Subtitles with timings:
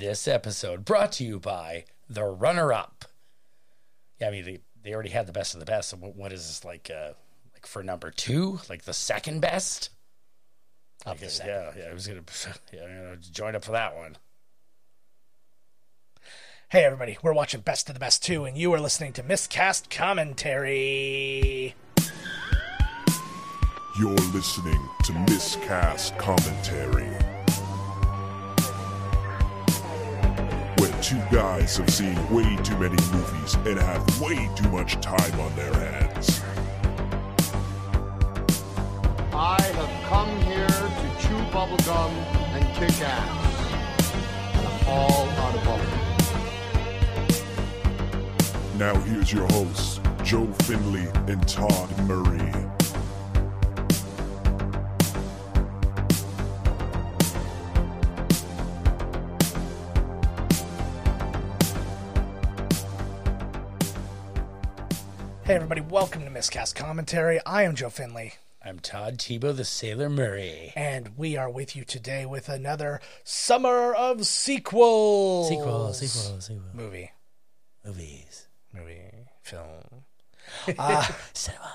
[0.00, 3.04] This episode brought to you by The Runner Up.
[4.18, 5.90] Yeah, I mean, they, they already had the best of the best.
[5.90, 6.90] So what, what is this like?
[6.90, 7.12] Uh,
[7.52, 9.90] like for number two, like the second best?
[11.04, 11.52] Of the second.
[11.52, 11.90] Yeah, yeah.
[11.90, 12.22] I was gonna,
[12.72, 14.16] yeah, I'm gonna join up for that one.
[16.70, 19.90] Hey, everybody, we're watching Best of the Best 2, and you are listening to Miscast
[19.90, 21.74] Commentary.
[23.98, 27.29] You're listening to Miscast Commentary.
[31.02, 35.56] Two guys have seen way too many movies and have way too much time on
[35.56, 36.42] their hands.
[39.32, 42.10] I have come here to chew bubblegum
[42.52, 44.12] and kick ass.
[44.54, 45.98] And I'm all out of bubblegum.
[48.78, 52.79] Now here's your hosts, Joe Finley and Todd Murray.
[65.50, 67.40] Hey, everybody, welcome to Miscast Commentary.
[67.44, 68.34] I am Joe Finley,
[68.64, 70.72] I'm Todd Tebow, the Sailor Murray.
[70.76, 75.48] and we are with you today with another Summer of Sequels.
[75.48, 76.66] Sequel, sequel, sequel.
[76.72, 77.10] Movie.
[77.84, 78.46] Movies.
[78.72, 79.10] Movie.
[79.42, 80.04] Film.
[81.32, 81.72] Cinema.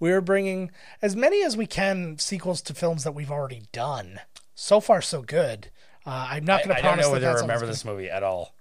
[0.00, 0.70] We're bringing
[1.02, 4.20] as many as we can sequels to films that we've already done.
[4.54, 5.68] So far, so good.
[6.06, 7.64] Uh, I'm not I, going I to don't promise know that whether I that's remember
[7.66, 8.54] always this movie at all.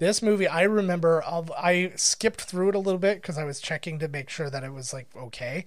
[0.00, 1.22] This movie, I remember.
[1.24, 4.50] I'll- I skipped through it a little bit because I was checking to make sure
[4.50, 5.66] that it was like okay,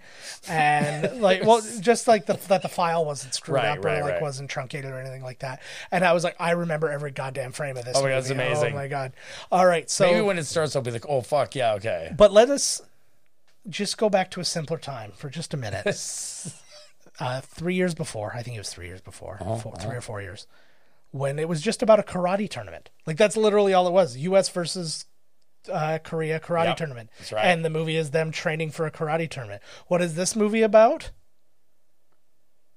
[0.49, 4.03] and like, well, just like the, that the file wasn't screwed Right, up or like
[4.13, 4.21] right.
[4.21, 5.61] wasn't truncated or anything like that.
[5.91, 7.95] And I was like, I remember every goddamn frame of this.
[7.95, 8.21] Oh my God, movie.
[8.21, 8.73] that's amazing.
[8.73, 9.13] Oh my god!
[9.51, 12.33] All right, so Maybe when it starts, I'll be like, "Oh fuck, yeah, okay." but
[12.33, 12.81] let us
[13.69, 15.85] just go back to a simpler time for just a minute.
[17.19, 20.01] uh, three years before, I think it was three years before, Uh-huh, four, three or
[20.01, 20.47] four years,
[21.13, 22.89] when it was just about a karate tournament.
[23.07, 24.49] Like that's literally all it was: U.S.
[24.49, 25.05] versus
[25.71, 27.09] uh, Korea karate Yep, tournament.
[27.19, 27.45] that's right.
[27.45, 29.61] And the movie is them training for a karate tournament.
[29.87, 31.11] What is this movie about?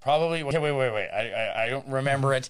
[0.07, 0.45] Probably.
[0.45, 1.09] Okay, wait, wait, wait.
[1.09, 2.49] I, I, I don't remember it.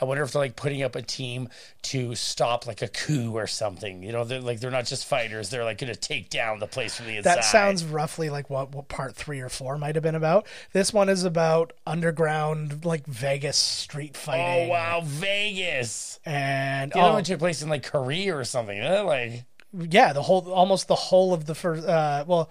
[0.00, 1.48] I wonder if they're like putting up a team
[1.82, 4.02] to stop like a coup or something.
[4.02, 5.48] You know, they're like they're not just fighters.
[5.48, 7.36] They're like going to take down the place from the inside.
[7.36, 10.48] That sounds roughly like what, what part three or four might have been about.
[10.72, 14.68] This one is about underground, like Vegas street fighting.
[14.68, 16.18] Oh wow, Vegas.
[16.26, 18.82] And The other oh, one took place in like Korea or something.
[18.82, 21.86] Like yeah, the whole almost the whole of the first.
[21.86, 22.50] Uh, well,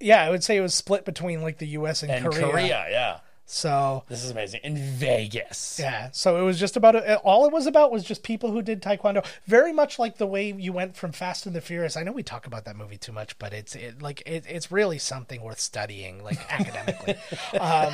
[0.00, 2.02] yeah, I would say it was split between like the U.S.
[2.02, 2.50] and, and Korea.
[2.50, 2.86] Korea.
[2.90, 3.18] yeah.
[3.44, 4.60] So This is amazing.
[4.64, 5.78] In Vegas.
[5.80, 8.80] yeah, so it was just about all it was about was just people who did
[8.80, 9.24] taekwondo.
[9.46, 11.96] Very much like the way you went from Fast and the Furious.
[11.96, 14.72] I know we talk about that movie too much, but it's it, like it, it's
[14.72, 17.16] really something worth studying, like academically.
[17.60, 17.92] um,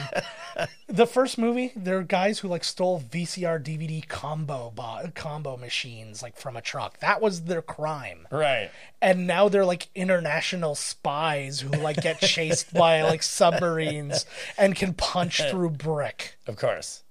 [0.86, 6.22] the first movie, there are guys who like stole VCR DVD combo bo- combo machines
[6.22, 7.00] like from a truck.
[7.00, 8.28] That was their crime.
[8.30, 8.70] Right.
[9.00, 14.26] And now they're like international spies who like get chased by like submarines
[14.56, 16.36] and can punch through brick.
[16.46, 17.02] Of course.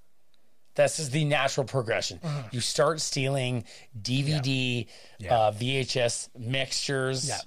[0.75, 2.20] This is the natural progression.
[2.24, 2.44] Uh-huh.
[2.52, 3.64] You start stealing
[4.00, 4.86] DVD,
[5.28, 7.28] Uh, VHS mixtures.
[7.30, 7.40] Yeah.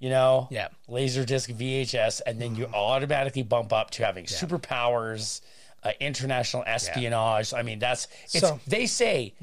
[0.00, 0.66] You know, Yeah.
[0.88, 5.42] Laserdisc VHS, and then you automatically bump up to having superpowers,
[5.84, 7.54] uh, international espionage.
[7.54, 8.40] I mean, that's it's.
[8.40, 9.34] So- they say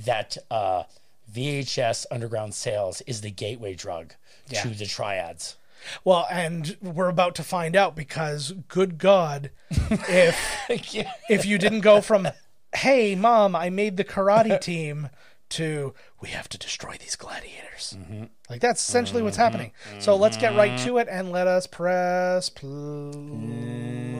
[0.00, 0.82] that uh,
[1.32, 4.14] VHS underground sales is the gateway drug
[4.48, 4.62] Yeah.
[4.62, 5.56] to the triads.
[6.04, 10.38] Well, and we're about to find out because good God, if
[11.28, 12.28] if you didn't go from
[12.74, 15.10] "Hey, mom, I made the karate team"
[15.50, 18.24] to "We have to destroy these gladiators," mm-hmm.
[18.48, 19.42] like that's essentially what's mm-hmm.
[19.42, 19.72] happening.
[19.98, 20.86] So let's get right mm-hmm.
[20.86, 24.11] to it and let us press play.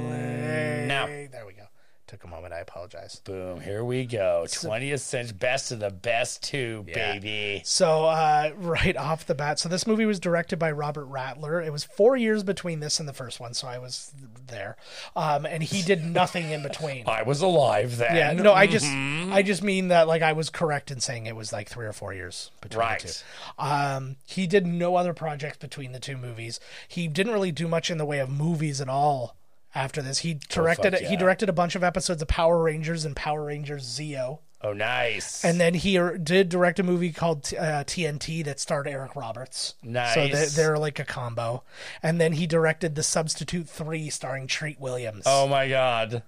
[2.13, 2.53] Took a moment.
[2.53, 3.23] I apologize.
[3.25, 3.59] Boom!
[3.63, 4.45] Here we go.
[4.53, 7.15] Twentieth century best of the best, too, Yeah.
[7.15, 7.63] baby.
[7.65, 11.65] So, uh, right off the bat, so this movie was directed by Robert Radler.
[11.67, 14.13] It was four years between this and the first one, so I was
[14.47, 14.77] there.
[15.17, 17.05] Um, and he did nothing in between.
[17.09, 18.15] I was alive then.
[18.15, 21.35] Yeah, no, I just, I just mean that like I was correct in saying it
[21.35, 23.01] was like three or four years between Right.
[23.01, 23.65] the two.
[23.65, 26.61] Um, he did no other projects between the two movies.
[26.89, 29.35] He didn't really do much in the way of movies at all.
[29.75, 33.17] After this, he directed fuck he directed a bunch of episodes of Power Rangers and
[33.17, 34.41] Power Rangers Zeo.
[34.65, 35.45] Oh, nice.
[35.45, 39.75] And then he er- did direct a movie called uh, TNT that starred Eric Roberts.
[39.83, 40.15] Nice.
[40.15, 41.65] So they, they're like a combo.
[42.01, 45.25] And then he directed The Substitute 3 starring Treat Williams.
[45.27, 46.23] oh my god,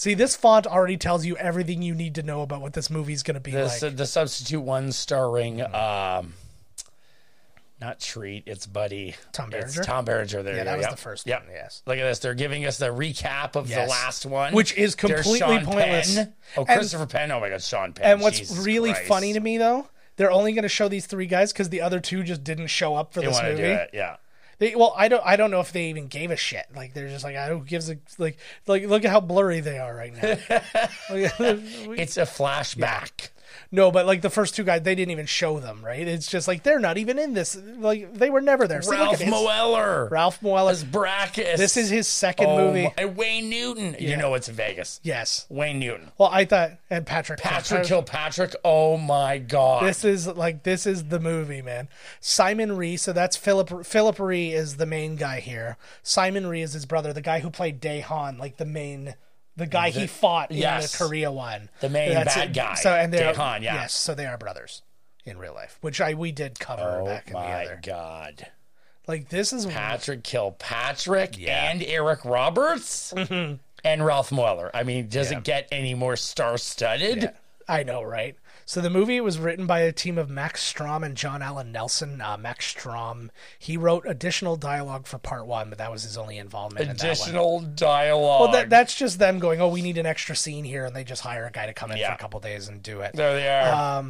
[0.00, 3.22] See, this font already tells you everything you need to know about what this movie's
[3.22, 3.96] going to be the like.
[3.98, 6.32] the substitute one starring um,
[7.80, 8.44] not treat.
[8.46, 9.14] It's Buddy.
[9.32, 10.42] Tom It's Tom Berenger.
[10.42, 10.56] There.
[10.56, 10.90] Yeah, that was Yep.
[10.90, 11.82] the first one, yes.
[11.86, 12.18] Look at this.
[12.18, 13.84] They're giving us the recap of Yes.
[13.86, 16.14] the last one, Which is completely pointless.
[16.16, 16.34] Penn.
[16.56, 17.30] Oh, And- Christopher Penn.
[17.32, 18.04] Oh my God, Sean Penn.
[18.12, 19.08] And what's Jesus really Christ.
[19.08, 22.00] funny to me though, they're only going to show these three guys because the other
[22.00, 23.78] two just didn't show up for They this movie.
[23.92, 24.16] Yeah.
[24.58, 25.22] They, well, I don't.
[25.24, 26.66] I don't know if they even gave a shit.
[26.76, 28.36] Like they're just like, ah, I don't gives a like.
[28.66, 30.36] Like look at how blurry they are right now.
[31.10, 33.30] It's a flashback.
[33.70, 35.84] No, but like the first two guys, they didn't even show them.
[35.84, 36.06] Right?
[36.06, 37.56] It's just like they're not even in this.
[37.56, 38.80] Like they were never there.
[38.80, 39.28] Look Ralph at.
[39.28, 40.08] Moeller.
[40.10, 40.70] Ralph Moeller.
[40.70, 41.56] as Brakus.
[41.56, 42.92] This is his second Oh, movie.
[42.96, 43.96] and Wayne Newton.
[43.98, 45.00] You know it's Vegas.
[45.02, 45.46] Yes.
[45.48, 46.10] Wayne Newton.
[46.18, 47.40] Well, I thought and Patrick.
[47.40, 48.54] Patrick Kilpatrick.
[48.64, 49.84] Oh my God.
[49.84, 51.88] This is like this is the movie, man.
[52.20, 55.76] Simon Rhee, so that's Philip Phillip Rhee is the main guy here.
[56.02, 59.14] Simon Rhee is his brother, the guy who played Dae Han, like the main
[59.56, 61.68] the guy he fought in the Korea one.
[61.80, 63.74] The main bad guy, So and they're Han, yeah.
[63.74, 64.82] Yes, so they are brothers
[65.24, 67.78] in real life, which I we did cover oh back in the my.
[67.82, 68.46] God.
[69.06, 73.56] Like this is Patrick Kilpatrick and Eric Roberts mm-hmm.
[73.84, 74.70] and Ralph Moeller.
[74.72, 77.30] I mean, does it get any more star studded?
[77.68, 78.36] I know, right?
[78.70, 82.20] So the movie was written by a team of Max Strom and John Allen Nelson.
[82.20, 86.38] Uh, Max Strom, he wrote additional dialogue for part one, but that was his only
[86.38, 87.10] involvement in that one.
[87.10, 88.40] Additional dialogue.
[88.42, 91.02] Well, that, that's just them going, oh, we need an extra scene here, and they
[91.02, 93.12] just hire a guy to come in for a couple days and do it.
[93.12, 94.04] there they are.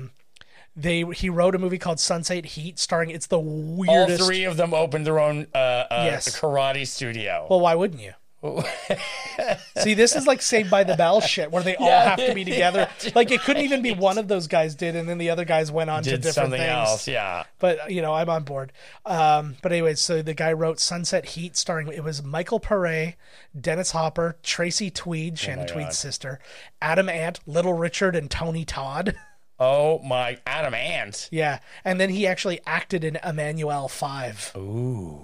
[0.77, 4.21] They he wrote a movie called Sunset Heat, starring it's the weirdest.
[4.21, 6.39] All three of them opened their own uh, uh, Yes.
[6.39, 7.47] karate studio.
[7.49, 8.12] Well, why wouldn't you?
[9.79, 12.17] See, this is like Saved by the Bell shit, where they all Yeah.
[12.17, 12.89] have to be together.
[13.15, 15.71] Like it couldn't even be one of those guys did, and then the other guys
[15.71, 16.71] went on to different something things.
[16.71, 17.45] else, yeah.
[17.59, 18.73] But you know, I'm on board.
[19.07, 23.15] Um, but anyway, so the guy wrote Sunset Heat, starring it was Michael Pare,
[23.59, 25.73] Dennis Hopper, Tracy Tweed, Shannon God.
[25.73, 26.41] Tweed's sister,
[26.81, 29.17] Adam Ant, Little Richard, and Tony Todd.
[29.59, 31.29] Oh my, Adam Ant.
[31.31, 34.53] yeah, and then he actually acted in Emmanuelle Five.
[34.57, 35.21] Ooh.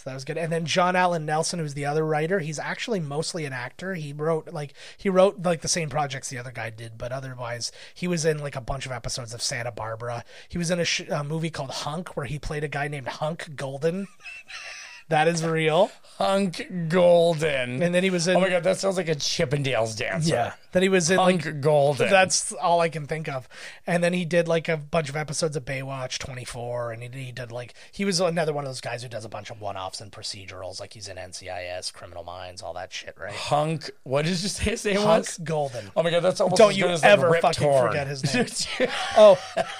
[0.00, 0.38] So that was good.
[0.38, 3.94] And then John Allen Nelson, who's the other writer, he's actually mostly an actor.
[3.94, 7.70] He wrote like he wrote like the same projects the other guy did, but otherwise
[7.92, 10.24] he was in like a bunch of episodes of Santa Barbara.
[10.48, 13.08] He was in a, sh- a movie called Hunk where he played a guy named
[13.08, 14.08] Hunk Golden.
[15.10, 15.90] that is real.
[16.18, 17.82] Hunk Golden.
[17.82, 20.34] And then he was in oh my god, that sounds like a Chippendales dancer.
[20.34, 20.52] yeah.
[20.72, 22.10] Then he was in Hunk like Golden.
[22.10, 23.48] That's all I can think of.
[23.86, 27.32] And then he did like a bunch of episodes of Baywatch 24, and he, he
[27.32, 30.00] did like he was another one of those guys who does a bunch of one-offs
[30.00, 33.32] and procedurals, like he's in NCIS, Criminal Minds, all that shit, right?
[33.32, 33.90] Hunk.
[34.04, 35.38] What did you say his name Hunk was?
[35.38, 35.90] Golden.
[35.96, 37.88] Oh my god, that's almost Don't you as, ever like, Rip fucking Torn.
[37.88, 38.46] forget his name.
[39.16, 39.38] Oh,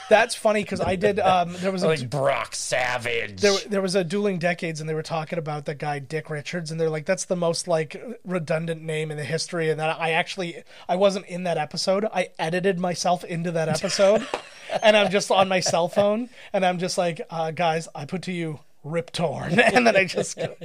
[0.08, 1.20] that's funny because I did.
[1.20, 3.40] Um, there was a like Brock Savage.
[3.40, 6.70] there, there was a dueling decades and they were talking about the guy dick richards
[6.70, 10.12] and they're like that's the most like redundant name in the history and that i
[10.12, 12.04] actually i wasn't in that episode.
[12.04, 14.26] I edited myself into that episode
[14.82, 18.22] and i'm just on my cell phone and i'm just like uh, guys i put
[18.22, 20.56] to you rip torn and then i just go,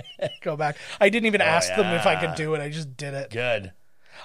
[0.41, 0.77] go back.
[0.99, 2.61] I didn't even ask them if i could do it.
[2.61, 3.29] I just did it.
[3.31, 3.71] Good.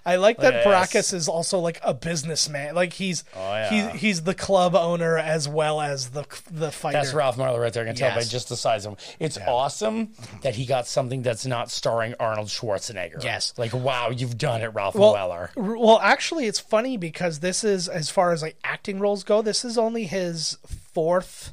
[0.05, 0.93] I like that oh, Yes.
[0.93, 2.75] Brakus is also like a businessman.
[2.75, 3.71] Like he's Oh, yeah.
[3.93, 6.99] he's he's the club owner as well as the the fighter.
[6.99, 7.85] That's Ralph Moeller right there.
[7.85, 8.99] I can tell by just the size of him.
[9.19, 13.23] It's awesome that he got something that's not starring Arnold Schwarzenegger.
[13.23, 13.55] Yes.
[13.57, 15.51] Like, wow, you've done it, Ralph well, Moeller.
[15.57, 19.43] r- well, actually, it's funny because this is as far as like acting roles go.
[19.43, 20.59] This is only his
[20.93, 21.53] fourth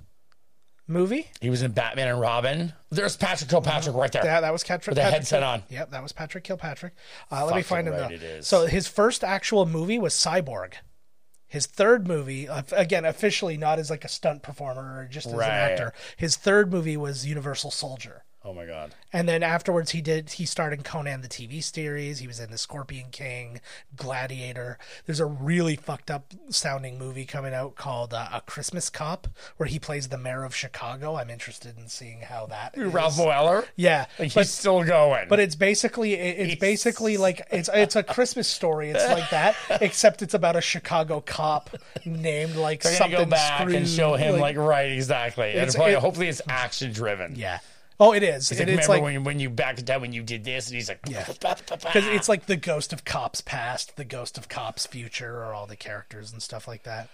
[0.88, 1.30] movie.
[1.42, 2.74] He was in Batman and Robin.
[2.90, 4.24] There's Patrick Kilpatrick right there.
[4.26, 4.88] Yeah, that was Patrick.
[4.88, 5.64] With the Patrick headset Kil- on.
[5.70, 6.94] Yep, that was Patrick Kilpatrick.
[7.32, 7.94] Uh, let me find him.
[7.94, 8.26] right though.
[8.26, 8.48] is.
[8.48, 10.74] So his first actual movie was Cyborg.
[11.50, 15.34] His third movie, uh, again, officially not as like a stunt performer or just as
[15.34, 15.48] Right.
[15.48, 15.94] an actor.
[16.18, 18.26] His third movie was Universal Soldier.
[18.48, 18.96] Oh my god.
[19.12, 20.30] And then afterwards, he did.
[20.32, 22.20] He starred in Conan the TV series.
[22.20, 23.60] He was in the Scorpion King,
[23.96, 24.78] Gladiator.
[25.06, 29.28] There's a really fucked up sounding movie coming out called uh, A Christmas Cop,
[29.58, 31.16] where he plays the mayor of Chicago.
[31.16, 32.78] I'm interested in seeing how that.
[32.78, 32.94] is.
[32.94, 33.66] Ralph Moeller.
[33.76, 35.28] Yeah, Like, but he's still going.
[35.28, 38.92] but it's basically it- it's basically like it's it's a Christmas story.
[38.92, 41.70] It's like that, except it's about a Chicago cop
[42.06, 45.52] named like They're something go back and show him like, right, exactly.
[45.54, 47.36] And probably, it- hopefully it's action driven.
[47.36, 47.60] yeah.
[48.00, 48.52] Oh, it is.
[48.52, 50.68] Like, It- it's remember like when, you, when you back time when you did this,
[50.68, 51.26] and he's like, Yeah.
[51.28, 55.66] because it's like the ghost of cops past, the ghost of cops future, or all
[55.66, 57.10] the characters and stuff like that.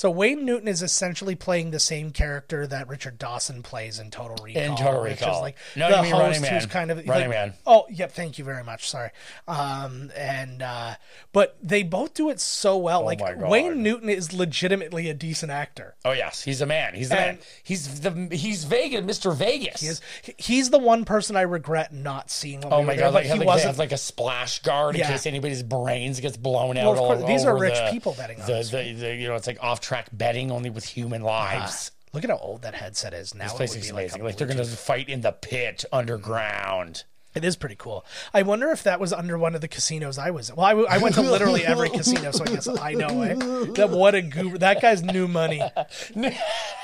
[0.00, 4.34] So Wayne Newton is essentially playing the same character that Richard Dawson plays in Total
[4.42, 4.62] Recall.
[4.62, 5.40] In Total which is Recall.
[5.42, 6.68] like No, the you mean host Running who's Man.
[6.70, 7.54] kind of Running like- Man.
[7.66, 8.10] Oh, yep.
[8.12, 8.88] Thank you very much.
[8.88, 9.10] Sorry.
[9.46, 10.94] Um, and uh,
[11.34, 13.04] but they both do it so well.
[13.04, 13.50] like Oh God.
[13.50, 15.96] Wayne Newton is legitimately a decent actor.
[16.06, 16.94] oh yes, he's a man.
[16.94, 17.46] He's the And- man.
[17.62, 19.36] He's the he's Vegas, Mr.
[19.36, 19.82] Vegas.
[19.82, 20.00] He is,
[20.38, 22.64] he's the one person I regret not seeing.
[22.64, 23.02] Oh we my god!
[23.02, 25.10] there, Like, he wasn't like a splash guard in Yeah.
[25.10, 26.84] case anybody's brains gets blown out.
[26.84, 29.34] Well, of all course, these are rich the- people betting on the, the, you know,
[29.34, 29.58] it's like
[29.90, 31.90] off-track betting only with human lives.
[32.12, 33.44] Look at how old that headset is now.
[33.44, 34.24] This place is be like amazing.
[34.24, 37.04] Like, they're gonna fight in the pit underground.
[37.34, 38.04] It is pretty cool.
[38.34, 40.50] I wonder if that was under one of the casinos I was.
[40.50, 40.56] in.
[40.56, 43.74] Well, I, w- I went to literally every casino, so I guess I know it.
[43.76, 44.58] That what a guru.
[44.58, 45.62] That guy's new money.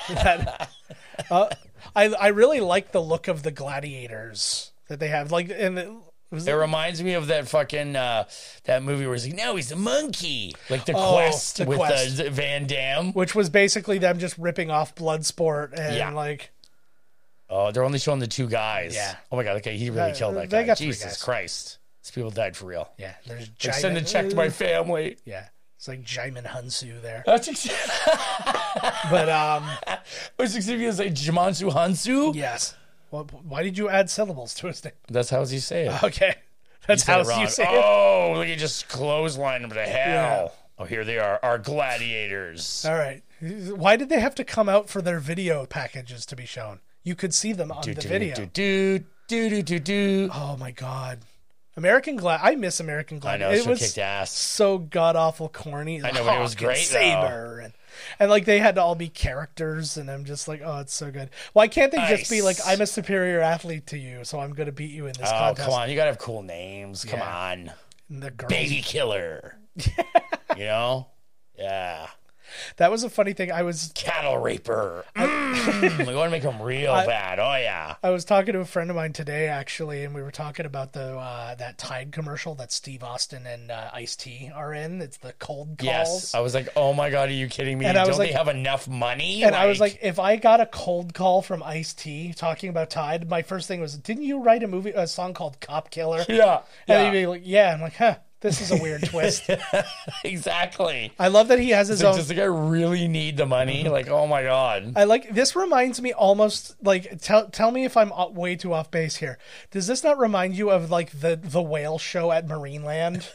[0.09, 0.71] That-
[1.31, 1.49] uh,
[1.97, 5.33] I I really like the look of the gladiators that they have.
[5.33, 5.99] Like, and
[6.37, 8.25] was It reminds me of that fucking uh,
[8.65, 11.79] that movie where he's like, no, he's a monkey, like the Oh, quest The with
[11.79, 12.21] Quest.
[12.21, 13.13] Uh, Van Damme.
[13.13, 16.11] which was basically them just ripping off Bloodsport and Yeah.
[16.13, 16.53] like
[17.49, 18.95] Oh, they're only showing the two guys.
[18.95, 19.15] Yeah.
[19.31, 20.67] Oh my god, okay, he really Uh, killed that they guy.
[20.67, 21.23] got three Jesus guys.
[21.23, 22.89] Christ, these people died for real.
[22.99, 23.15] yeah.
[23.27, 25.19] There's Like, Jaimin, send a check to my family.
[25.25, 25.47] yeah.
[25.77, 28.13] It's like Jaimin Hunsu there, That's exactly.
[29.11, 29.99] but um I
[30.39, 32.35] was you to say Jimansu Hansu.
[32.35, 32.75] yes.
[33.11, 34.95] Well, why did you add syllables to his name?
[35.09, 36.03] That's how you say it.
[36.05, 36.35] Okay,
[36.87, 37.85] that's how you say it.
[37.85, 40.53] Oh, look, you just clothesline them to hell.
[40.79, 42.85] Oh, here they are, our gladiators.
[42.87, 43.23] All right.
[43.41, 46.81] Why did they have to come out for their video packages to be shown?
[47.03, 48.35] You could see them on Do, the do, video.
[48.35, 50.31] do, do, do, do, do, do.
[50.35, 51.21] Oh my god.
[51.77, 53.35] American Glad I miss American Glad.
[53.35, 54.33] I know, it so was kicked ass.
[54.33, 56.03] so god awful corny.
[56.03, 56.99] I know, but it was oh, great, though.
[56.99, 57.75] Saber and
[58.19, 61.11] and like they had to all be characters and I'm just like, oh it's so
[61.11, 61.31] good.
[61.53, 64.73] Why can't they just be like, I'm a superior athlete to you, so I'm gonna
[64.73, 65.33] beat you in this oh, contest?
[65.33, 65.69] Oh, contest.
[65.69, 65.91] come on.
[65.91, 67.05] You got to have cool names.
[67.05, 67.37] Come Yeah.
[67.51, 67.73] on.
[68.09, 69.57] The girls Baby killer.
[70.57, 71.09] you know?
[71.59, 72.07] Yeah.
[72.77, 73.51] That was a funny thing.
[73.53, 75.05] I was Cattle raper.
[75.17, 77.39] Mm, we want to make them real bad.
[77.39, 77.97] Oh, yeah.
[78.03, 80.93] I was talking to a friend of mine today, actually, and we were talking about
[80.93, 85.01] the uh, that Tide commercial that Steve Austin and uh, Ice T are in.
[85.01, 85.85] It's the cold calls.
[85.87, 86.35] Yes.
[86.35, 87.87] I was like, oh my God, are you kidding me?
[87.87, 89.43] And I Don't was they like- have enough money?
[89.45, 92.91] and I was like, if I got a cold call from Ice T talking about
[92.91, 96.25] Tide, my first thing was, didn't you write a movie, a song called Cop Killer?
[96.29, 96.61] yeah.
[96.87, 97.05] And yeah.
[97.05, 97.73] he'd be like, yeah.
[97.75, 99.49] I'm like, huh, this is a weird twist.
[100.25, 101.13] exactly.
[101.19, 102.17] I love that he has his Like, own.
[102.19, 103.85] does the guy really need the money?
[103.85, 103.93] Mm-hmm.
[103.93, 104.93] Like, oh my God.
[104.97, 105.57] I like this.
[105.57, 109.39] Reminds me almost like tell tell me if I'm way too off base here.
[109.71, 113.27] Does this not remind you of like the the whale show at Marineland,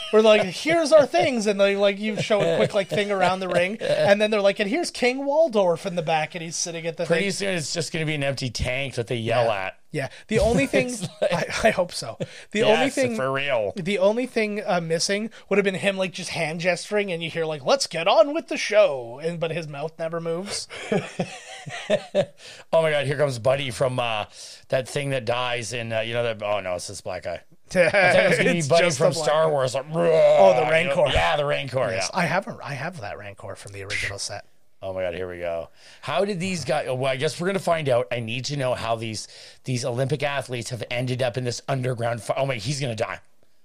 [0.10, 3.40] where like here's our things and they like you show a quick like thing around
[3.40, 6.56] the ring and then they're like and here's King Waldorf in the back and he's
[6.56, 7.30] sitting at the Pretty thing.
[7.32, 9.78] soon it's just going to be an empty tank that they yell at.
[9.92, 12.16] Yeah, the only thing I, I hope so.
[12.50, 13.72] The Yes, only thing for real.
[13.76, 17.28] the only thing uh, missing would have been him like just hand gesturing and you
[17.30, 20.66] hear like let's get on with the show and but his mouth never moves.
[22.72, 24.24] Oh my God, here comes Buddy from uh,
[24.68, 26.42] that thing that dies in, uh, you know, that.
[26.42, 27.42] Oh no, it's this black guy.
[27.74, 29.50] I thought it was to be Buddy from Star guy.
[29.50, 29.74] Wars.
[29.74, 30.70] Like, Oh, the you know?
[30.70, 31.06] Rancor.
[31.12, 31.90] Yeah, the Rancor.
[31.92, 32.18] Yes, Yeah.
[32.20, 34.44] I have a, I have that Rancor from the original set.
[34.82, 35.68] Oh my God, here we go.
[36.00, 36.86] How did these guys?
[36.88, 38.08] Oh, well, I guess we're going to find out.
[38.10, 39.28] I need to know how these
[39.64, 42.22] these Olympic athletes have ended up in this underground.
[42.22, 43.20] Fi- oh my, he's going to die.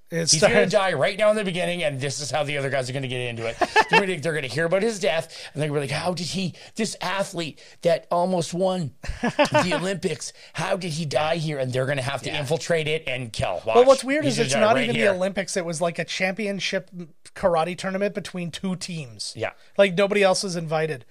[0.10, 2.58] It's He's going to die right now in the beginning, and this is how the
[2.58, 3.58] other guys are going to get into it.
[3.90, 6.28] They're going to hear about his death, and they're going to be like, "How did
[6.28, 6.54] he?
[6.76, 11.98] This athlete that almost won the Olympics, how did he die here?" And they're going
[11.98, 13.62] to have to infiltrate it and kill.
[13.66, 13.88] Well, Watch.
[13.88, 15.12] what's weird He's is it's not right even here.
[15.12, 15.58] the Olympics.
[15.58, 16.90] It was like a championship
[17.36, 19.34] karate tournament between two teams.
[19.36, 19.52] Yeah.
[19.78, 21.06] like nobody else was invited.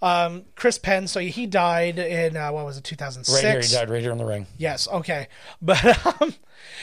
[0.00, 3.34] Um, Chris Penn, so he died in uh, what was it, 2006?
[3.44, 4.46] Right here, he died right here in the ring.
[4.56, 5.26] Yes, okay,
[5.62, 6.34] but um,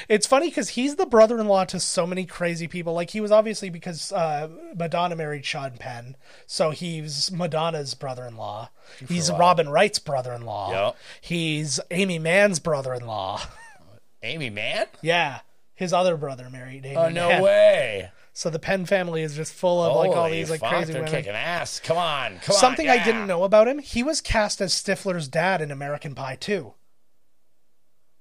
[0.09, 2.93] it's funny because he's the brother-in-law to so many crazy people.
[2.93, 8.69] Like he was obviously because uh, Madonna married Sean Penn, so he's Madonna's brother-in-law.
[9.07, 10.71] He's Robin Wright's brother-in-law.
[10.71, 10.95] Yep.
[11.21, 13.41] He's Aimee Mann's brother-in-law.
[14.23, 14.87] Aimee, Mann?
[15.01, 15.39] yeah,
[15.73, 17.41] his other brother married Aimee Oh no Mann.
[17.43, 18.11] way.
[18.37, 21.03] So the Penn family is just full of like all these like fuck, crazy they're
[21.03, 21.15] women.
[21.19, 21.79] kicking ass.
[21.79, 22.99] Come on, come Something on.
[22.99, 26.73] I didn't know about him, he was cast as Stifler's dad in American Pie 2.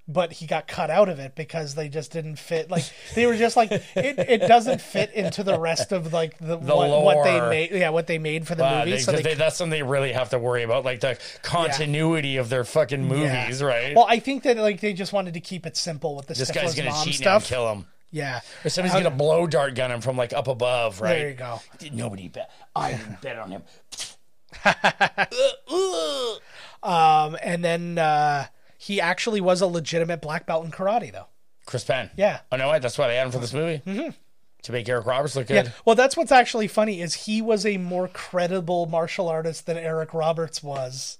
[0.07, 2.69] But he got cut out of it because they just didn't fit.
[2.71, 6.57] Like they were just like it, it doesn't fit into the rest of like the,
[6.59, 7.71] what, what they made.
[7.71, 8.91] Yeah, what they made for the Wow, movie.
[8.91, 12.37] they- so they, they- that's something they really have to worry about, like the continuity
[12.37, 13.43] of their fucking yeah.
[13.43, 13.95] movies, right?
[13.95, 16.51] Well, I think that like they just wanted to keep it simple with the this
[16.51, 17.41] Stifler's guy's gonna mom cheat stuff.
[17.41, 17.87] and kill him.
[18.15, 21.17] Yeah, Or somebody's gonna blow dart gun him from like up above, right?
[21.17, 21.59] There you go.
[21.91, 22.49] Nobody bet.
[22.73, 23.63] I didn't bet on him.
[26.85, 28.45] Um, and then uh,
[28.77, 31.25] he actually was a legitimate black belt in karate, though.
[31.65, 32.11] Chris Penn.
[32.15, 32.41] Yeah.
[32.51, 32.83] Oh no, what?
[32.83, 33.81] That's why they had him for this movie.
[33.85, 34.11] Mm-hmm.
[34.63, 35.65] To make Eric Roberts look good.
[35.65, 35.71] Yeah.
[35.83, 40.13] Well, that's what's actually funny is he was a more credible martial artist than Eric
[40.13, 41.17] Roberts was.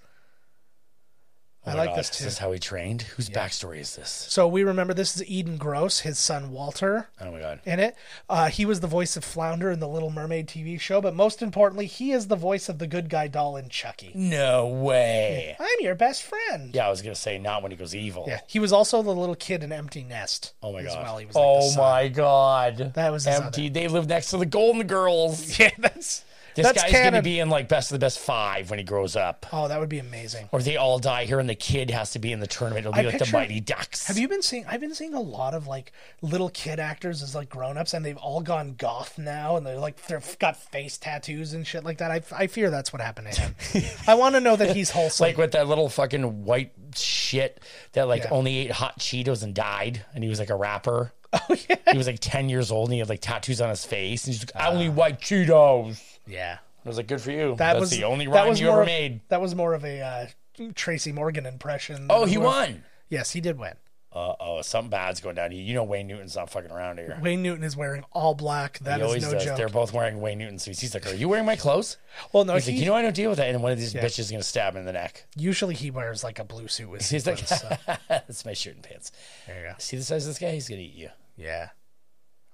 [1.67, 2.23] Oh I like God, this Is too.
[2.25, 3.01] this how he trained?
[3.03, 4.09] Whose backstory is this?
[4.29, 7.59] So we remember this is Edan Gross, his son Walter, Oh my god.
[7.65, 7.95] in it.
[8.29, 11.41] Uh, he was the voice of Flounder in the Little Mermaid TV show, but most
[11.41, 14.11] importantly, he is the voice of the good guy doll in Chucky.
[14.13, 15.55] No way.
[15.59, 16.73] I'm your best friend.
[16.75, 18.25] Yeah, I was gonna say not when he goes evil.
[18.27, 20.53] Yeah, he was also the little kid in Empty Nest.
[20.61, 21.03] Oh my god.
[21.03, 21.17] Well.
[21.17, 22.93] He was like oh my god.
[22.93, 23.69] That was empty.
[23.69, 25.57] They live next to the Golden Girls.
[25.59, 26.23] Yeah, that's
[26.55, 28.85] This That's guy's going to be in like best of the best five when he
[28.85, 29.45] grows up.
[29.51, 30.47] Oh, that would be amazing.
[30.53, 32.85] Or they all die here and the kid has to be in the tournament.
[32.85, 34.07] It'll be I like the Mighty Ducks.
[34.07, 34.65] Have you been seeing?
[34.65, 38.17] I've been seeing a lot of like little kid actors as like grown-ups, and they've
[38.17, 42.09] all gone goth now, and they're like they've got face tattoos and shit like that.
[42.09, 43.55] I, I fear that's what happened to him.
[44.07, 45.25] I want to know that he's wholesome.
[45.27, 47.59] like with that little fucking white shit
[47.91, 48.29] that like Yeah.
[48.31, 51.11] only ate hot Cheetos and died, and he was like a rapper.
[51.33, 53.83] oh yeah, He was like ten years old and he had like tattoos on his
[53.83, 56.57] face, and he's like, "I only white Cheetos." Yeah.
[56.83, 58.73] I was like, "Good for you." That That's was the only that was you more
[58.75, 59.21] ever of- made.
[59.29, 60.27] That was more of a uh,
[60.75, 62.07] Tracy Morgan impression.
[62.09, 62.83] Oh, he More- won.
[63.09, 63.73] Yes, he did win.
[64.13, 65.51] Uh oh, something bad's going down.
[65.51, 65.61] Here.
[65.61, 67.19] You know Wayne Newton's not fucking around here.
[67.21, 68.79] Wayne Newton is wearing all black.
[68.79, 69.43] That he is always no does.
[69.43, 69.57] joke.
[69.57, 70.79] They're both wearing Wayne Newton suits.
[70.79, 71.97] He's like, "Are you wearing my clothes?"
[72.31, 73.77] Well, no, He's he, like, "You know, I don't deal with that." And one of
[73.77, 75.25] these bitches is gonna stab him in the neck.
[75.35, 77.61] usually he wears like a blue suit with He's like, sequins.
[77.85, 79.11] so- "That's my shirt and pants."
[79.47, 79.73] there you go.
[79.79, 80.51] See the size of this guy?
[80.51, 81.09] He's gonna eat you.
[81.35, 81.69] Yeah,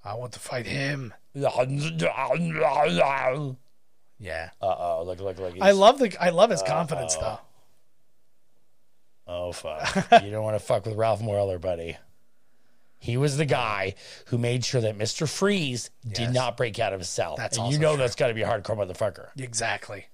[0.02, 1.14] I want to fight him.
[4.24, 5.54] Uh oh, look, look, look.
[5.60, 7.38] I love the I love his confidence though.
[9.26, 9.94] Oh fuck!
[10.24, 11.96] you don't want to fuck with Ralph Moeller, buddy.
[12.98, 13.94] He was the guy
[14.26, 16.34] who made sure that Mister Freeze did Yes.
[16.34, 17.34] not break out of his cell.
[17.36, 17.98] That's and you know true.
[17.98, 19.28] that's got to be a hardcore motherfucker.
[19.36, 20.06] Exactly.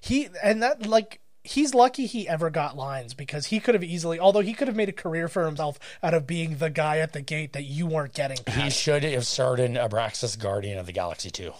[0.00, 4.18] He and that like he's lucky he ever got lines because he could have easily
[4.20, 7.12] although he could have made a career for himself out of being the guy at
[7.12, 10.92] the gate that you weren't getting He should have starred in Abraxas Guardian of the
[10.92, 11.52] Galaxy too.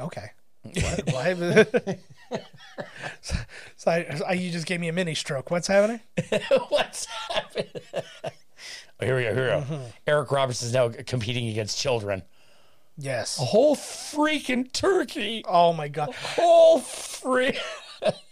[0.00, 0.30] Okay.
[0.74, 1.34] What, why,
[3.20, 3.36] so,
[3.76, 3.90] so
[4.26, 5.50] I, you just gave me a mini stroke.
[5.50, 6.00] What's happening?
[6.68, 7.66] What's happening?
[7.94, 8.30] oh,
[9.00, 9.34] here we go.
[9.34, 9.60] Here we go.
[9.60, 9.82] Mm-hmm.
[10.06, 12.22] Eric Roberts is now competing against children.
[12.96, 13.38] Yes.
[13.38, 15.44] A whole freaking turkey.
[15.46, 16.10] Oh my god.
[16.10, 17.56] A Whole free.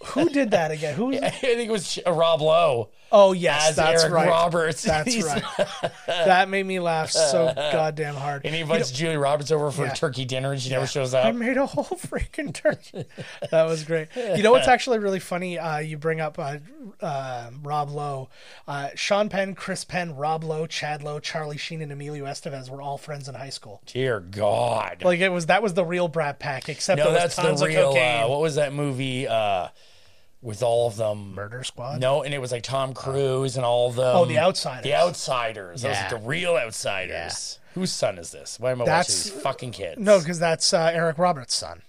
[0.06, 0.94] Who did that again?
[0.94, 1.12] Who?
[1.12, 4.28] I think it was Rob Lowe Oh yes, that's Eric right.
[4.28, 4.82] Roberts.
[4.82, 5.42] That's right.
[6.06, 8.44] that made me laugh so goddamn hard.
[8.44, 9.92] And he invites Julie Roberts over for Yeah.
[9.92, 11.24] a turkey dinner, and she never shows up.
[11.24, 13.04] I made a whole freaking turkey.
[13.50, 14.08] that was great.
[14.16, 15.58] You know what's actually really funny?
[15.58, 16.56] Uh, you bring up uh,
[17.00, 18.28] uh, Rob Lowe,
[18.66, 22.82] uh, Sean Penn, Chris Penn, Rob Lowe, Chad Lowe, Charlie Sheen, and Emilio Estevez were
[22.82, 23.82] all friends in high school.
[23.86, 25.02] Dear God.
[25.04, 27.90] Like it was that was the real Brat Pack, except no, that's the real.
[27.92, 28.24] cocaine.
[28.24, 29.68] Uh, what was that movie uh,
[30.46, 31.34] with all of them?
[31.34, 32.00] Murder Squad.
[32.00, 34.16] No, and it was like Tom Cruise and all of them.
[34.16, 34.84] Oh, The Outsiders.
[34.84, 35.82] The Outsiders.
[35.82, 36.06] Those Yeah.
[36.06, 37.58] are the real Outsiders.
[37.74, 38.58] Whose son is this?
[38.60, 40.00] Why am I That's- watching these fucking kids?
[40.00, 41.82] no, because that's uh, Eric Roberts' son.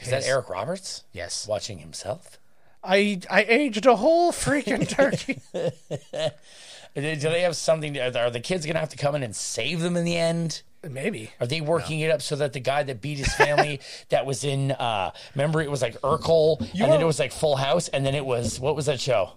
[0.00, 2.38] is that Eric Roberts Yes, watching himself?
[2.84, 5.40] I I aged a whole freaking turkey.
[5.52, 7.98] Do they do they have something?
[7.98, 10.62] Are are the kids gonna have to come in and save them in the end?
[10.90, 11.30] Maybe.
[11.40, 14.44] Are they working it up so that the guy that beat his family that was
[14.44, 18.04] in uh remember it was like Urkel and then it was like Full House and
[18.04, 19.32] then it was what was that show?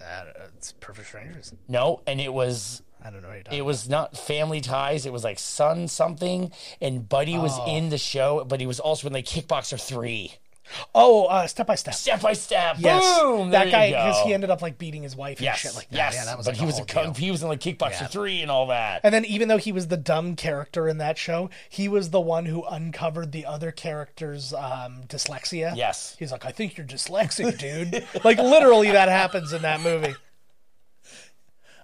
[0.00, 0.24] Uh,
[0.56, 1.52] it's Perfect Strangers.
[1.66, 3.28] No, and it was I don't know.
[3.28, 7.58] What you're it was not Family Ties, it was like Son something and Buddy was
[7.66, 10.34] in the show, but he was also in like Kickboxer 3.
[10.94, 11.94] Oh, uh, step by step.
[11.94, 12.76] Step by step.
[12.78, 13.50] Yes, Boom.
[13.50, 15.96] That guy because he ended up like beating his wife yes, and shit like that.
[15.96, 18.02] Yes, Yeah, that was but like he was a kung, he was in like Kickboxer
[18.02, 18.06] Yeah.
[18.06, 19.00] 3 and all that.
[19.04, 22.20] And then even though he was the dumb character in that show, he was the
[22.20, 25.74] one who uncovered the other character's um, dyslexia.
[25.76, 26.16] Yes.
[26.18, 28.06] He's like, I think you're dyslexic, dude.
[28.24, 30.14] like literally that happens in that movie.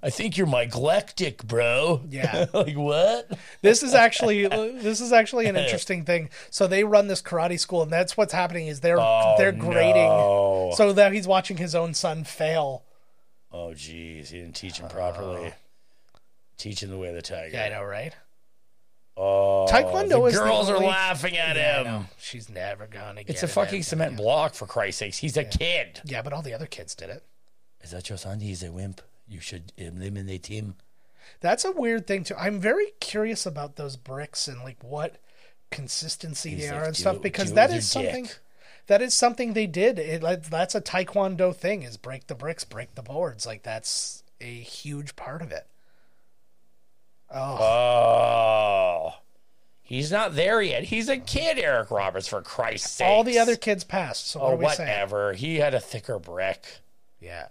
[0.04, 2.02] I think you're myglectic, bro.
[2.10, 2.44] Yeah.
[2.54, 3.30] like what?
[3.62, 6.28] This is actually this is actually an interesting thing.
[6.50, 10.06] So they run this karate school, and that's what's happening is they're oh, they're grading.
[10.10, 10.74] Oh, no.
[10.76, 12.84] So that he's watching his own son fail.
[13.50, 15.54] Oh, geez, he didn't teach him properly.
[16.58, 17.54] Teaching the way of the tiger.
[17.56, 18.14] Yeah, I know, right?
[19.16, 22.08] Oh, Taekwondo the is the girls are only- laughing at Yeah, him.
[22.18, 25.18] She's never gonna get It's a it, fucking cement block for Christ's sakes.
[25.18, 26.00] He's a kid.
[26.04, 27.22] Yeah, but all the other kids did it.
[27.80, 28.40] Is that your son?
[28.40, 29.00] He's a wimp.
[29.26, 30.74] You should eliminate him.
[31.40, 32.34] That's a weird thing too.
[32.38, 35.16] I'm very curious about those bricks and like what
[35.70, 38.38] consistency He's they like, are and stuff because that is something dick."
[38.86, 39.98] that is something they did.
[39.98, 43.46] It like that's a taekwondo thing is break the bricks, break the boards.
[43.46, 45.66] Like that's a huge part of it.
[47.30, 49.14] Oh, Oh.
[49.82, 50.84] He's not there yet.
[50.84, 53.06] He's a kid, Eric Roberts, for Christ's sake.
[53.06, 54.28] all the other kids passed.
[54.28, 54.88] So what Oh, are we saying?
[54.88, 55.32] whatever.
[55.34, 56.64] He had a thicker brick.
[57.20, 57.48] Yeah.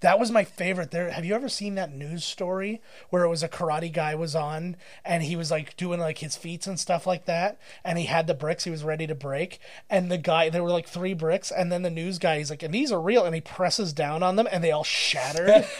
[0.00, 0.90] That was my favorite.
[0.90, 4.34] There have you ever seen that news story where it was a karate guy was
[4.34, 8.04] on and he was like doing like his feats and stuff like that and he
[8.06, 11.14] had the bricks he was ready to break and the guy there were like three
[11.14, 13.92] bricks and then the news guy he's like and these are real and he presses
[13.92, 15.66] down on them and they all shattered.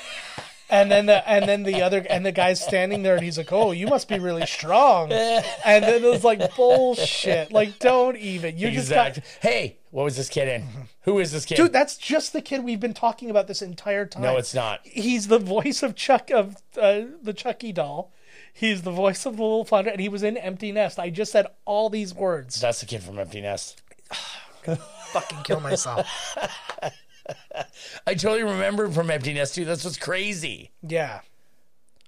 [0.75, 3.53] And then the and then the other and the guy's standing there and he's like,
[3.53, 7.53] "Oh, you must be really strong." And then it was like bullshit.
[7.53, 8.59] Like, don't even.
[8.59, 10.67] You just got Hey, what was this kid in?
[11.03, 11.55] Who is this kid?
[11.55, 14.23] Dude, that's just the kid we've been talking about this entire time.
[14.23, 14.81] no, it's not.
[14.85, 18.13] He's the voice of Chuck of uh, the Chucky doll.
[18.53, 20.99] He's the voice of the little flounder, and he was in Empty Nest.
[20.99, 22.61] I just said all these words.
[22.61, 23.81] That's the kid from Empty Nest.
[24.65, 26.37] fucking kill myself.
[28.07, 29.65] I totally remember from Empty Nest too.
[29.65, 30.71] That's what's crazy.
[30.83, 31.21] Yeah.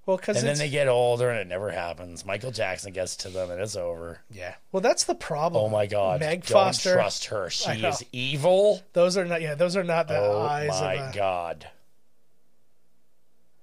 [0.04, 2.24] Well, because And then they get older and it never happens.
[2.24, 4.20] Michael Jackson gets to them and it's over.
[4.30, 4.54] yeah.
[4.70, 5.64] Well, that's the problem.
[5.64, 6.20] Oh my God.
[6.20, 6.94] Meg Don't Foster.
[6.94, 7.50] trust her.
[7.50, 8.82] She is evil.
[8.92, 9.42] Those are not.
[9.42, 10.92] Yeah, those are not the Oh eyes Oh my.
[10.94, 11.66] A, God.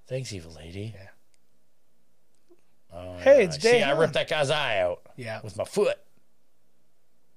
[0.08, 0.94] Thanks, evil lady.
[0.96, 1.08] Yeah.
[2.94, 5.40] Oh, Hey, it's See, I ripped that guy's eye out yeah.
[5.44, 5.98] with my foot.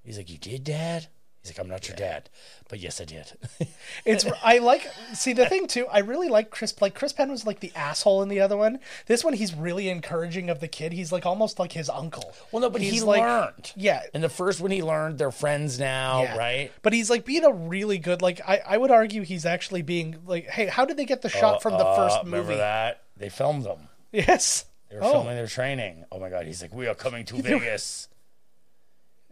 [0.03, 1.07] He's like, You did, Dad?
[1.41, 2.29] He's like, I'm not your dad.
[2.69, 3.31] But yes, I did.
[4.05, 5.85] It's I like see the thing too.
[5.87, 6.73] I really like Chris.
[6.81, 8.79] Like Chris Penn was like the asshole in the other one.
[9.05, 10.91] This one, he's really encouraging of the kid.
[10.93, 12.33] He's like almost like his uncle.
[12.51, 13.71] well, no, but he's he like, learned.
[13.75, 16.37] Yeah, In the first one, he learned they're friends now, yeah.
[16.37, 16.71] right?
[16.81, 18.21] But he's like being a really good.
[18.21, 21.29] Like I, I would argue he's actually being like, hey, how did they get the
[21.29, 22.55] shot from the Uh, first Remember movie?
[22.59, 23.03] that?
[23.17, 23.87] They filmed them.
[24.11, 24.65] Yes.
[24.89, 26.05] They were Oh, filming their training.
[26.11, 26.45] Oh my God.
[26.45, 28.07] He's like, We are coming to Vegas.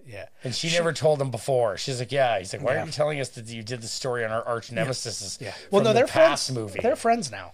[0.06, 0.28] Yeah.
[0.44, 1.78] And she never told him before.
[1.78, 2.38] She's like, Yeah.
[2.40, 2.84] He's like, Why Yeah.
[2.84, 5.38] are you telling us that you did the story on our arch nemesis?
[5.42, 5.54] Yeah.
[5.72, 6.58] Well, no, the they're past friends.
[6.60, 6.80] movie.
[6.82, 7.52] They're friends now.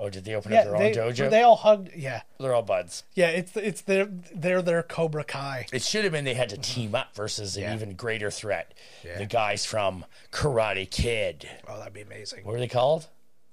[0.00, 1.30] Oh, did they open Yeah, up their they own dojo?
[1.30, 1.90] they all hugged.
[1.94, 3.04] Yeah, They're all buds.
[3.14, 3.28] yeah.
[3.28, 5.66] It's it's their they're their Cobra Kai.
[5.72, 6.62] It should have been they had to mm-hmm.
[6.80, 8.74] team up versus an even greater threat.
[9.04, 9.18] Yeah.
[9.18, 11.48] The guys from Karate Kid.
[11.68, 12.44] Oh, that'd be amazing.
[12.44, 13.06] What were they called?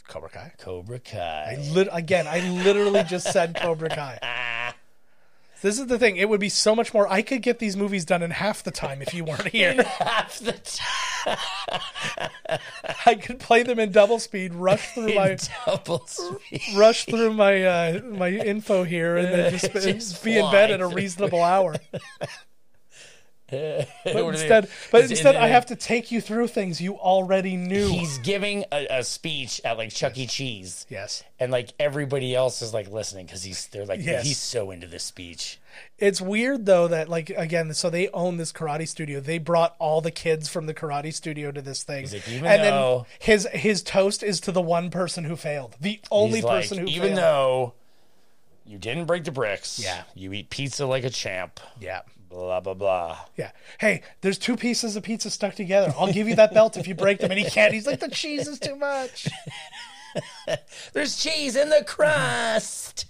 [0.07, 0.51] Cobra Kai.
[0.57, 1.57] Cobra I Kai.
[1.71, 4.73] lit- again, I literally just said Cobra Kai.
[5.61, 6.17] This is the thing.
[6.17, 7.07] It would be so much more.
[7.07, 9.71] I could get these movies done in half the time if you weren't here.
[9.71, 11.37] in Half the time.
[13.05, 16.61] I could play them in double speed, rush through my Double speed.
[16.75, 20.81] rush through my uh, my info here, and then just, Just be in bed at
[20.81, 21.75] a reasonable hour.
[24.03, 27.87] But instead, but instead, I have to take you through things you already knew.
[27.87, 30.25] He's giving a, a speech at like Chuck E.
[30.27, 30.85] Cheese.
[30.89, 34.23] yes, and like everybody else is like listening because he's they're like Yes.
[34.25, 35.59] he's so into this speech.
[35.99, 39.19] it's weird though that like again, so they own this karate studio.
[39.19, 42.63] They brought all the kids from the karate studio to this thing, like, even and
[42.63, 46.45] though- then his his toast is to the one person who failed, the only He's
[46.45, 47.19] person like, who even failed.
[47.19, 47.73] though
[48.65, 50.03] you didn't break the bricks, Yeah.
[50.15, 51.59] you eat pizza like a champ.
[51.79, 52.01] yeah.
[52.31, 53.17] Blah blah blah.
[53.35, 53.51] Yeah.
[53.79, 55.93] Hey, there's two pieces of pizza stuck together.
[55.97, 57.29] I'll give you that belt if you break them.
[57.29, 57.73] And he can't.
[57.73, 59.27] He's like, the cheese is too much.
[60.93, 63.05] There's cheese in the crust.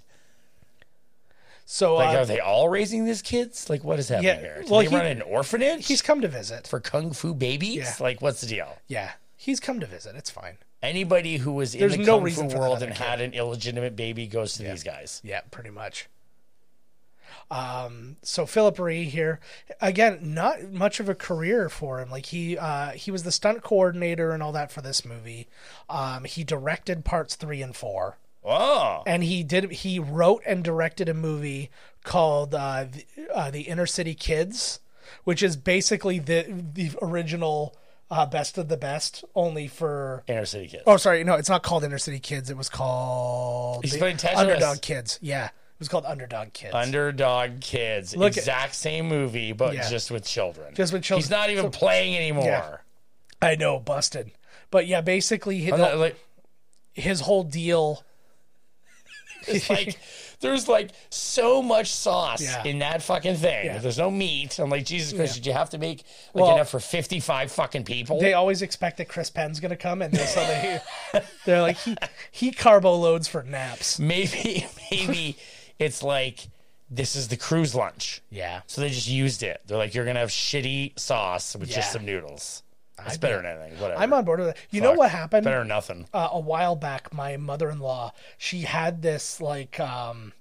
[1.65, 3.69] So Like, uh, are they all raising these kids?
[3.69, 4.63] Like, what is happening Yeah, here?
[4.63, 6.67] Do well, they he- run an orphanage he's come to visit.
[6.67, 7.75] for kung fu babies?
[7.77, 7.93] Yeah.
[7.99, 8.77] Like, what's the deal?
[8.87, 9.11] Yeah.
[9.37, 10.15] He's come to visit.
[10.15, 10.57] It's fine.
[10.83, 13.01] Anybody who was in There's the no kung fu world and kid.
[13.03, 15.21] had an illegitimate baby goes to these guys.
[15.23, 16.07] Yeah, pretty much.
[17.51, 19.41] Um, so Phillip Rhee here,
[19.81, 22.09] again, not much of a career for him.
[22.09, 25.49] Like he, uh, he was the stunt coordinator and all that for this movie.
[25.89, 28.17] Um, he directed parts three and four.
[28.43, 31.69] Oh, and he did he wrote and directed a movie
[32.03, 34.79] called uh, the, uh, the Inner City Kids,
[35.25, 37.77] which is basically the the original
[38.09, 40.23] uh, Best of the Best, only for.
[40.27, 40.83] inner city kids.
[40.87, 42.49] Oh, sorry, no, it's not called Inner City Kids.
[42.49, 44.33] It was called He's the.
[44.35, 45.19] Underdog Kids.
[45.21, 45.49] Yeah,
[45.81, 46.73] was called Underdog Kids.
[46.73, 49.89] Underdog kids, Look at- exact same movie, but Yeah.
[49.89, 50.73] just with children.
[50.75, 51.23] Just with children.
[51.23, 52.45] He's not even playing anymore.
[52.45, 52.77] Yeah.
[53.41, 54.31] I know, busted.
[54.69, 56.15] But yeah, basically his, not- like,
[56.93, 58.05] his whole deal.
[59.47, 59.97] it's like
[60.41, 62.63] there's like so much sauce Yeah.
[62.63, 63.65] in that fucking thing.
[63.65, 63.77] Yeah.
[63.79, 64.59] There's no meat.
[64.59, 65.39] I'm like, Jesus Christ, Yeah.
[65.39, 66.03] did you have to make
[66.35, 68.19] like Well- enough for 55 fucking people?
[68.19, 70.79] They always expect that Chris Penn's gonna come, and so they
[71.45, 71.95] they're like he
[72.31, 73.97] he carbo loads for naps.
[73.97, 75.37] maybe, maybe
[75.81, 76.47] it's like
[76.89, 78.21] this is the cruise lunch.
[78.29, 79.61] Yeah, So they just used it.
[79.65, 81.77] They're like, you're gonna have shitty sauce with Yeah.
[81.77, 82.63] just some noodles.
[83.05, 83.79] It's better than anything.
[83.81, 83.99] Whatever.
[83.99, 84.57] I'm on board with that.
[84.69, 84.97] You know Fuck.
[84.99, 85.43] what happened?
[85.45, 86.07] Better than nothing.
[86.13, 90.33] uh, a while back my mother-in-law she had this like um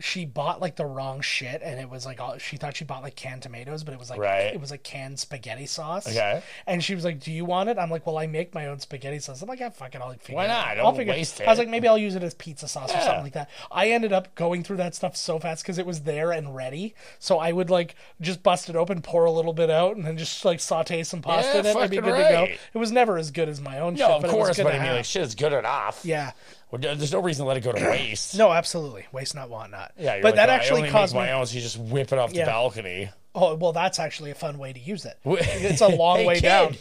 [0.00, 3.02] she bought like the wrong shit and it was like all, she thought she bought
[3.02, 4.54] like canned tomatoes but it was like Right.
[4.54, 6.06] it was like canned spaghetti sauce.
[6.08, 6.42] Okay.
[6.66, 7.78] and she was like do you want it?
[7.78, 9.42] I'm like well i make my own spaghetti sauce.
[9.42, 10.74] I'm like yeah fuck it i'll figure Why it not?
[10.76, 13.00] Don't I'll figure waste i was like maybe i'll use it as pizza sauce or
[13.00, 13.50] something like that.
[13.72, 16.94] I ended up going through that stuff so fast because it was there and ready.
[17.18, 20.16] So i would like just bust it open pour a little bit out and then
[20.16, 22.44] just like saute some pasta Yeah, in it and be good to go.
[22.74, 24.56] it was never as good as my own shit No, of but it was course,
[24.58, 26.02] good but I mean, like, shit is good enough.
[26.04, 26.32] yeah
[26.72, 28.36] There's no reason to let it go to waste.
[28.36, 29.06] No, absolutely.
[29.12, 29.92] Waste not, want not.
[29.98, 31.20] Yeah, you're but like, that "Oh, actually caused me.
[31.20, 32.44] my own, so you just whip it off Yeah.
[32.44, 33.10] the balcony.
[33.34, 35.16] Oh, well, that's actually a fun way to use it.
[35.24, 36.42] It's a long Hey, way kid.
[36.42, 36.76] down.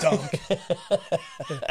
[0.00, 0.40] Dunk.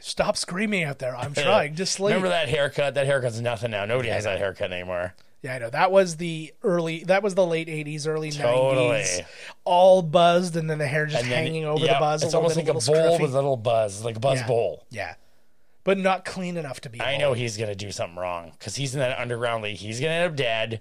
[0.00, 1.14] Stop screaming out there.
[1.16, 2.08] I'm trying to sleep.
[2.08, 2.94] Remember that haircut?
[2.94, 3.84] That haircut's nothing now.
[3.84, 5.14] Nobody has that haircut anymore.
[5.42, 5.70] Yeah, I know.
[5.70, 7.04] That was the early.
[7.04, 8.86] That was the late '80s, early Totally.
[9.00, 9.24] '90s.
[9.64, 12.22] All buzzed, and then the hair just then- hanging over yep, the buzz.
[12.22, 13.22] It's a almost bit, like a little bowl scruffy.
[13.22, 14.46] with a little buzz, like a buzz Yeah.
[14.46, 14.84] bowl.
[14.90, 15.14] Yeah,
[15.84, 17.00] but not clean enough to be.
[17.00, 17.20] I bowl.
[17.20, 19.78] know he's gonna do something wrong because he's in that underground league.
[19.78, 20.80] He's gonna end up dead.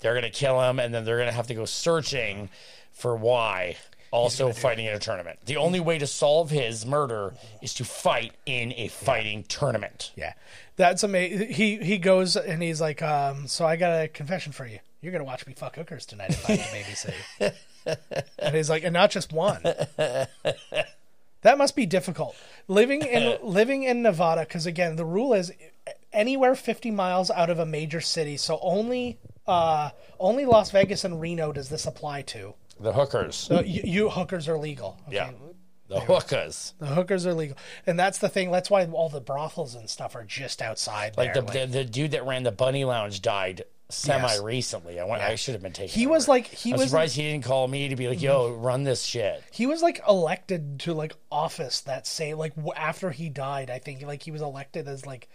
[0.00, 2.48] They're gonna kill him, and then they're gonna have to go searching
[2.92, 3.76] for why.
[4.12, 5.38] also fighting in a tournament.
[5.44, 10.12] The only way to solve his murder is to fight in a fighting tournament.
[10.16, 10.32] Yeah,
[10.76, 11.52] that's amazing.
[11.52, 14.78] He he goes and he's like, um, so I got a confession for you.
[15.00, 17.54] You're gonna watch me fuck hookers tonight if I to babysit
[18.38, 19.62] and he's like, and not just one.
[21.46, 22.34] That must be difficult
[22.66, 25.52] living in living in Nevada because again the rule is
[26.12, 28.36] anywhere 50 miles out of a major city.
[28.36, 32.54] So only uh, only Las Vegas and Reno does this apply to.
[32.80, 33.36] The hookers.
[33.36, 34.98] So you, you hookers are legal.
[35.06, 35.16] Okay?
[35.16, 35.30] Yeah.
[35.88, 36.74] The hookers.
[36.80, 37.56] The hookers are legal,
[37.86, 38.50] and that's the thing.
[38.50, 41.16] That's why all the brothels and stuff are just outside.
[41.16, 41.42] Like there.
[41.44, 44.98] the, the the dude that ran the Bunny Lounge died semi recently.
[45.00, 45.22] I went.
[45.22, 45.94] I should have been taking.
[45.98, 46.14] He over.
[46.14, 48.62] was like- he I'm was- surprised he didn't call me to be like, "Yo, mm-hmm.
[48.62, 53.10] run this shit." he was like elected to like office that say like w- after
[53.10, 53.70] he died.
[53.70, 55.28] I think like he was elected as like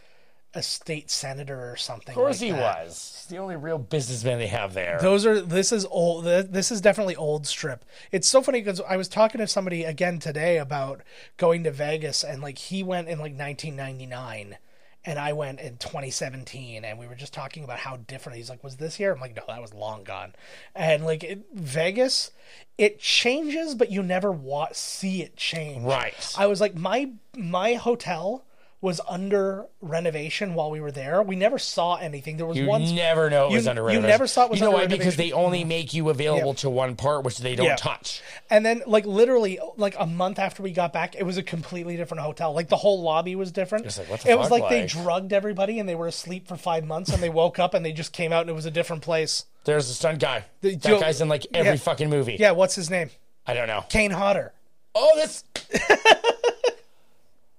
[0.54, 2.10] a state senator or something.
[2.10, 2.84] Of course like he that.
[2.86, 3.20] was.
[3.22, 5.00] He's the only real businessman they have there.
[5.02, 6.26] Those are this is old.
[6.26, 7.86] This is definitely old strip.
[8.12, 11.04] It's so funny because I was talking to somebody again today about
[11.38, 14.58] going to Vegas, and like he went in like 1999,
[15.04, 18.38] and I went in 2017, and we were just talking about how different.
[18.38, 20.34] He's like, "Was this here?" I'm like, "No, that was long gone."
[20.76, 22.32] And like it, Vegas,
[22.78, 25.84] it changes, but you never wa- see it change.
[25.84, 26.34] Right.
[26.38, 28.46] I was like, my my hotel
[28.82, 31.22] was under renovation while we were there.
[31.22, 32.38] We never saw anything.
[32.38, 34.60] There was you one never know it was you- under you never saw it was
[34.60, 34.88] You know why?
[34.88, 36.54] Because they only make you available Yeah.
[36.62, 37.76] to one part, which they don't Yeah.
[37.76, 38.24] touch.
[38.50, 41.96] And then, like literally, like a month after we got back, it was a completely
[41.96, 42.54] different hotel.
[42.54, 43.86] Like the whole lobby was different.
[43.86, 46.48] It's like, what the it was fuck, like, they drugged everybody and they were asleep
[46.48, 48.66] for five months, and they woke up and they just came out and it was
[48.66, 49.46] a different place.
[49.64, 50.46] There's a stunt guy.
[50.62, 51.78] The- that guy's in like every yeah.
[51.78, 52.38] fucking movie.
[52.40, 53.12] Yeah, what's his name?
[53.46, 53.86] I don't know.
[53.90, 54.54] Kane Hodder.
[54.96, 55.44] Oh, that's.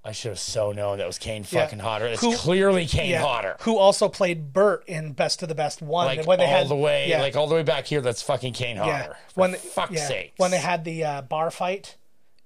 [0.04, 1.62] I should have so known that was Kane Yeah.
[1.64, 2.06] fucking Hodder.
[2.06, 3.56] It's Who- clearly Kane Yeah, Hodder.
[3.60, 6.06] who also played Bert in Best of the Best One.
[6.06, 8.00] Like when they all had the way, yeah, like all the way back here.
[8.00, 9.02] That's fucking Kane yeah.
[9.02, 9.16] Hodder.
[9.34, 10.32] When fuck's yeah, sake.
[10.38, 11.96] when they had the uh, bar fight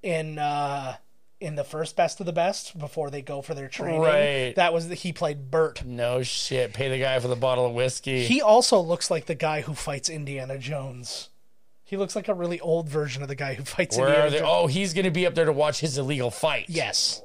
[0.03, 0.97] in uh,
[1.41, 4.01] in the first Best of the Best before they go for their training.
[4.03, 4.55] Right.
[4.57, 5.83] That was the, he played Bert.
[5.85, 8.25] no shit, pay the guy for the bottle of whiskey.
[8.25, 11.31] He also looks like the guy who fights Indiana Jones.
[11.85, 14.31] He looks like a really old version of the guy who fights Where Indiana are
[14.31, 14.39] they?
[14.41, 14.51] Jones.
[14.53, 16.67] Oh, he's gonna be up there to watch his illegal fight.
[16.69, 17.23] Yes.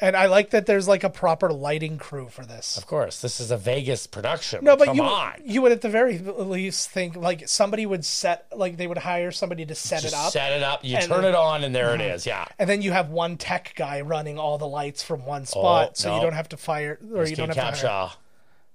[0.00, 2.78] And I like that there's like a proper lighting crew for this.
[2.78, 4.64] Of course, this is a Vegas production.
[4.64, 5.34] No, but Come you on.
[5.44, 9.30] you would at the very least think like somebody would set like they would hire
[9.30, 10.32] somebody to set Just it up.
[10.32, 10.84] set it up.
[10.84, 12.14] You turn then- it on, and there it uh-huh.
[12.14, 12.26] is.
[12.26, 12.46] Yeah.
[12.58, 15.98] and then you have one tech guy running all the lights from one oh, spot,
[15.98, 17.88] so you Oh, don't have to fire or you don't have to.
[17.88, 18.10] Hire.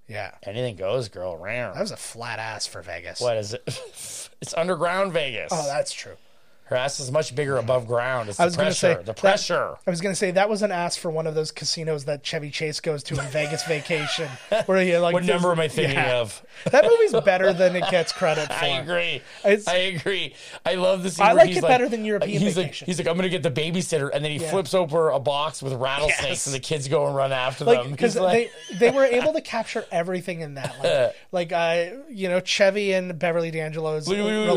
[0.08, 1.36] Yeah, Anything goes, girl.
[1.36, 1.76] Round.
[1.76, 3.20] that was a flat ass for Vegas.
[3.20, 3.64] What is it?
[4.42, 5.50] it's underground Vegas.
[5.52, 6.16] Oh, that's true.
[6.66, 8.30] Her ass is much bigger above ground.
[8.30, 8.80] It's I the was gonna pressure.
[8.80, 9.76] say the that- pressure.
[9.86, 12.50] I was gonna say that was an ass for one of those casinos that Chevy
[12.50, 14.28] Chase goes to in Vegas Vacation,
[14.66, 15.14] where he like.
[15.14, 16.22] what number am I thinking Yeah.
[16.22, 16.44] of?
[16.72, 18.54] That movie's better than it gets credit for.
[18.66, 19.22] I agree.
[19.44, 20.34] It's- I agree.
[20.66, 21.26] I love the scene.
[21.26, 22.86] I like it better than European he's Vacation.
[22.86, 24.50] Like, he's like, I'm gonna get the babysitter, and then he Yeah.
[24.50, 26.46] flips over a box with rattlesnakes, Yes.
[26.48, 27.92] and the kids go and run after like them.
[27.92, 32.28] because like, they they were able to capture everything in that like like uh you
[32.28, 34.48] know Chevy and Beverly D'Angelo's look, wow, he's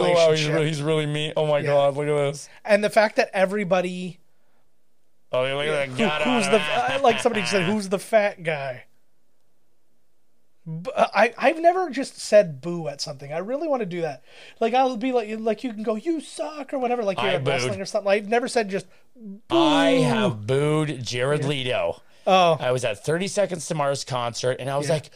[0.49, 1.33] relationship really, he's really mean.
[1.37, 2.49] Oh my god, look at this.
[2.65, 4.19] and the fact that everybody
[5.31, 6.23] Oh, look at that.
[6.25, 8.85] who, who's the uh, like somebody said who's the fat guy
[10.67, 13.33] B- I I've never just said boo at something.
[13.33, 14.23] I really want to do that.
[14.61, 17.35] Like I'll be like like you can go you suck or whatever like you're I
[17.35, 18.11] at wrestling or something.
[18.11, 18.87] I've never said just
[19.51, 22.03] I have booed Jared Leto.
[22.27, 24.95] oh I was at 30 Seconds to Mars concert and I was Yeah.
[24.95, 25.11] like,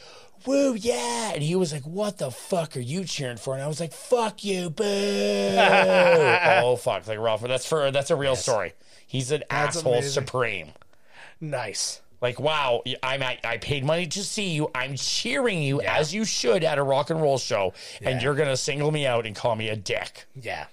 [0.46, 1.32] woo, yeah.
[1.34, 3.54] And he was like, what the fuck are you cheering for?
[3.54, 4.84] And I was like, fuck you, boo.
[5.58, 7.06] oh, fuck.
[7.06, 8.72] Like, Ralph, that's for, that's a real story.
[9.06, 10.10] He's an That's asshole amazing.
[10.12, 10.72] supreme.
[11.40, 12.00] nice.
[12.20, 14.70] Like, wow, I'm at, I paid money to see you.
[14.76, 17.74] I'm cheering you as you should at a rock and roll show.
[18.00, 20.26] And you're going to single me out and call me a dick.
[20.40, 20.66] Yeah.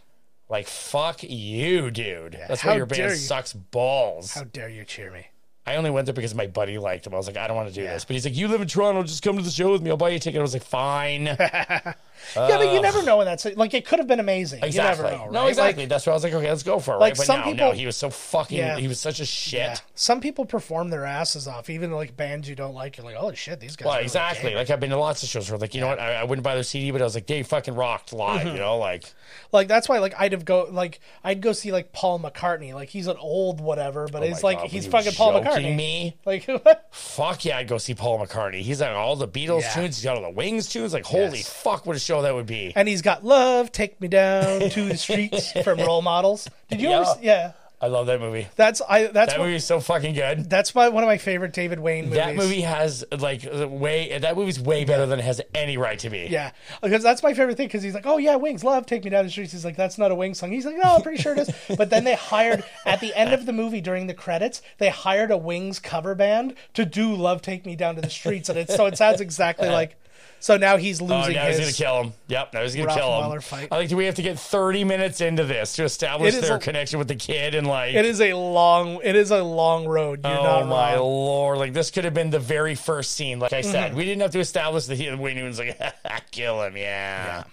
[0.47, 2.39] Like, fuck you, dude.
[2.47, 3.15] That's How why your band you.
[3.17, 4.34] sucks balls.
[4.36, 5.25] How dare you cheer me?
[5.65, 7.13] I only went there because my buddy liked him.
[7.13, 8.04] I was like, I don't want to do this.
[8.04, 9.91] But he's like, you live in Toronto, just come to the show with me.
[9.91, 10.39] I'll buy you a ticket.
[10.39, 11.26] I was like, fine.
[11.38, 11.93] yeah,
[12.36, 13.45] but you never know in that.
[13.58, 14.63] Like it could have been amazing.
[14.63, 15.06] exactly.
[15.12, 15.84] You never know, No, exactly.
[15.84, 16.98] Like, That's why I was like, okay, let's go for it.
[16.98, 17.17] like right?
[17.17, 18.78] But some no, people- no, he was so fucking, Yeah.
[18.78, 19.60] he was such a shit.
[19.60, 19.76] Yeah.
[19.95, 22.98] Some people perform their asses off, even like bands you don't like.
[22.98, 23.86] You're like, Oh shit, these guys.
[23.86, 24.56] Well, really exactly.
[24.56, 26.43] Like I've been to lots of shows where, like, you know what, I, I wouldn't
[26.43, 28.39] buy their CD, but I was like, they fucking rocked live.
[28.48, 28.56] Mm-hmm.
[28.56, 29.13] You know, like,
[29.52, 32.74] Like that's why, like I'd have go like I'd go see like Paul McCartney.
[32.74, 35.75] Like he's an old whatever, but it's Oh my like God, he's fucking Paul McCartney.
[35.75, 36.88] Me, Like what?
[36.91, 38.62] fuck yeah, I'd go see Paul McCartney.
[38.62, 39.73] He's on all the Beatles Yeah.
[39.73, 39.97] tunes.
[39.97, 40.93] He's got all the Wings tunes.
[40.93, 41.49] Like, holy Yes.
[41.49, 42.73] fuck, what a show that would be.
[42.75, 46.47] And he's got "Love, Take Me Down to the Streets" from Role Models.
[46.69, 47.03] Did you ever?
[47.05, 47.13] Yeah.
[47.13, 47.51] See, yeah.
[47.82, 48.48] I love that movie.
[48.58, 49.04] That's I.
[49.08, 50.50] That's That what, movie is so fucking good.
[50.50, 52.18] that's my one of my favorite David Wain movies.
[52.18, 54.18] That movie has like way.
[54.20, 56.28] That movie's way better than it has any right to be.
[56.30, 57.68] Yeah, because that's my favorite thing.
[57.68, 59.98] Because he's like, "Oh yeah, Wings love take me down the streets." He's like, "That's
[59.98, 62.15] not a Wings song." He's like, "No, I'm pretty sure it is." But then they
[62.15, 66.15] hired at the end of the movie during the credits, they hired a Wings cover
[66.15, 69.22] band to do "Love Take Me Down to the Streets," and it's so it sounds
[69.22, 69.96] exactly like.
[70.41, 72.13] So now he's Oh, losing now he's gonna kill him.
[72.28, 73.41] Yep, now he's gonna kill him.
[73.41, 73.67] Fight.
[73.71, 73.89] I like.
[73.89, 77.08] Do we have to get thirty minutes into this to establish their a- connection with
[77.10, 77.93] the kid and like?
[77.93, 78.99] It is a long.
[79.04, 80.21] It is a long road.
[80.23, 81.02] You're Oh my wrong.
[81.04, 81.58] lord!
[81.58, 83.39] Like this could have been the very first scene.
[83.39, 83.71] Like I Mm-hmm.
[83.71, 85.78] said, we didn't have to establish that he, Wayne Newton's like
[86.32, 86.78] kill him.
[86.78, 87.43] Yeah,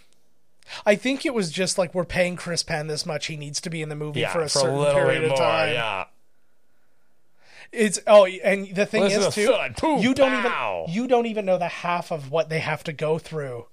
[0.84, 3.26] I think it was just like we're paying Chris Penn this much.
[3.26, 5.72] He needs to be in the movie yeah, for a certain little period of time.
[5.74, 6.04] Yeah,
[7.72, 9.74] It's oh, and the thing Listen is to too, the.
[9.76, 10.84] Poof, you don't pow.
[10.88, 13.66] even you don't even know the half of what they have to go through.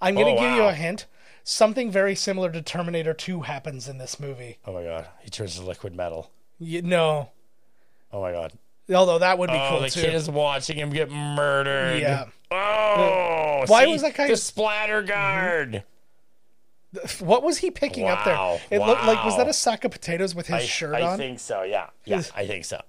[0.00, 1.06] I'm going to Oh, give you a hint.
[1.42, 4.58] Something very similar to Terminator 2 happens in this movie.
[4.66, 6.30] Oh my god, he turns to liquid metal.
[6.58, 7.30] You, no,
[8.12, 8.52] Oh my god.
[8.92, 10.00] although that would be Oh, cool the too.
[10.00, 12.00] kid is watching him get murdered.
[12.00, 12.24] Yeah.
[12.50, 13.92] Oh, Why see?
[13.92, 15.08] was that guy- the splatter mm-hmm.
[15.08, 15.84] guard?
[17.20, 18.58] what was he picking up there?
[18.70, 21.14] It looked like was that a sack of potatoes with his I, shirt I on?
[21.14, 21.62] I think so.
[21.62, 22.80] Yeah, yeah, I think so.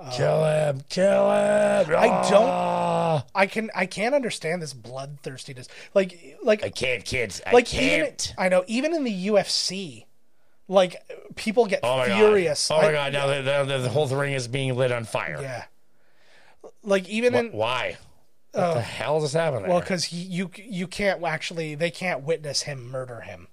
[0.00, 0.82] Uh, kill him!
[0.88, 1.96] Kill him!
[1.96, 3.24] I don't- Ah.
[3.34, 5.66] I can I can't understand this bloodthirstiness.
[5.92, 7.42] Like like I can't, kids.
[7.44, 8.34] I like even can't.
[8.38, 10.04] I know even in the UFC,
[10.68, 11.02] like
[11.34, 12.68] people get Oh furious.
[12.68, 12.78] god!
[12.78, 13.12] Oh my I- god!
[13.12, 15.38] Now the, the, the whole ring is being lit on fire.
[15.40, 15.64] Yeah.
[16.84, 17.96] Like even Wh- in Why?
[18.52, 19.70] What the hell happened there?
[19.70, 23.48] Well, because you you can't actually they can't witness him murder him,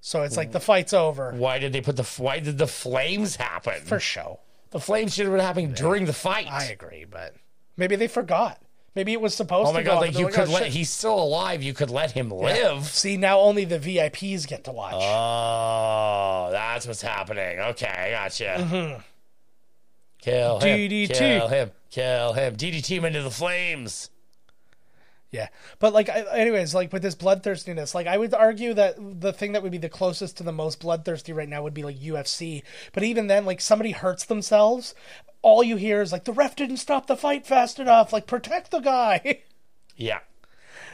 [0.00, 2.04] so it's like the fight's over why did they put the?
[2.22, 3.80] Why did the flames happen?
[3.82, 4.40] for show.
[4.70, 6.46] The flames should have been happening during the fight.
[6.50, 7.34] I agree, but
[7.76, 8.60] maybe they forgot.
[8.94, 9.94] Maybe it was supposed oh my to god!
[9.94, 10.00] go.
[10.00, 10.64] Like you could "Oh, let.
[10.64, 11.62] shit." He's still alive.
[11.62, 12.84] You could let him live.
[12.86, 14.94] See now, only the VIPs get to watch.
[14.96, 17.60] Oh, that's what's happening.
[17.60, 18.56] Okay, I gotcha.
[18.58, 19.00] Mm-hmm.
[20.20, 20.78] Kill him.
[20.90, 21.14] DDT.
[21.14, 21.70] Kill him.
[21.90, 22.56] Kill him.
[22.56, 24.10] DDT him into the flames.
[25.30, 29.32] Yeah, but like, I- anyways, like with this bloodthirstiness, like I would argue that the
[29.32, 31.98] thing that would be the closest to the most bloodthirsty right now would be like
[32.00, 32.62] UFC.
[32.94, 34.94] But even then, like somebody hurts themselves,
[35.42, 38.10] all you hear is like the ref didn't stop the fight fast enough.
[38.12, 39.42] Like protect the guy.
[40.00, 40.20] Yeah.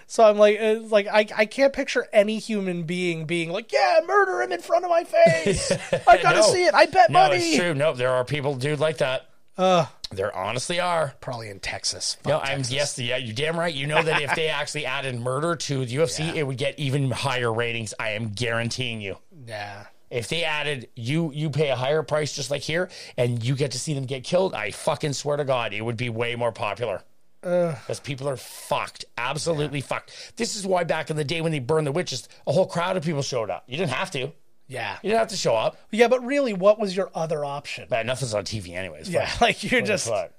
[0.06, 4.00] So I'm like, it's like I, I can't picture any human being being like, yeah,
[4.06, 5.70] murder him in front of my face.
[6.08, 6.42] I gotta No.
[6.46, 6.74] see it.
[6.74, 7.36] I bet No, money.
[7.36, 7.74] it's true.
[7.74, 9.28] No, there are people, dude, like that.
[9.58, 11.14] Uh, There honestly are.
[11.20, 12.16] probably in Texas.
[12.24, 12.72] No, I'm Texas.
[12.72, 13.74] yes, yeah, you damn right.
[13.74, 17.10] You know that if they actually added murder to the UFC, it would get even
[17.10, 17.94] higher ratings.
[17.98, 19.16] I am guaranteeing you.
[19.46, 19.86] Yeah.
[20.10, 23.72] If they added you, you pay a higher price just like here, and you get
[23.72, 24.54] to see them get killed.
[24.54, 27.02] I fucking swear to God, it would be way more popular.
[27.40, 30.32] Because people are fucked, absolutely fucked.
[30.36, 32.96] This is why back in the day when they burned the witches, a whole crowd
[32.96, 33.64] of people showed up.
[33.66, 34.32] You didn't have to.
[34.68, 34.98] You Yeah.
[35.02, 35.76] didn't have to show up.
[35.90, 37.86] Yeah, but really, what was your other option?
[37.90, 39.08] But nothing's on TV anyways.
[39.10, 39.40] Yeah, Fuck.
[39.40, 40.30] like you're What the just fuck?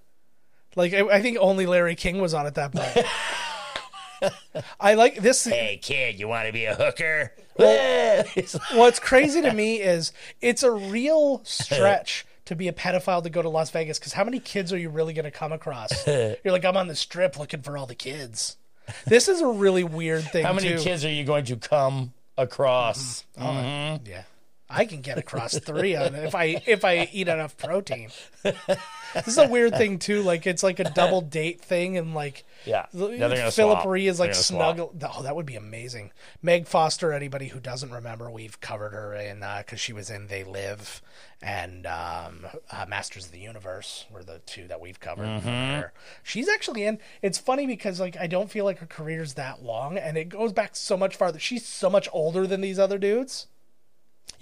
[0.75, 3.05] like I, I think only Larry King was on at that point.
[4.79, 5.43] I like this.
[5.45, 7.31] Hey kid, you want to be a hooker?
[7.57, 10.11] It's like- What's crazy to me is
[10.41, 14.23] it's a real stretch to be a pedophile to go to Las Vegas because how
[14.23, 16.05] many kids are you really going to come across?
[16.07, 18.57] You're like, I'm on the strip looking for all the kids.
[19.05, 20.45] This is a really weird thing.
[20.45, 20.79] How many too.
[20.79, 23.25] kids are you going to come across?
[23.37, 23.45] Mm-hmm.
[23.45, 24.07] Oh, mm-hmm.
[24.07, 24.23] Yeah,
[24.69, 28.09] I can get across three on it if I if I eat enough protein.
[28.43, 30.21] This is a weird thing too.
[30.23, 32.85] Like it's like a double date thing, and like Yeah.
[32.93, 33.87] the- Yeah, they're gonna Phillip swap.
[33.87, 34.77] Rhee is like swap.
[34.79, 36.11] Oh, that would be amazing.
[36.41, 37.11] Meg Foster.
[37.13, 41.01] Anybody who doesn't remember, we've covered her in because she was in They Live
[41.41, 45.27] and um, uh, Masters of the Universe were the two that we've covered.
[45.27, 45.81] Mm-hmm.
[46.23, 46.99] She's actually in.
[47.21, 50.53] It's funny because like I don't feel like her career's that long, and it goes
[50.53, 51.39] back so much farther.
[51.39, 53.47] She's so much older than these other dudes.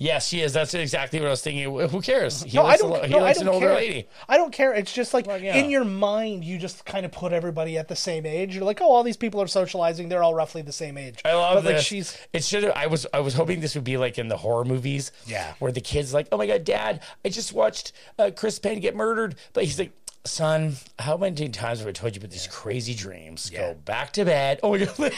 [0.04, 0.52] Yes, she is.
[0.52, 1.64] That's exactly what I was thinking.
[1.90, 2.44] Who cares?
[2.44, 2.90] He No, I likes, don't.
[2.92, 3.76] a, lo- he no, likes I an don't older care.
[3.76, 4.08] lady.
[4.28, 4.74] I don't care.
[4.74, 5.56] It's just like Well, yeah.
[5.56, 8.54] in your mind, you just kind of put everybody at the same age.
[8.54, 10.10] You're like, oh, all these people are socializing.
[10.10, 11.20] They're all roughly the same age.
[11.24, 11.74] I love but this.
[11.78, 12.66] like she's It should.
[12.66, 13.08] I was.
[13.14, 15.14] I was hoping this would be like in the horror movies.
[15.26, 15.54] Yeah.
[15.60, 18.96] Where the kid's like, "Oh my god, Dad, I just watched uh, Chris Penn get
[18.98, 19.92] murdered," but he's like.
[20.26, 23.50] Son, how many times have I told you about these crazy dreams?
[23.50, 24.62] Go back to bed.
[24.64, 25.12] Oh my god!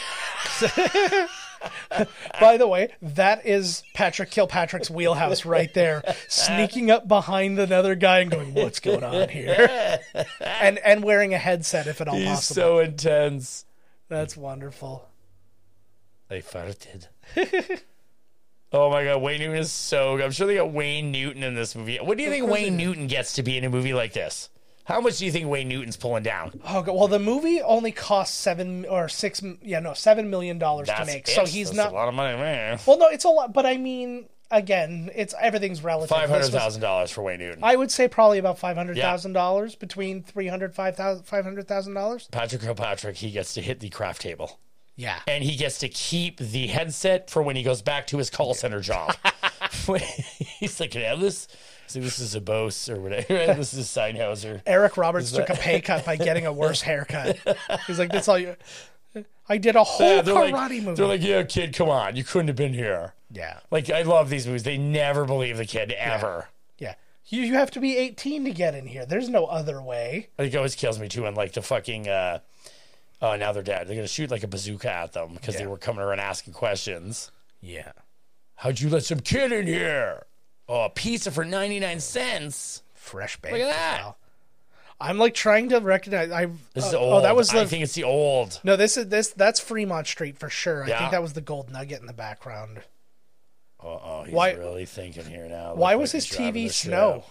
[2.40, 8.20] By the way, that is Patrick Kilpatrick's wheelhouse right there, sneaking up behind another guy
[8.20, 10.00] and going, "What's going on here?"
[10.40, 12.54] and and wearing a headset if at all He's possible.
[12.54, 13.64] so intense.
[14.08, 15.08] That's wonderful.
[16.30, 17.08] I farted.
[18.72, 20.24] oh my god, Wayne Newton is so good.
[20.24, 21.98] I'm sure they got Wayne Newton in this movie.
[21.98, 24.50] What do you think Wayne Newton gets to be in a movie like this?
[24.86, 26.60] How much do you think Wayne Newton's pulling down?
[26.64, 26.94] Oh, God.
[26.94, 31.06] well, the movie only cost seven or six, yeah, no, seven million dollars to That's
[31.06, 31.28] make.
[31.28, 31.32] it.
[31.32, 31.92] So he's That's not.
[31.92, 32.78] a lot of money, man.
[32.86, 36.08] Well, no, it's a lot, but I mean, again, it's everything's relative.
[36.10, 37.64] Five hundred This was- thousand dollars for Wayne Newton.
[37.64, 41.42] I would say probably about five hundred thousand dollars between three hundred five thousand five
[41.44, 42.28] hundred thousand dollars.
[42.30, 44.60] Patrick Kilpatrick, he gets to hit the craft table.
[44.94, 48.30] Yeah, and he gets to keep the headset for when he goes back to his
[48.30, 49.14] call center job.
[50.58, 51.48] He's like, "Can I have this?"
[51.92, 53.26] This is a Bose or whatever.
[53.54, 54.62] this is a Sennheiser.
[54.66, 57.38] Eric Roberts took a pay cut by getting a worse haircut.
[57.86, 58.56] He's like, "That's all you."
[59.48, 60.94] I did a whole Yeah, they're karate like, movie.
[60.94, 64.30] they're like, "Yeah, kid, come on, you couldn't have been here." yeah, Like, I love
[64.30, 64.62] these movies.
[64.62, 66.48] They never believe the kid ever.
[66.78, 66.94] yeah.
[67.28, 69.04] You you have to be eighteen to get in here.
[69.04, 70.28] There's no other way.
[70.38, 71.26] I think it always kills me too.
[71.26, 72.38] And like the fucking, uh,
[73.20, 73.88] oh, now they're dead.
[73.88, 77.32] They're gonna shoot like a bazooka at them because they were coming around asking questions.
[77.60, 77.90] Yeah,
[78.54, 80.24] How'd you let some kid in here?
[80.68, 82.82] Oh, a pizza for ninety nine cents.
[82.94, 83.52] fresh baked.
[83.54, 84.00] Look at that.
[84.04, 84.16] Wow.
[84.98, 86.30] I'm like trying to recognize.
[86.30, 87.12] I This is oh, old.
[87.14, 88.60] oh, that was I think it's the old.
[88.64, 88.76] no.
[88.76, 90.84] This is this that's Fremont Street for sure.
[90.84, 90.98] I Yeah.
[90.98, 92.78] think that was the Gold Nugget in the background.
[93.78, 95.74] Uh oh, he's Why- really thinking here now.
[95.74, 97.24] Why Look was his TV the snow?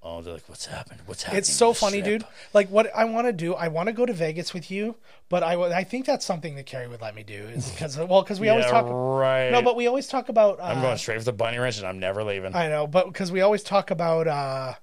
[0.00, 1.00] Oh, they're like, what's happened?
[1.06, 1.38] What's happening?
[1.40, 2.24] It's so funny, ship?" dude.
[2.54, 4.94] Like what I want to do, I want to go to Vegas with you,
[5.28, 7.34] but I I think that's something that Carrie would let me do.
[7.34, 8.86] Is because well, because we always Yeah, talk.
[8.88, 9.50] right.
[9.50, 10.60] No, but we always talk about.
[10.60, 12.54] Uh, I'm going straight for the bunny ranch, and I'm never leaving.
[12.54, 14.74] I know, but because we always talk about uh,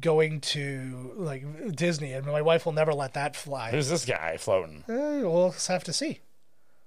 [0.00, 3.70] going to like Disney, and my wife will never let that fly.
[3.72, 4.84] Who's this guy floating?
[4.88, 6.20] Eh, we'll just have to see.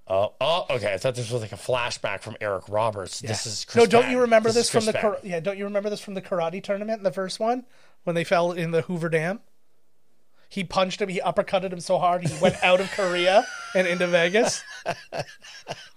[0.10, 0.94] Oh, oh, okay.
[0.94, 3.20] I thought this was like a flashback from Eric Roberts.
[3.20, 4.12] This is Chris no, don't Penn.
[4.14, 5.40] you remember This this, from the kar- yeah?
[5.42, 7.66] Don't you remember this from the karate tournament in the first one
[8.04, 9.42] when they fell in the Hoover Dam?
[10.50, 11.10] He punched him.
[11.10, 13.46] He uppercutted him so hard he went out of Korea
[13.76, 14.64] and into Vegas.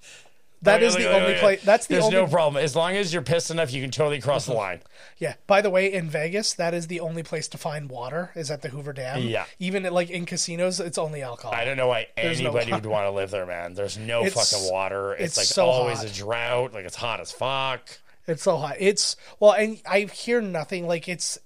[0.63, 1.63] That is the only place.
[1.63, 2.17] That's the There's only.
[2.17, 2.63] no problem.
[2.63, 4.81] As long as you're pissed enough, you can totally cross the line.
[5.17, 5.35] Yeah.
[5.47, 8.31] By the way, in Vegas, that is the only place to find water.
[8.35, 9.21] Is at the Hoover Dam.
[9.23, 9.45] Yeah.
[9.59, 11.53] Even like in casinos, it's only alcohol.
[11.55, 12.83] I don't know why There's no anybody water.
[12.89, 13.75] would want to live there, man.
[13.75, 15.13] There's no It's- fucking water.
[15.13, 16.07] It's, it's like so always hot.
[16.07, 16.73] a drought.
[16.73, 17.83] Like it's hot as fuck.
[18.27, 18.77] It's so hot.
[18.79, 20.87] It's well, and I hear nothing.
[20.87, 21.39] Like it's,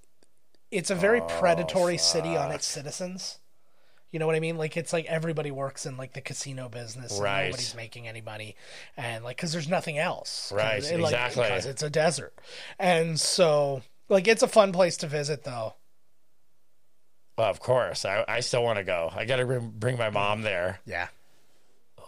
[0.71, 3.39] it's a very Oh, predatory city on its citizens.
[4.15, 4.57] You know what I mean?
[4.57, 7.41] Like it's like everybody works in like the casino business, Right.
[7.41, 8.55] and nobody's making any money,
[8.97, 11.43] and like because there's nothing else, Right, it, like, exactly.
[11.43, 12.33] Because it's a desert,
[12.79, 15.75] and so like it's a fun place to visit though.
[17.37, 18.05] Well, of course.
[18.05, 19.11] I, I still want to go.
[19.13, 20.79] I got to bring, my mom there.
[20.87, 21.09] Yeah,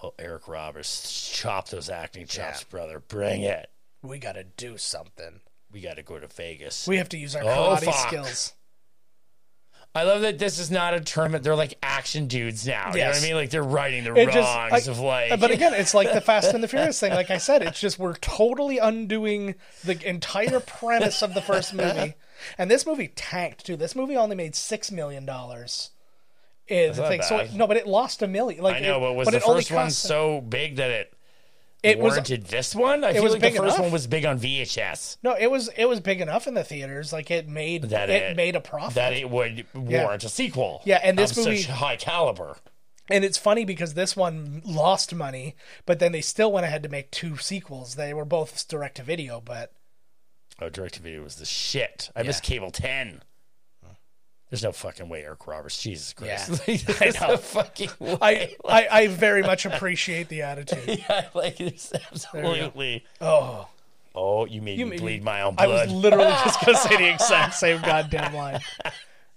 [0.00, 1.28] Oh, Eric Roberts.
[1.32, 2.66] Chop those acting chops, Yeah.
[2.70, 3.00] brother.
[3.00, 3.68] Bring it.
[4.02, 5.40] we got to do something.
[5.72, 6.86] We got to go to Vegas.
[6.86, 7.46] We have to use our Oh,
[7.76, 8.07] karate fuck.
[8.09, 8.52] skills.
[9.97, 11.42] I love that this is not a tournament.
[11.42, 12.92] They're like action dudes now.
[12.92, 13.34] You know what I mean?
[13.34, 15.40] Like they're righting the It wrongs just, I- of like.
[15.40, 17.12] but again, it's like the Fast and the Furious thing.
[17.14, 22.14] Like I said, it's just we're totally undoing the entire premise of the first movie,
[22.59, 23.76] and this movie tanked too.
[23.76, 25.90] This movie only made six million dollars.
[26.68, 27.22] Is the not thing.
[27.22, 27.47] So bad.
[27.47, 28.62] it- no, but it lost a million.
[28.62, 30.90] Like I know, it- but was the it only first one cost- so big that
[30.90, 31.12] it
[31.87, 33.05] It was warranted this one?
[33.05, 33.78] I feel was like the first enough.
[33.80, 35.16] one was big on VHS.
[35.22, 37.12] no, it was it was big enough in the theaters.
[37.12, 38.95] Like it made That it, it- made a profit.
[38.97, 40.82] That it would warrant a sequel.
[40.84, 42.57] Yeah, and this movie- such high caliber.
[43.09, 46.89] And it's funny because this one lost money, but then they still went ahead to
[46.89, 47.95] make two sequels.
[47.95, 49.72] They were both direct to video, but
[50.61, 52.11] Oh, direct to video was the shit.
[52.16, 53.22] I miss cable ten.
[54.51, 55.82] There's no fucking way, Eric Roberts.
[55.82, 56.62] Jesus Christ.
[56.68, 56.76] Yeah.
[56.99, 58.16] There's no fucking way.
[58.22, 61.01] I, I I very much appreciate the attitude.
[61.09, 63.05] Yeah, like it's absolutely.
[63.20, 63.68] Oh,
[64.18, 65.68] Oh, you made You me made- bleed my own blood.
[65.68, 68.61] I was literally just gonna say the exact same goddamn line.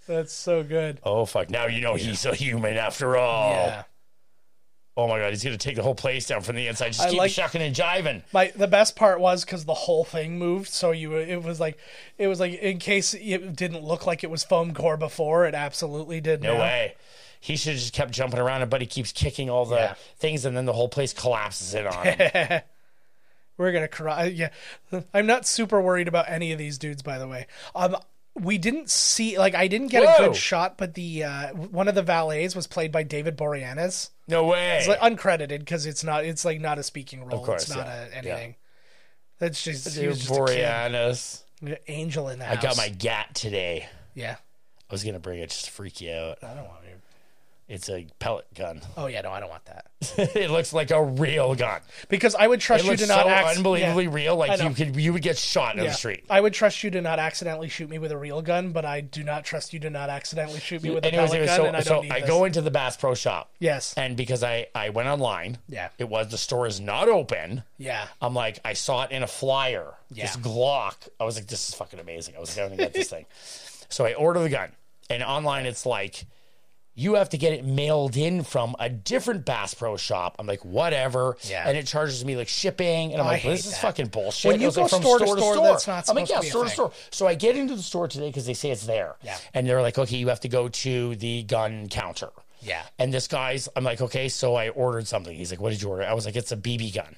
[0.07, 0.99] That's so good.
[1.03, 1.49] oh fuck!
[1.49, 3.51] Now you know he's a human after all.
[3.51, 3.83] Yeah.
[4.99, 6.89] Oh my god, he's gonna take the whole place down from the inside.
[6.89, 8.21] Just I keep like- shucking and jiving.
[8.33, 11.77] My the best part was because the whole thing moved, so you it was like
[12.17, 15.55] it was like in case it didn't look like it was foam core before, it
[15.55, 16.41] absolutely did.
[16.43, 16.59] No now.
[16.61, 16.95] way.
[17.39, 19.93] He should have just kept jumping around, and Buddy keeps kicking all the Yeah.
[20.17, 22.61] things, and then the whole place collapses in on him.
[23.57, 24.25] We're gonna cry.
[24.25, 24.49] Yeah,
[25.13, 27.01] I'm not super worried about any of these dudes.
[27.01, 27.95] By the way, um,
[28.41, 31.95] we didn't see like I didn't get a good shot, but the uh, one of
[31.95, 34.09] the valets was played by David Boreanaz.
[34.27, 34.77] no way.
[34.77, 36.25] It's like uncredited because it's not.
[36.25, 37.39] It's like not a speaking role.
[37.39, 38.05] Of course, it's not yeah.
[38.05, 38.55] a anything.
[39.39, 40.65] That's just he was just a kid.
[40.65, 41.43] Boreanaz.
[41.87, 43.87] angel in the I got my gat today.
[44.13, 44.35] yeah.
[44.89, 46.39] I was gonna bring it just to freak you out.
[46.43, 46.78] I don't want.
[47.69, 48.81] It's a pellet gun.
[48.97, 49.85] Oh yeah, no, I don't want that
[50.35, 51.81] it looks like a real gun.
[52.07, 54.13] because I would trust It you looks to not so acc- unbelievably yeah.
[54.13, 54.35] real.
[54.37, 54.69] Like I know.
[54.69, 55.89] you could, you would get shot in Yeah.
[55.89, 56.23] the street.
[56.29, 59.01] I would trust you to not accidentally shoot me with a real gun, but I
[59.01, 61.65] do not trust you to not accidentally shoot me with a Anyways, pellet gun, so,
[61.65, 63.51] and I so I go into the Bass Pro Shop.
[63.59, 63.93] Yes.
[63.95, 65.89] And because I, I went online, Yeah.
[65.99, 67.63] it was the store is not open.
[67.77, 68.07] Yeah.
[68.21, 69.93] I'm like, I saw it in a flyer.
[70.11, 70.25] Yeah.
[70.27, 70.95] This Glock.
[71.19, 72.35] I was like, this is fucking amazing.
[72.35, 73.25] I was like, I'm to get this thing.
[73.91, 74.69] So I order the gun.
[75.09, 76.23] And online it's like,
[76.99, 80.35] you have to get it mailed in from a different Bass Pro shop.
[80.37, 81.37] I'm like, whatever.
[81.43, 81.63] Yeah.
[81.65, 83.13] And it charges me like shipping.
[83.13, 84.51] And I'm I like, this is fucking bullshit.
[84.51, 86.65] When you go like, from store to store, that's not I'm like, to yeah, store
[86.65, 86.91] to store.
[87.09, 89.15] So I get into the store today because they say it's there.
[89.23, 89.37] Yeah.
[89.53, 92.31] And they're like, okay, you have to go to the gun counter.
[92.59, 92.83] Yeah.
[92.97, 95.33] And this guy's, I'm like, okay, so I ordered something.
[95.33, 96.03] He's like, what did you order?
[96.03, 97.15] I was like, it's a BB gun.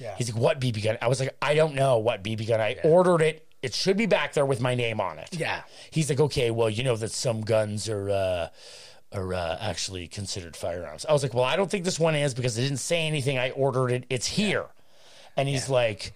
[0.00, 0.16] Yeah.
[0.18, 0.98] He's like, what BB gun?
[1.00, 2.60] I was like, I don't know what BB gun.
[2.60, 3.46] I ordered it.
[3.62, 5.28] It should be back there with my name on it.
[5.30, 5.62] Yeah.
[5.92, 8.48] He's like, okay, well, you know that some guns are uh,
[9.14, 11.04] are uh, actually considered firearms.
[11.06, 13.38] I was like, well, I don't think this one is because it didn't say anything.
[13.38, 14.04] I ordered it.
[14.10, 14.66] It's here.
[15.36, 16.12] And he's like,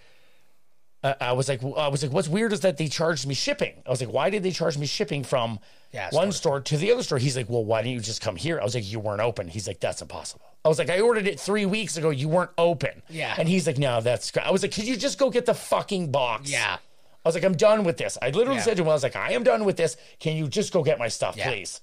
[1.02, 3.74] uh, I was like, I was like, what's weird is that they charged me shipping.
[3.86, 5.58] I was like, why did they charge me shipping from
[5.92, 7.18] Yeah, one store to the other store?
[7.18, 8.60] He's like, well, why didn't you just come here?
[8.60, 9.48] I was like, you weren't open.
[9.48, 10.44] He's like, that's impossible.
[10.64, 12.10] I was like, I ordered it three weeks ago.
[12.10, 13.02] You weren't open.
[13.08, 13.34] Yeah.
[13.38, 14.32] And he's like, no, that's.
[14.36, 16.50] I was like, could you just go get the fucking box?
[16.50, 16.76] Yeah.
[17.24, 18.16] I was like, I'm done with this.
[18.20, 18.62] I literally Yeah.
[18.62, 19.96] said to him, I was like, I am done with this.
[20.20, 21.48] Can you just go get my stuff, Yeah.
[21.50, 21.80] please?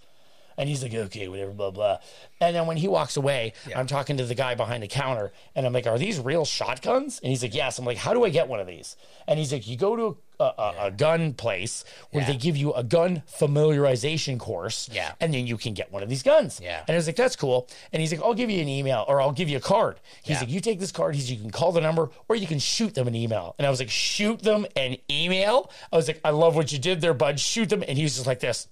[0.58, 1.98] And he's like, okay, whatever, blah, blah.
[2.40, 5.66] And then when he walks away, I'm talking to the guy behind the counter and
[5.66, 7.20] I'm like, are these real shotguns?
[7.24, 7.80] And he's like, yes.
[7.80, 8.96] I'm like, how do I get one of these?
[9.28, 12.32] And he's like, you go to a, a, a gun place where Yeah.
[12.32, 13.24] they give you a gun
[13.68, 14.90] familiarization course.
[14.92, 15.14] Yeah.
[15.20, 16.60] And then you can get one of these guns.
[16.62, 16.84] Yeah.
[16.88, 17.70] And I was like, that's cool.
[17.92, 20.00] And he's like, I'll give you an email or I'll give you a card.
[20.24, 20.40] He's Yeah.
[20.42, 21.16] like, you take this card.
[21.16, 23.56] He's you can call the number or you can shoot them an email.
[23.58, 25.72] And I was like, shoot them an email?
[25.92, 27.40] I was like, I love what you did there, bud.
[27.40, 27.84] Shoot them.
[27.88, 28.68] And he was just like this.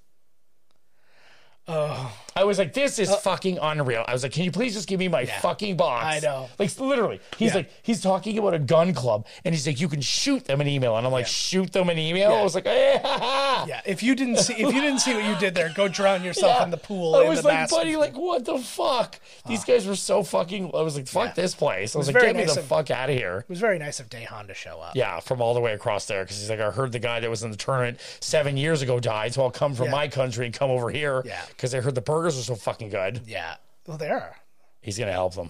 [1.68, 4.06] Oh, I was like, this is uh, fucking unreal.
[4.08, 6.06] I was like, can you please just give me my fucking box?
[6.06, 6.50] I know.
[6.58, 7.58] Like, literally, he's Yeah.
[7.58, 10.68] like, he's talking about a gun club, and he's like, you can shoot them an
[10.68, 10.96] email.
[10.98, 12.32] And I'm like, shoot them an email?
[12.32, 13.66] I was like, ha, ha.
[13.68, 13.82] yeah.
[13.86, 16.58] If you didn't see, if you didn't see what you did there, go drown yourself
[16.60, 16.64] Yeah.
[16.64, 17.16] in the pool.
[17.16, 19.20] I was like, buddy, like, what the fuck?
[19.48, 20.72] These guys were so fucking.
[20.74, 21.34] I was like, fuck Yeah.
[21.34, 21.96] this place.
[21.96, 23.40] I was, was like, get me nice the of- fuck out of here.
[23.40, 24.96] It was very nice of Dehan to show up.
[24.96, 27.30] Yeah, from all the way across there because he's like, I heard the guy that
[27.30, 29.92] was in the tournament seven years ago died, so I'll come from Yeah.
[29.92, 31.22] my country and come over here.
[31.26, 31.42] Yeah.
[31.50, 33.22] because I heard the burgers are so fucking good.
[33.26, 33.55] Yeah.
[33.88, 34.36] Well, they are.
[34.82, 35.49] He's gonna help them.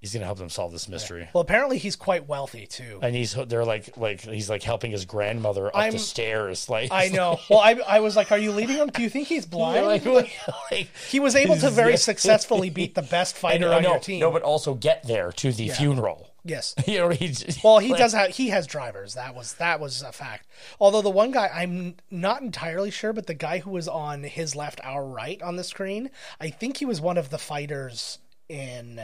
[0.00, 1.28] He's gonna help them solve this mystery.
[1.32, 3.00] Well, apparently he's quite wealthy too.
[3.02, 6.68] And he's they're like like he's like helping his grandmother up I'm- the stairs.
[6.68, 7.38] Like I know.
[7.50, 8.88] Well, I, I was like, "Are you leading him?
[8.88, 10.30] Do you think he's blind?" like, like,
[10.70, 13.98] like- he was able to very successfully beat the best fighter know, on no, your
[14.00, 14.20] team.
[14.20, 16.27] no, but also get there to the funeral.
[16.48, 16.74] Yes.
[16.86, 19.14] You know, he just, Well, he like- does have he has drivers.
[19.14, 20.46] That was that was a fact.
[20.80, 24.56] Although the one guy I'm not entirely sure, but the guy who was on his
[24.56, 28.18] left, our right on the screen, I think he was one of the fighters
[28.48, 29.00] in.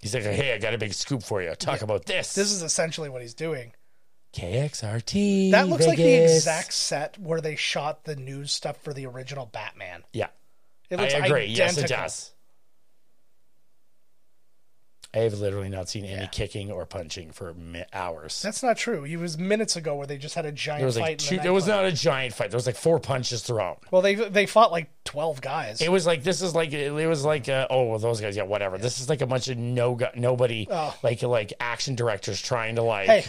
[0.00, 1.54] He's like, hey, I got a big scoop for you.
[1.54, 2.34] Talk about this.
[2.34, 3.74] This is essentially what he's doing.
[4.34, 5.50] KXRT.
[5.50, 9.46] That looks like the exact set where they shot the news stuff for the original
[9.46, 10.02] Batman.
[10.12, 10.28] Yeah,
[10.88, 11.44] It I looks agree.
[11.46, 12.32] Yes, it does.
[15.12, 18.40] I have literally not seen any kicking or punching for mi- hours.
[18.42, 19.04] That's not true.
[19.04, 21.02] It was minutes ago where they just had a giant There was fight.
[21.02, 21.36] like two.
[21.38, 22.50] the There was not a giant fight.
[22.50, 23.74] There was like four punches thrown.
[23.90, 25.80] Well, they they fought like twelve guys.
[25.80, 28.44] It was like this is like it was like uh, oh well those guys yeah
[28.44, 28.78] whatever.
[28.78, 30.96] This is like a bunch of no nobody Oh.
[31.02, 33.24] like like action directors trying to like hey,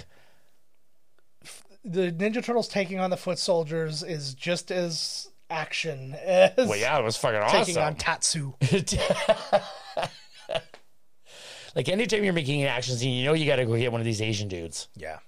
[1.84, 6.98] the Ninja Turtles taking on the Foot Soldiers is just as action as well yeah
[6.98, 7.84] it was fucking taking awesome.
[7.84, 8.54] on Tatsu.
[11.76, 14.02] like anytime you're making an action scene, you know you got to go get one
[14.02, 14.88] of these Asian dudes.
[14.96, 15.20] Yeah.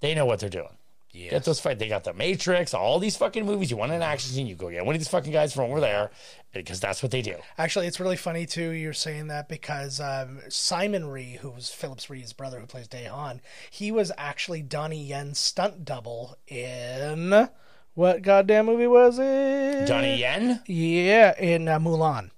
[0.00, 0.76] They know what they're doing.
[1.10, 1.78] Yeah, get those fight.
[1.78, 3.70] They got the Matrix, all these fucking movies.
[3.70, 5.80] You want an action scene, you go get one of these fucking guys from over
[5.80, 6.10] there
[6.52, 7.34] because that's what they do.
[7.56, 8.70] Actually, it's really funny too.
[8.70, 13.40] You're saying that because um, Simon Rhee, who was Phillips Rhee's brother, who plays Daehan,
[13.70, 17.48] he was actually Donnie Yen's stunt double in
[17.94, 19.86] what goddamn movie was it?
[19.88, 22.30] Donnie Yen, Yeah, in uh, Mulan.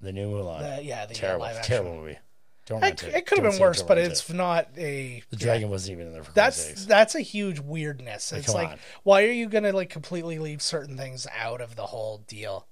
[0.00, 0.78] The new Mulan.
[0.78, 1.72] Uh, yeah, the uh, terrible, live action.
[1.76, 2.18] terrible movie.
[2.66, 3.14] Don't It, it.
[3.14, 4.34] it could have been worse, but it's it.
[4.36, 5.22] not a.
[5.30, 6.84] the dragon wasn't even in there for That's sakes.
[6.84, 8.30] that's a huge weirdness.
[8.32, 8.78] It's like, on.
[9.04, 12.66] why are you gonna like completely leave certain things out of the whole deal?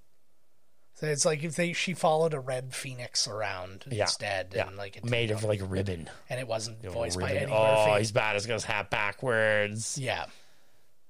[0.95, 4.67] So it's like if they she followed a red phoenix around Yeah, instead, yeah.
[4.67, 6.09] and like it made of like ribbon.
[6.31, 7.43] and it wasn't voiced by Ribbon.
[7.45, 8.35] Eddie oh, he's bad.
[8.35, 9.99] He's got his hat backwards.
[9.99, 10.27] Yeah,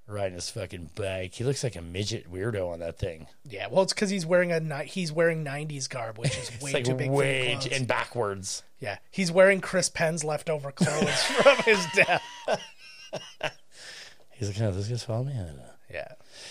[0.08, 1.34] Riding his fucking bike.
[1.34, 3.26] He looks like a midget weirdo on that thing.
[3.44, 3.66] yeah.
[3.68, 6.84] Well, it's because he's wearing a ni- he's wearing '90s garb, which is way like
[6.84, 7.78] too big way for the clothes.
[7.78, 8.62] and backwards.
[8.78, 12.22] Yeah, he's wearing Chris Penn's leftover clothes from his death.
[14.32, 15.32] He's like, no, this guy's following me.
[15.34, 15.62] I don't know.
[15.90, 16.08] Yeah.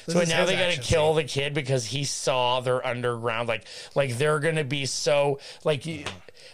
[0.07, 1.15] So This now they gotta kill scene.
[1.17, 3.47] the kid because he saw their underground.
[3.47, 5.85] Like, like they're gonna be so like,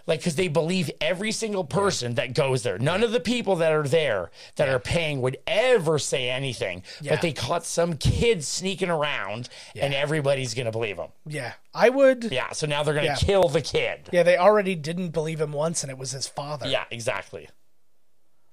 [0.05, 2.77] like because they believe every single person that goes there.
[2.77, 6.83] None of the people that are there that are paying would ever say anything.
[7.07, 11.09] But they caught some kid sneaking around, and everybody's gonna believe them.
[11.25, 12.25] Yeah, I would.
[12.25, 12.29] Yeah.
[12.41, 12.51] Yeah.
[12.53, 13.15] So now they're gonna Yeah.
[13.15, 14.09] kill the kid.
[14.11, 16.67] Yeah, they already didn't believe him once, and it was his father.
[16.67, 16.85] Yeah.
[16.89, 17.47] Exactly.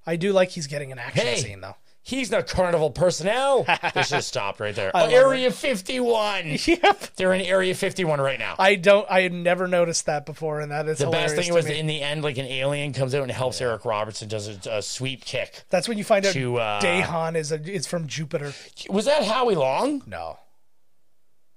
[0.05, 1.37] I do like he's getting an action Hey.
[1.37, 1.75] scene though.
[2.01, 3.63] He's not carnival personnel.
[3.63, 4.91] they should have stopped right there.
[4.93, 6.57] Oh, love Area 51.
[6.65, 7.15] Yep.
[7.15, 8.55] They're in Area 51 right now.
[8.57, 9.05] I don't.
[9.09, 11.77] I had never noticed that before, and that is the best thing to was me.
[11.77, 14.81] in the end, like an alien comes out and helps Eric Robertson, does a, a
[14.81, 15.63] sweep kick.
[15.69, 18.53] That's when you find out to, uh, Dahan is a, is from Jupiter.
[18.89, 20.01] Was that Howie Long?
[20.07, 20.39] No,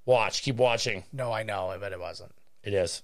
[0.04, 1.04] Watch, keep watching.
[1.12, 2.32] no, I know, but it wasn't.
[2.64, 3.02] It is.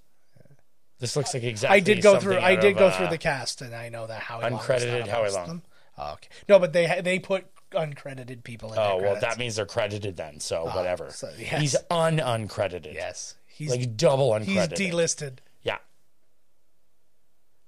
[1.01, 1.77] This looks like exactly.
[1.77, 2.39] I did go something through.
[2.39, 4.61] I out did of, go uh, through the cast, and I know that Howie Long
[4.61, 5.47] uncredited Howie Long.
[5.47, 5.63] them.
[5.99, 6.29] Oh, okay.
[6.49, 8.79] No, but they they put uncredited people in.
[8.79, 9.21] Oh well, credits.
[9.21, 10.41] that means they're credited then.
[10.41, 11.11] So ah, whatever.
[11.11, 11.61] so, yes.
[11.61, 12.95] He's un uncredited.
[12.95, 14.79] yes, he's like double uncredited.
[14.79, 15.39] he's delisted.
[15.63, 15.79] yeah.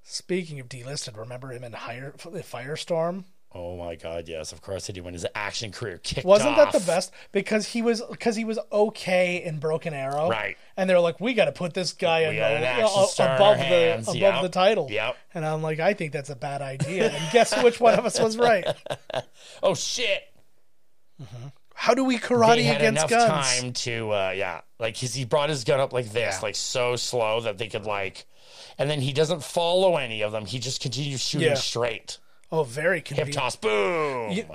[0.03, 3.25] Speaking of delisted, remember him in Hire, Firestorm?
[3.53, 4.29] Oh my God!
[4.29, 5.03] Yes, of course I do.
[5.03, 7.13] When his action career kicked Wasn't that the best?
[7.33, 10.57] Because he was because he was okay in Broken Arrow, Right.
[10.77, 13.07] And they're like, we got to put this guy in We an the, action uh,
[13.07, 14.07] star in above the hands.
[14.07, 14.43] above Yep.
[14.43, 14.87] the title.
[14.89, 15.17] Yep.
[15.35, 17.11] And I'm like, I think that's a bad idea.
[17.11, 18.65] And guess which one of us was right?
[19.65, 20.23] Oh shit!
[21.75, 23.59] How do we They karate had against enough guns?
[23.61, 26.41] time to, uh, yeah, like his, he brought his gun up like this, Yeah.
[26.43, 28.27] like so slow that they could like,
[28.79, 30.47] and then he doesn't follow any of them.
[30.47, 31.55] He just continues shooting Yeah.
[31.55, 32.19] straight.
[32.53, 33.35] Oh, very Hip convenient.
[33.37, 34.33] toss, boom.
[34.33, 34.47] You-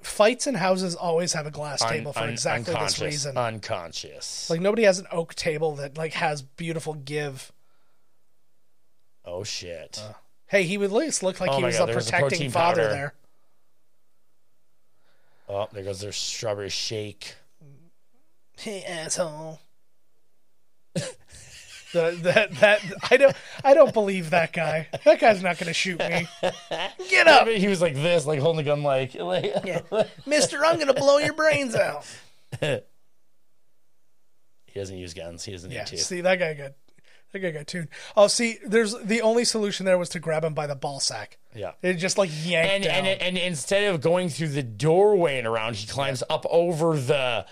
[0.00, 3.36] Fights in houses always have a glass Un- table for un- exactly this reason.
[3.36, 4.48] Unconscious.
[4.48, 7.50] like nobody has an oak table that like has beautiful give.
[9.24, 10.00] oh shit.
[10.02, 10.12] Uh,
[10.46, 12.50] hey, he would at least look like Oh he was God, a there's a protecting
[12.50, 12.94] father powder.
[12.94, 13.14] there.
[15.48, 17.34] oh, there goes their strawberry shake.
[18.56, 19.58] Hey asshole.
[21.92, 22.80] the, that that
[23.10, 24.88] I don't I don't believe that guy.
[25.04, 26.26] That guy's not going to shoot me.
[27.08, 29.54] Get up, He was like this, like holding the gun, like, like
[30.26, 30.64] Mister.
[30.64, 32.04] I'm going to blow your brains out.
[32.60, 32.80] he
[34.74, 35.44] doesn't use guns.
[35.44, 35.98] He doesn't Yeah, need to.
[35.98, 36.72] see that guy got
[37.32, 37.88] that guy got tuned.
[38.16, 41.38] Oh, see, there's the only solution there was to grab him by the ball sack.
[41.54, 41.72] Yeah.
[41.82, 43.04] It just like yanked and, down.
[43.06, 47.46] and and instead of going through the doorway and around, he climbs up over the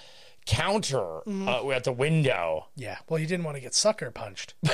[0.47, 1.49] counter Mm-hmm.
[1.49, 2.69] uh, at the window.
[2.77, 4.55] Yeah, well, he didn't want to get sucker punched.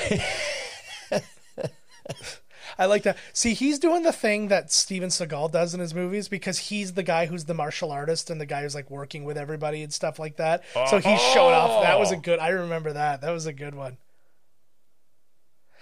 [2.78, 3.18] I like that.
[3.32, 7.02] See, he's doing the thing that Steven Seagal does in his movies because he's the
[7.02, 10.18] guy who's the martial artist and the guy who's like working with everybody and stuff
[10.18, 10.62] like that.
[10.88, 11.82] So he showed off.
[11.82, 12.38] That was a good.
[12.38, 13.20] I remember that.
[13.20, 13.98] That was a good one.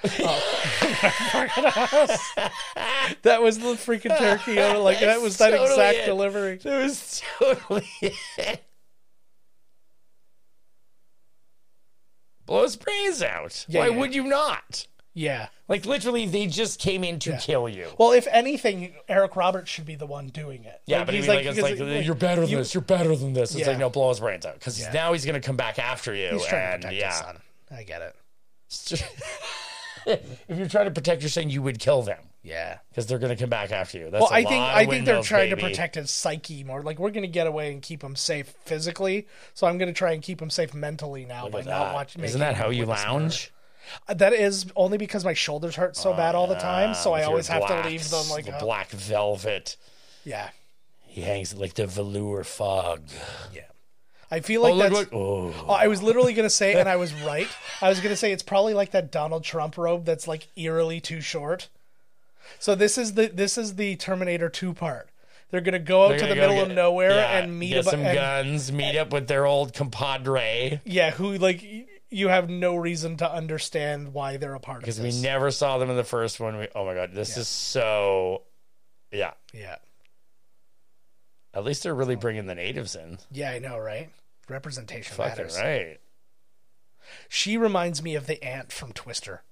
[0.02, 0.66] Oh.
[3.22, 4.54] that was the freaking turkey.
[4.56, 6.06] Like that was that Totally exact it.
[6.06, 6.56] delivery.
[6.56, 8.64] That was totally it.
[12.50, 13.64] Blow his brains out.
[13.68, 13.96] Yeah, Why yeah.
[13.96, 14.88] would you not?
[15.14, 15.46] Yeah.
[15.68, 17.86] Like literally, they just came in to kill you.
[17.96, 20.80] Well, if anything, Eric Roberts should be the one doing it.
[20.84, 22.74] Yeah, but he's like, it's because, like, you're better than you- this.
[22.74, 23.52] You're better than this.
[23.52, 23.68] It's Yeah.
[23.68, 24.90] like no, blow his brains out because Yeah.
[24.92, 26.30] now he's gonna come back after you.
[26.32, 27.40] He's trying and to yeah, his son.
[27.70, 28.16] I get it.
[30.06, 32.78] if you're trying to protect your son, you would kill them Yeah.
[32.88, 34.10] because they're gonna come back after you.
[34.10, 36.82] That's Well, I think I think they're trying to protect his psyche more.
[36.82, 39.94] Like we're going to get away and keep him safe physically, so I'm going to
[39.98, 42.22] try and keep him safe mentally now Look by not watching.
[42.24, 43.50] Isn't that how you lounge?
[44.08, 44.18] murder.
[44.20, 47.20] That is only because my shoulders hurt so oh, bad all the time, so I
[47.20, 49.76] With always have to leave them like the uh, black velvet.
[50.24, 50.50] Yeah,
[51.06, 53.02] He hangs like the velour fog.
[53.52, 53.62] yeah.
[54.30, 54.92] I feel oh, like oh, that's.
[54.92, 55.12] look.
[55.12, 55.66] Oh.
[55.68, 57.48] Oh, I was literally going to say, and I was right.
[57.82, 61.00] I was going to say it's probably like that Donald Trump robe that's like eerily
[61.00, 61.68] too short.
[62.58, 65.08] So this is the this is the Terminator two part.
[65.50, 67.74] They're going to go out They're to the gonna middle of nowhere yeah, and meet
[67.74, 71.64] a, some and, guns, meet up with their old compadre Yeah, who like
[72.10, 75.78] you have no reason to understand why they're a part of because we never saw
[75.78, 76.56] them in the first one.
[76.56, 78.42] We, oh my god, this is so.
[79.12, 79.76] Yeah, yeah,
[81.52, 83.18] at least they're really bringing the natives in.
[83.32, 84.08] yeah, I know, right?
[84.50, 85.56] Representation Fucking matters.
[85.58, 85.98] right.
[87.28, 89.42] She reminds me of the ant from Twister.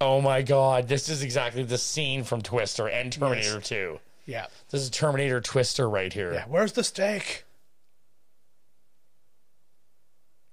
[0.00, 4.00] Oh my god, this is exactly the scene from Twister and Terminator 2.
[4.26, 6.32] Yeah, This is Terminator Twister right here.
[6.32, 6.44] yeah.
[6.48, 7.44] Where's the steak?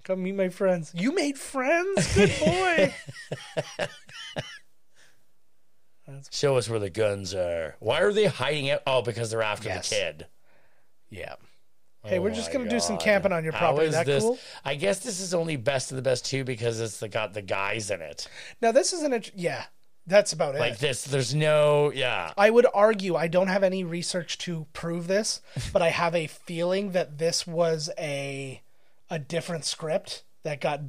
[0.04, 0.92] Come meet my friends.
[0.94, 2.14] You made friends.
[2.14, 2.94] Good boy.
[6.32, 7.76] Show us where the guns are.
[7.78, 8.82] Why are they hiding it?
[8.86, 9.88] Oh, because they're after Yes.
[9.88, 10.26] the kid.
[11.08, 11.34] yeah.
[12.04, 13.86] Hey, we're Oh just gonna do some camping on your property.
[13.88, 14.22] is That this?
[14.24, 14.38] cool?
[14.64, 17.42] I guess this is only best of the best too because it's the, got the
[17.42, 18.26] guys in it.
[18.62, 19.64] Now this is an int- yeah.
[20.06, 20.60] That's about it.
[20.60, 22.32] Like this, there's no yeah.
[22.36, 25.40] I would argue I don't have any research to prove this,
[25.72, 28.62] but I have a feeling that this was a
[29.10, 30.80] a different script that got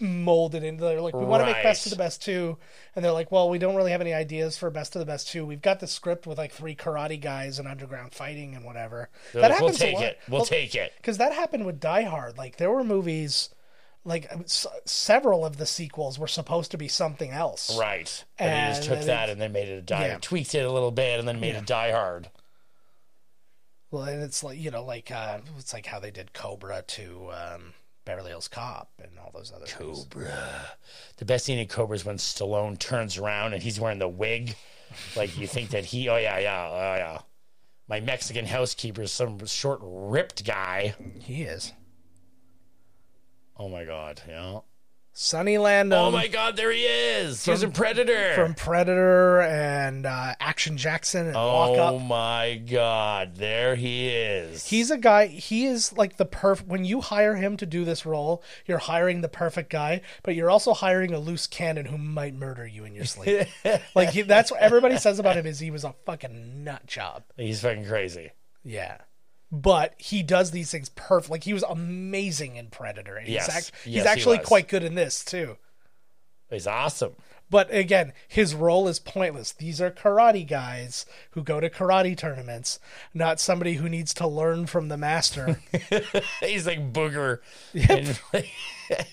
[0.00, 1.00] molded into there.
[1.00, 1.92] Like we want to make best Right.
[1.92, 2.58] of the best two,
[2.96, 5.28] and they're like, well, we don't really have any ideas for best of the best
[5.28, 5.46] two.
[5.46, 9.08] We've got the script with like three karate guys and underground fighting and whatever.
[9.32, 10.04] They're that like, we'll happens a take lot.
[10.04, 10.18] it.
[10.28, 10.92] We'll take it.
[10.96, 12.36] because that happened with Die Hard.
[12.38, 13.50] Like there were movies.
[14.06, 17.74] Like s- several of the sequels were supposed to be something else.
[17.78, 18.22] Right.
[18.38, 20.08] And, they just took then that it- and then made it a die.
[20.08, 20.18] Yeah.
[20.20, 22.28] Tweaked it a little bit and then made it Die Hard.
[23.90, 27.30] Well, and it's like you know, like uh, it's like how they did Cobra to
[27.32, 27.72] um,
[28.04, 30.04] Beverly Hills Cop and all those other things.
[30.04, 30.66] Cobra.
[31.16, 34.56] The best scene in Cobra is when Stallone turns around and he's wearing the wig.
[35.16, 37.18] Like you think that he, oh yeah, yeah, oh yeah.
[37.88, 40.94] My Mexican housekeeper is some short, ripped guy.
[41.20, 41.72] He is
[43.56, 44.60] Oh my god, yeah.
[45.16, 46.08] Sonny Landham.
[46.08, 47.44] Oh my god, there he is.
[47.44, 48.34] He was in Predator.
[48.34, 52.02] from Predator and uh, Action Jackson and Walk oh Up.
[52.02, 54.66] my god, there he is.
[54.66, 55.28] He's a guy.
[55.28, 56.68] He is like the perfect.
[56.68, 60.50] When you hire him to do this role, you're hiring the perfect guy, but you're
[60.50, 63.46] also hiring a loose cannon who might murder you in your sleep.
[63.94, 67.22] like he, that's what everybody says about him is he was a fucking nut job.
[67.36, 68.32] He's fucking crazy.
[68.64, 68.98] Yeah.
[69.62, 71.30] But he does these things perfect.
[71.30, 73.14] Like he was amazing in Predator.
[73.16, 73.46] And Yes.
[73.46, 74.46] he's, act- Yes, he's he actually was.
[74.48, 75.56] quite good in this too.
[76.50, 77.14] He's awesome.
[77.50, 79.52] But again, his role is pointless.
[79.52, 82.80] These are karate guys who go to karate tournaments,
[83.12, 85.60] not somebody who needs to learn from the master.
[86.40, 87.38] He's like Booger.
[87.74, 88.16] in-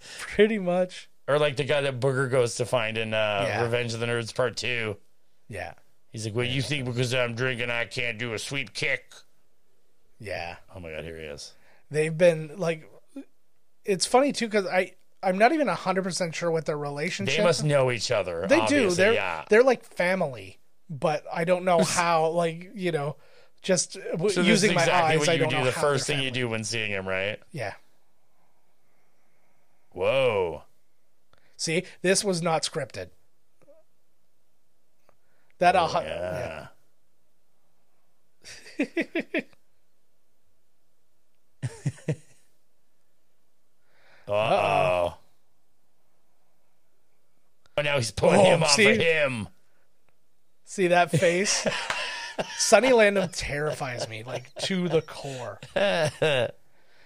[0.00, 1.08] Pretty much.
[1.28, 3.62] or like the guy that Booger goes to find in uh, Yeah.
[3.62, 4.96] Revenge of the Nerds Part 2.
[5.48, 5.74] Yeah.
[6.10, 9.12] He's like, well, you think because I'm drinking I can't do a sweep kick?
[10.24, 10.56] Yeah.
[10.74, 11.52] Oh my god, here he is.
[11.90, 12.90] They've been like
[13.84, 17.64] it's funny too cuz I I'm not even 100% sure what their relationship They must
[17.64, 18.46] know each other.
[18.46, 18.90] They do.
[18.90, 19.44] They're yeah.
[19.48, 20.58] they're like family,
[20.90, 23.16] but I don't know how like, you know,
[23.62, 25.56] just So using is my eyes what I you don't do.
[25.58, 27.38] know The first thing you do when seeing him, right?
[27.52, 27.74] Yeah.
[29.92, 30.64] Whoa.
[31.56, 33.08] See, this was not scripted.
[35.58, 36.66] That a hu- Yeah.
[38.78, 39.40] Uh
[44.28, 45.16] oh.
[47.76, 48.88] Oh, now he's pulling Oh, him off see?
[48.90, 49.48] of him.
[50.64, 51.66] See that face?
[52.58, 55.60] Sonny Landham terrifies me, like to the core.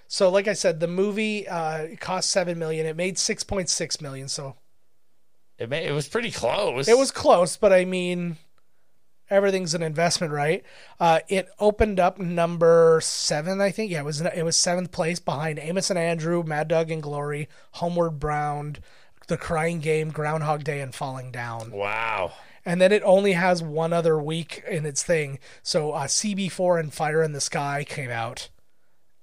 [0.09, 2.87] so, like I said, the movie uh, cost seven million.
[2.87, 4.29] It made six point six million.
[4.29, 4.57] So
[5.59, 6.89] It, may, it was pretty close.
[6.89, 8.37] it was close, but I mean,
[9.31, 10.63] everything's an investment, right?
[10.99, 13.91] Uh, it opened up number seven, I think.
[13.91, 17.49] Yeah, it was it was seventh place behind Amos and Andrew, Mad Dog and Glory,
[17.73, 18.81] Homeward Bound,
[19.27, 21.71] The Crying Game, Groundhog Day, and Falling Down.
[21.71, 22.33] Wow.
[22.65, 25.39] and then it only has one other week in its thing.
[25.63, 28.49] So uh, CB4 and Fire in the Sky came out,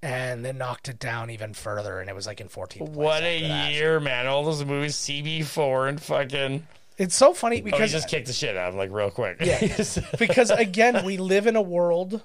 [0.02, 2.90] and then knocked it down even further, and it was like in 14th place.
[2.90, 4.28] What a year, man.
[4.28, 6.68] All those movies, CB4 and fucking.
[6.98, 9.38] It's so funny Oh, he just kicked the shit out of him, like, real quick.
[9.42, 9.60] Yeah.
[10.20, 12.22] because again, we live in a world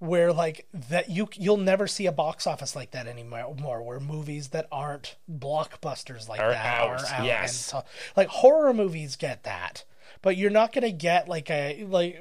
[0.00, 3.54] where like that you you'll never see a box office like that anymore.
[3.60, 7.24] More where movies that aren't blockbusters like Are that out, are out.
[7.24, 7.50] yes.
[7.72, 7.84] And so,
[8.16, 9.84] like horror movies get that,
[10.22, 12.20] but you're not gonna get like a like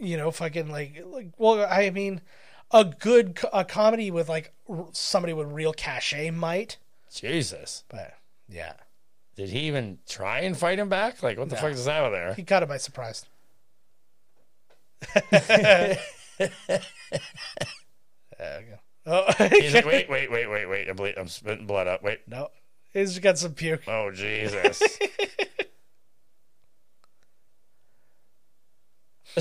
[0.00, 2.20] you know fucking like like well I mean
[2.72, 4.52] a good a comedy with like
[4.92, 6.78] somebody with real cachet might,
[7.14, 7.84] Jesus.
[7.88, 8.14] but
[8.48, 8.72] yeah,
[9.38, 11.22] Did he even try and fight him back?
[11.22, 12.34] Like, what the fuck is that over there?
[12.34, 13.24] he caught it by surprise.
[15.22, 15.96] there
[16.40, 16.46] we
[18.36, 18.78] go.
[19.06, 20.88] Oh, He's like, wait, wait, wait, wait, wait.
[20.88, 22.02] I'm, ble- I'm spitting blood up.
[22.02, 22.18] Wait.
[22.26, 22.48] no,
[22.92, 23.82] he's got some puke.
[23.86, 24.82] Oh, Jesus.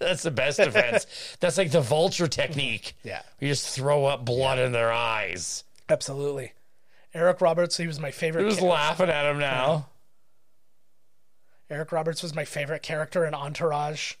[0.00, 1.06] That's the best defense.
[1.40, 2.94] That's like the vulture technique.
[3.02, 5.64] Yeah, You just throw up blood in their eyes.
[5.88, 6.52] absolutely.
[7.14, 8.42] Eric Roberts, he was my favorite.
[8.42, 9.88] Who's laughing at him now?
[11.68, 14.14] Eric Roberts was my favorite character in Entourage,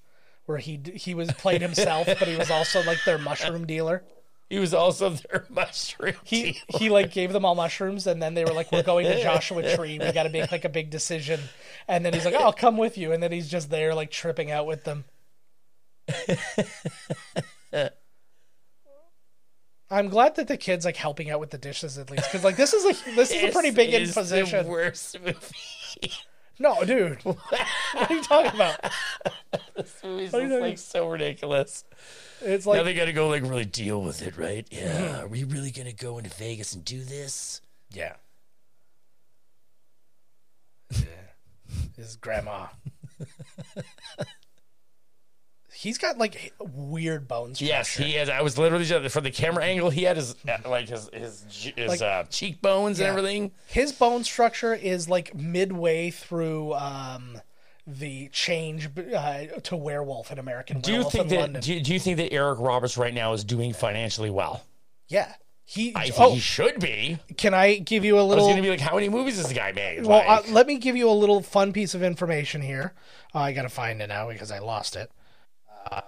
[0.46, 4.02] where he he was played himself, but he was also like their mushroom dealer.
[4.48, 6.14] He was also their mushroom.
[6.24, 6.78] He dealer.
[6.78, 9.74] he like gave them all mushrooms, and then they were like, "We're going to Joshua
[9.76, 9.98] Tree.
[9.98, 11.40] We got to make like a big decision."
[11.88, 14.10] And then he's like, oh, "I'll come with you," and then he's just there like
[14.10, 15.04] tripping out with them.
[19.92, 22.56] I'm glad that the kid's like helping out with the dishes at least, because like
[22.56, 24.64] this is a this is a pretty big This is imposition.
[24.64, 26.12] The worst movie.
[26.58, 27.38] No, dude, what
[27.94, 28.80] are you talking about?
[29.76, 31.84] This movie's just, like so ridiculous.
[32.40, 34.66] It's like now they got to go like really deal with it, right?
[34.70, 35.22] Yeah.
[35.22, 37.60] Are we really gonna go into Vegas and do this?
[37.90, 38.14] Yeah,
[40.90, 41.04] yeah.
[41.96, 42.68] His grandma.
[45.82, 47.60] He's got like weird bones.
[47.60, 48.28] Yes, he has.
[48.28, 49.90] I was literally just, from the camera angle.
[49.90, 51.44] He had his uh, like his his,
[51.76, 53.50] his Like- uh, cheekbones and everything.
[53.66, 57.40] His bone structure is like midway through um,
[57.84, 61.62] the change uh, to werewolf in American Do you think in that?
[61.62, 64.62] Do you, do you think that Eric Roberts right now is doing financially well?
[65.08, 65.34] yeah.
[65.64, 65.92] He.
[65.96, 67.18] I think oh, he should be.
[67.36, 68.44] can I give you a I was little?
[68.46, 70.04] going to be like, how many movies has the guy made?
[70.04, 72.92] Well, Like, uh, let me give you a little fun piece of information here.
[73.34, 75.10] Uh, I got to find it now because I lost it.
[75.90, 76.02] Um,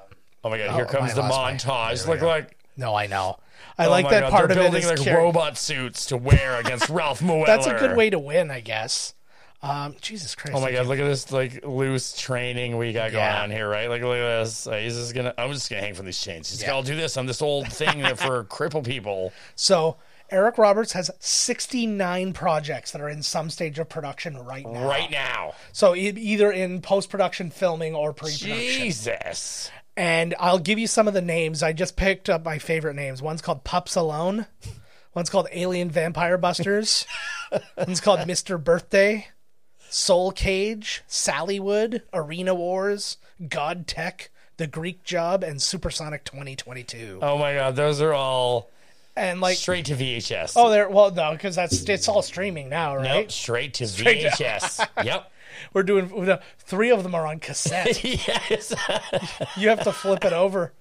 [0.47, 1.33] Oh my god, here Oh, comes I the lost
[1.67, 1.97] my- montage.
[2.05, 2.27] there we Look go.
[2.27, 3.39] like No, I know.
[3.79, 4.71] I oh like my that God, part of they're it.
[4.73, 7.47] building is like char- robot suits to wear against Ralph Moeller.
[7.47, 9.15] That's a good way to win, I guess.
[9.63, 10.55] Um, Jesus Christ!
[10.55, 13.43] Oh my I god, can't- look at this like loose training we got going Yeah.
[13.43, 13.89] on here, right?
[13.89, 14.67] Like look at this.
[14.67, 16.51] Uh, he's just gonna I'm just gonna hang from these chains.
[16.51, 16.69] He's Yeah.
[16.69, 19.33] like, I'll do this on this old thing there for cripple people.
[19.57, 19.97] So
[20.31, 24.89] Eric Roberts has 69 projects that are in some stage of production right now.
[24.89, 25.55] Right now.
[25.73, 28.57] So e- either in post production filming or pre production.
[28.57, 29.71] Jesus.
[29.97, 31.63] And I'll give you some of the names.
[31.63, 33.23] I just picked up my favorite names.
[33.23, 34.47] One's called Pups Alone.
[35.15, 37.07] One's called Alien Vampire Busters.
[37.77, 38.63] One's called Mr.
[38.63, 39.29] Birthday.
[39.89, 43.17] Soul Cage, Sallywood, Arena Wars,
[43.49, 47.21] God Tech, The Greek Job, and Supersonic 2022.
[47.23, 48.71] Oh my god, those are all
[49.17, 50.55] and like, straight to VHS.
[50.57, 50.89] oh, there.
[50.89, 53.05] Well, no, because that's it's all streaming now, right?
[53.05, 54.89] Nope, straight to Straight to- VHS.
[55.05, 55.31] yep.
[55.73, 58.03] We're doing no, three of them are on cassette.
[58.05, 58.75] yes.
[59.57, 60.73] you have to flip it over.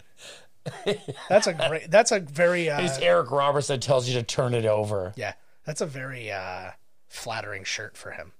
[1.29, 1.91] That's a great.
[1.91, 2.69] That's a very.
[2.69, 5.13] Uh, It's Eric Roberts that tells you to turn it over.
[5.15, 5.33] yeah,
[5.65, 6.71] that's a very uh,
[7.07, 8.31] flattering shirt for him.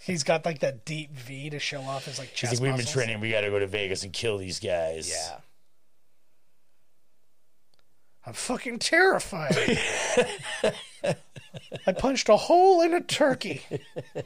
[0.00, 2.76] He's got like that deep V to show off his like He's chest like, we've
[2.76, 3.20] been training.
[3.20, 5.08] We got to go to Vegas and kill these guys.
[5.10, 5.38] Yeah.
[8.26, 9.78] I'm fucking terrified.
[11.86, 13.62] I punched a hole in a turkey.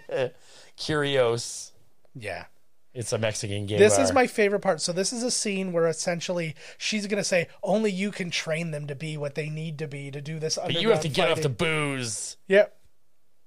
[0.76, 1.72] Curios.
[2.14, 2.44] Yeah.
[2.92, 3.78] It's a Mexican game.
[3.78, 4.80] This is my favorite part.
[4.80, 8.70] So this is a scene where essentially she's going to say only you can train
[8.70, 11.09] them to be what they need to be to do this But you have to
[11.09, 12.36] get off the booze.
[12.49, 12.74] Yep.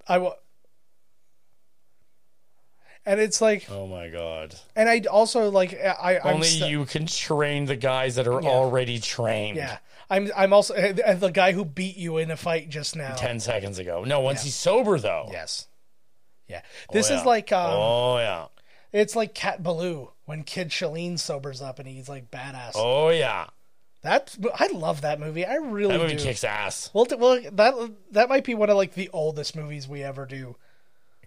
[0.07, 0.35] I will
[3.05, 4.55] And it's like Oh my god.
[4.75, 8.41] and I also like I I'm Only st- you can train the guys that are
[8.41, 8.49] Yeah.
[8.49, 9.57] already trained.
[9.57, 9.77] Yeah.
[10.09, 13.15] I'm I'm also and the guy who beat you in a fight just now.
[13.15, 14.03] 10 seconds ago.
[14.05, 15.27] No, once he's sober though.
[15.31, 15.67] Yes.
[16.47, 16.61] Yeah.
[16.91, 18.45] This Oh, is like um oh yeah.
[18.91, 22.71] it's like Cat Ballou when Kid Shelleen sobers up and he's like badass.
[22.75, 23.47] Oh yeah.
[24.01, 25.45] That I love that movie.
[25.45, 26.23] I really love That movie do.
[26.23, 26.89] kicks ass.
[26.93, 30.25] Well, t- well, that that might be one of like the oldest movies we ever
[30.25, 30.55] do.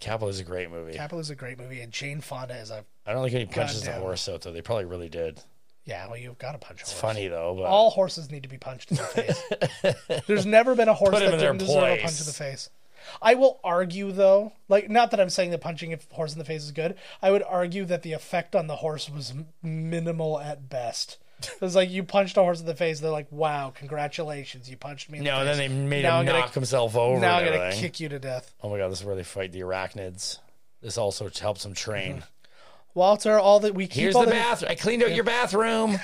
[0.01, 0.95] Capital is a great movie.
[0.95, 3.83] Capital is a great movie, and Jane Fonda is a I don't think he punches
[3.85, 4.51] the horse out though.
[4.53, 5.41] They probably really did.
[5.85, 6.07] Yeah.
[6.07, 6.93] Well, you've got to punch a horse.
[7.01, 10.22] Funny though, but All horses need to be punched in the face.
[10.26, 12.70] There's never been a horse that didn't deserve a punch in the face.
[13.20, 16.45] I will argue though, like not that I'm saying that punching a horse in the
[16.45, 16.95] face is good.
[17.20, 21.18] I would argue that the effect on the horse was minimal at best.
[21.61, 23.01] It's like you punched a horse in the face.
[23.01, 26.14] They're like, "Wow, congratulations, you punched me." In no, the and then they made Now
[26.14, 27.18] him I'm gonna- knock himself over.
[27.18, 28.55] Now I'm gonna kick you to death.
[28.62, 30.39] Oh my god, this is where they fight the arachnids.
[30.80, 32.12] This also helps them train.
[32.18, 32.24] Mm-hmm.
[32.95, 34.70] Walter, all that we keep Here's all the bathroom.
[34.70, 35.99] I cleaned out your bathroom.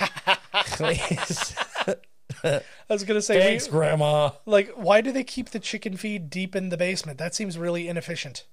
[0.66, 1.55] Please.
[2.45, 4.30] I was gonna say, Thanks, we- Grandma.
[4.47, 7.18] like, why do they keep the chicken feed deep in the basement?
[7.18, 8.47] That seems really inefficient.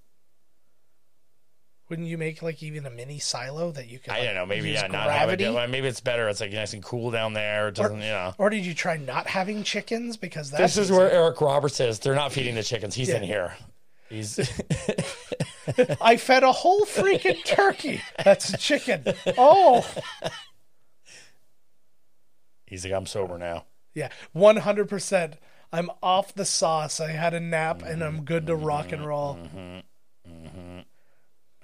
[1.90, 4.12] Wouldn't you make like even a mini silo that you could?
[4.12, 4.46] I don't know.
[4.46, 5.38] Maybe yeah, not have it.
[5.38, 5.72] gravity?
[5.72, 6.28] Maybe it's better.
[6.30, 7.68] It's like nice and cool down there.
[7.68, 8.34] It doesn't, you know.
[8.40, 12.00] Or did you try not having chickens because that's This is where Eric Roberts is.
[12.00, 12.96] They're not feeding the chickens.
[12.96, 13.56] He's in here.
[14.10, 14.38] He's
[16.02, 18.02] I fed a whole freaking turkey.
[18.24, 19.04] That's a chicken.
[19.38, 19.86] Oh,
[22.66, 23.66] he's like I'm sober now.
[23.94, 25.36] yeah, one hundred percent.
[25.72, 27.00] I'm off the sauce.
[27.00, 29.40] I had a nap and I'm good to mm-hmm, rock and mm-hmm, roll.
[30.26, 30.80] Mm-hmm,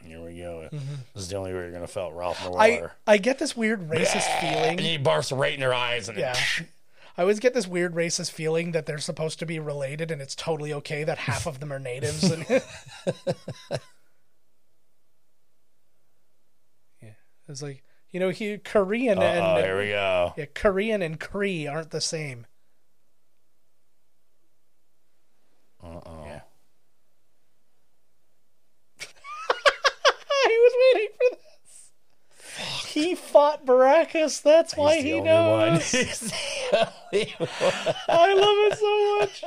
[0.05, 0.67] Here we go.
[1.13, 2.59] This is the only way you're gonna felt Ralph Mm-hmm.
[2.59, 4.71] I I get this weird racist feeling.
[4.71, 6.35] And he barfs right in her eyes and Yeah.
[7.21, 10.33] I always get this weird racist feeling that they're supposed to be related and it's
[10.33, 12.23] totally okay that half of them are natives.
[12.23, 12.43] And
[16.99, 17.11] yeah.
[17.47, 20.33] It's like, you know, he Korean oh, and here we go.
[20.35, 22.47] yeah, Korean and Cree aren't the same.
[25.83, 26.23] Uh-oh.
[26.25, 26.41] Yeah.
[30.31, 31.51] I was waiting for this.
[32.87, 34.41] He fought Brakus.
[34.41, 36.33] That's why He's the he knows.
[36.71, 36.87] One.
[37.11, 37.95] He's the only one.
[38.09, 39.43] I love it so much.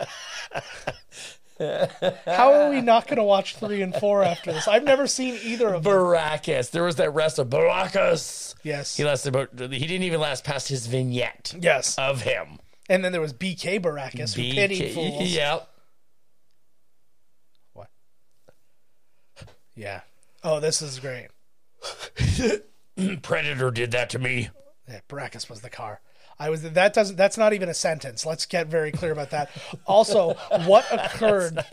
[2.27, 4.67] How are we not going to watch three and four after this?
[4.67, 5.93] I've never seen either of them.
[5.93, 6.71] Brakus.
[6.71, 8.55] There was that rest of Baracus.
[8.65, 8.97] Yes.
[8.97, 9.51] He lasted about.
[9.73, 11.97] He didn't even last past his vignette Yes.
[11.99, 12.59] of him.
[12.89, 15.31] And then there was BK Baracus, who pitied BK fools.
[15.31, 15.69] Yep.
[17.73, 17.89] What?
[19.75, 20.01] Yeah.
[20.43, 21.29] Oh, this is great.
[23.23, 24.51] Predator did that to me.
[24.89, 26.01] Yeah, Brakus was the car.
[26.39, 28.27] I was that doesn't that's not even a sentence.
[28.27, 29.51] Let's get very clear about that.
[29.87, 30.35] Also,
[30.67, 31.65] what occurred?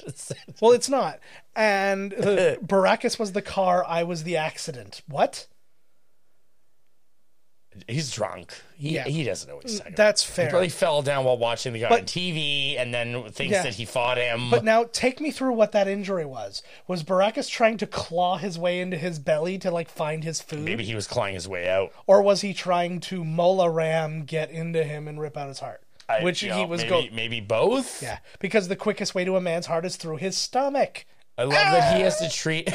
[0.59, 1.20] Well, it's not.
[1.55, 3.84] And uh, Brakus was the car.
[3.88, 5.01] I was the accident.
[5.07, 5.47] What?
[7.88, 8.53] He's drunk.
[8.78, 9.05] He Yeah.
[9.05, 10.36] he doesn't know what he's mm, talking That's about.
[10.36, 10.45] fair.
[10.45, 13.63] He probably fell down while watching the guy But- on TV, and then thinks Yeah.
[13.63, 14.49] that he fought him.
[14.49, 16.63] But now take me through what that injury was.
[16.88, 20.59] Was Brakus trying to claw his way into his belly to like find his food?
[20.59, 21.91] Maybe he was clawing his way out.
[22.07, 25.82] Or was he trying to Mola Ram get into him and rip out his heart?
[26.09, 28.03] I- Which you he know, was maybe, going maybe both.
[28.03, 28.17] Yeah.
[28.39, 31.05] Because the quickest way to a man's heart is through his stomach.
[31.38, 32.30] I love that he has to ah!
[32.30, 32.69] treat.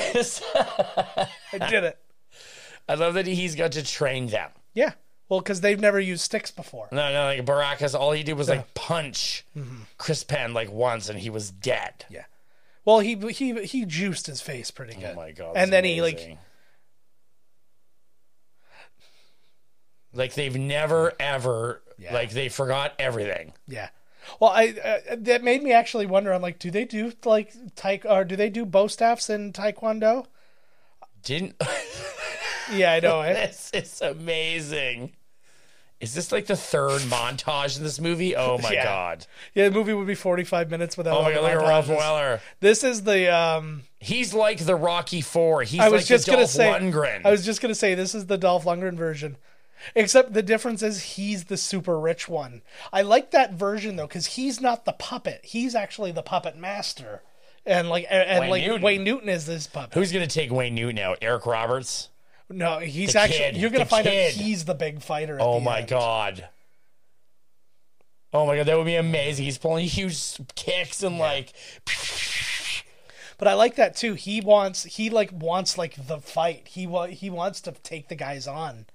[1.53, 1.99] I did it.
[2.88, 4.51] I love that he's got to train them.
[4.76, 4.92] Yeah.
[5.28, 6.86] Well, because they've never used sticks before.
[6.92, 9.78] No, no, like Brakus, all he did was like punch Mm-hmm.
[9.98, 12.04] Chris Penn like once, and he was dead.
[12.08, 12.26] Yeah.
[12.84, 15.10] Well, he he he juiced his face pretty good.
[15.14, 15.54] Oh my god!
[15.56, 16.38] And then he like amazing.
[20.12, 22.14] like they've never ever Yeah.
[22.14, 23.52] like they forgot everything.
[23.66, 23.88] yeah.
[24.40, 24.74] Well, I
[25.10, 26.32] uh, that made me actually wonder.
[26.32, 30.26] I'm like, do they do like taek or do they do bow staffs in taekwondo?
[31.22, 31.54] Didn't
[32.72, 33.20] Yeah, I know.
[33.22, 33.32] eh?
[33.32, 35.12] this is amazing.
[35.98, 38.36] Is this like the third montage in this movie?
[38.36, 38.84] Oh my Yeah.
[38.84, 39.26] god!
[39.54, 41.16] yeah, the movie would be 45 minutes without.
[41.16, 41.42] Oh my god!
[41.42, 41.88] Look at Ralph.
[41.88, 42.40] Weller.
[42.60, 45.62] This is the um He's like the Rocky Four.
[45.62, 46.70] He's I was like just the gonna Dolph say.
[46.70, 47.22] Lundgren.
[47.24, 49.38] I was just gonna say this is the Dolph Lundgren version,
[49.94, 52.60] except the difference is he's the super rich one.
[52.92, 57.22] I like that version though because he's not the puppet; he's actually the puppet master,
[57.64, 58.82] and like and, and Wayne like Newton.
[58.82, 59.94] Wayne Newton is this puppet.
[59.94, 61.16] Who's gonna take Wayne Newton out?
[61.22, 62.10] Eric Roberts.
[62.51, 64.34] No, he's The actually kid, you're gonna find kid.
[64.34, 65.36] out he's the big fighter.
[65.36, 65.88] At Oh my end.
[65.88, 66.49] god.
[68.32, 69.44] Oh my god, that would be amazing.
[69.44, 71.53] He's pulling huge kicks and like
[73.38, 74.14] But I like that too.
[74.14, 76.68] He wants he like wants like the fight.
[76.68, 78.86] He wa- he wants to take the guys on.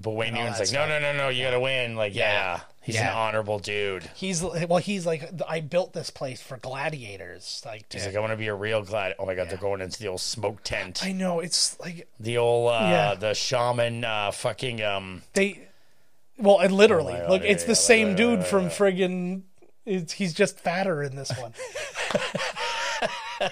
[0.00, 1.96] But Wayne Newton's that's like, no, no, no, no, you gotta win.
[1.96, 2.60] Like, yeah, Yeah.
[2.82, 4.04] he's an honorable dude.
[4.14, 7.62] He's well, he's like I built this place for gladiators.
[7.64, 9.14] Like, to, He's like, I want to be a real glad.
[9.18, 11.00] Oh my god, they're going into the old smoke tent.
[11.04, 13.14] I know it's like the old uh Yeah.
[13.14, 15.66] the shaman uh fucking um they
[16.38, 18.66] well and literally Oh God, look yeah, it's the yeah, same yeah, dude yeah, from
[18.68, 19.42] friggin
[19.86, 21.52] it's, he's just fatter in this one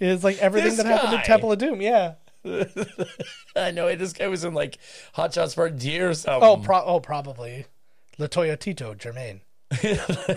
[0.00, 2.14] it's like everything This that happened in temple of doom yeah
[3.56, 4.78] I know this guy was in like
[5.14, 6.46] Hot Shots Part D or something.
[6.48, 7.66] oh pro- oh probably
[8.18, 9.40] latoya tito jermaine
[9.72, 10.36] i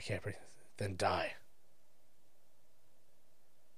[0.00, 0.34] can't breathe
[0.78, 1.32] then die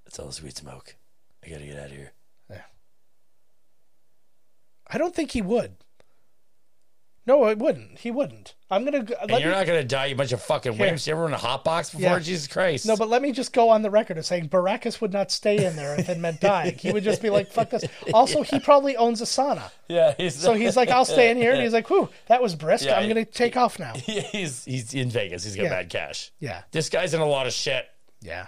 [0.07, 0.97] it's all sweet smoke.
[1.45, 2.12] I gotta get out of here.
[4.89, 5.77] i don't think he would
[7.27, 10.14] no it wouldn't he wouldn't i'm gonna go- And you're me, not gonna die, you
[10.16, 11.07] bunch of fucking wimps.
[11.07, 12.03] You ever in a hot box before?
[12.03, 12.18] Yeah.
[12.18, 12.87] Jesus Christ.
[12.87, 15.64] no, but let me just go on the record of saying Brakus would not stay
[15.64, 16.77] in there if it meant dying.
[16.79, 19.70] He would just be like, "Fuck this." Also, he probably owns a sauna.
[19.89, 21.53] yeah, he's So he's like, I'll stay in here.
[21.53, 22.87] And he's like, whew, that was brisk.
[22.87, 23.93] Yeah, I'm going to take off now.
[23.97, 25.45] he's he's in Vegas.
[25.45, 25.68] He's got Yeah.
[25.70, 26.33] bad cash.
[26.41, 26.62] Yeah.
[26.73, 27.87] This guy's in a lot of shit.
[28.20, 28.47] Yeah.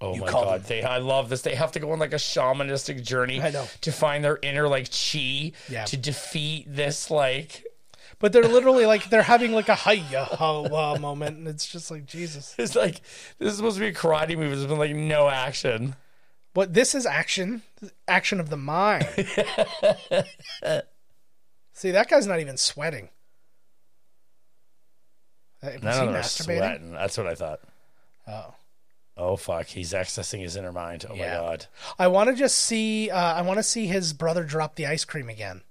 [0.00, 0.66] Oh You my god, him.
[0.68, 1.42] they I love this.
[1.42, 3.66] They have to go on like a shamanistic journey I know.
[3.80, 5.84] to find their inner like chi Yeah.
[5.86, 7.64] to defeat this like
[8.20, 11.38] But they're literally like, they're having like a hiya ho uh, moment.
[11.38, 12.54] And it's just like, Jesus.
[12.58, 13.00] it's like
[13.38, 14.54] this is supposed to be a karate movie.
[14.54, 15.96] There's been like no action.
[16.54, 17.62] But this is action,
[18.08, 19.04] action of the mind.
[21.72, 23.08] See, that guy's not even sweating.
[25.62, 26.44] Was None he of them are masturbating?
[26.58, 26.92] sweating.
[26.92, 27.60] That's what I thought.
[28.26, 28.54] Oh.
[29.18, 31.04] Oh fuck, he's accessing his inner mind.
[31.10, 31.34] Oh Yeah.
[31.40, 31.66] my god.
[31.98, 35.04] I want to just see, uh, I want to see his brother drop the ice
[35.04, 35.62] cream again.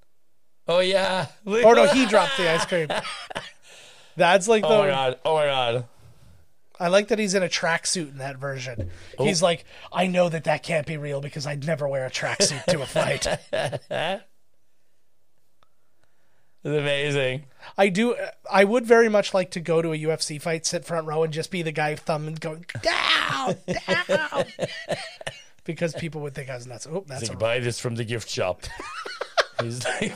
[0.68, 1.28] Oh yeah.
[1.46, 2.90] Or no, he dropped the ice cream.
[4.18, 4.68] That's like the.
[4.70, 5.20] Oh my god.
[5.24, 5.86] Oh my god.
[6.80, 8.92] I like that he's in a tracksuit in that version.
[9.18, 9.26] Oh.
[9.26, 12.64] He's like, I know that that can't be real because I'd never wear a tracksuit
[12.66, 13.26] to a fight.
[16.70, 17.46] It's amazing.
[17.78, 18.16] I do.
[18.52, 21.32] I would very much like to go to a UFC fight, sit front row, and
[21.32, 23.56] just be the guy thumb and going down,
[24.06, 24.46] down,
[25.64, 26.86] because people would think I was nuts.
[26.92, 28.64] Oh, that's He's a like, buy this from the gift shop.
[29.62, 30.14] He's like,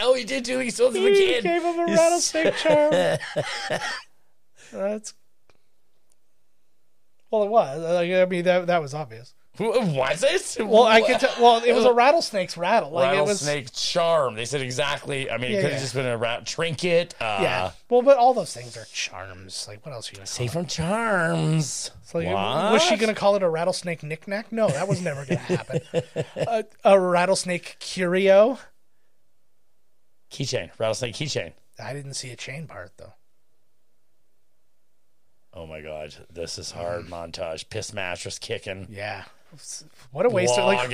[0.00, 0.58] oh, he did too.
[0.60, 1.42] He sold it to the he kid.
[1.44, 3.80] gave him a He's- rattlesnake charm.
[4.72, 5.14] that's
[7.30, 7.84] well, it was.
[7.84, 9.34] I mean, that that was obvious.
[9.58, 10.22] Was
[10.56, 10.66] it?
[10.66, 11.20] Well, I could.
[11.20, 12.90] T- well, it was a rattlesnake's rattle.
[12.90, 13.42] Like it was.
[13.46, 14.34] rattlesnake charm.
[14.34, 15.30] They said exactly.
[15.30, 15.78] I mean, it could have yeah.
[15.78, 17.14] just been a rat trinket.
[17.20, 17.70] Uh, Yeah.
[17.88, 19.66] Well, but all those things are charms.
[19.68, 21.90] Like, what else are you gonna Say from charms.
[22.02, 22.72] It's like, What?
[22.72, 24.50] was she gonna call it a rattlesnake knickknack?
[24.52, 25.80] No, that was never gonna happen.
[26.36, 28.58] a, a rattlesnake curio.
[30.30, 30.70] Keychain.
[30.78, 31.52] Rattlesnake keychain.
[31.82, 33.12] I didn't see a chain part though.
[35.54, 37.70] Oh my god, this is hard montage.
[37.70, 38.88] Piss mattress kicking.
[38.90, 39.24] Yeah.
[40.10, 40.58] What a waste!
[40.58, 40.90] Of, like.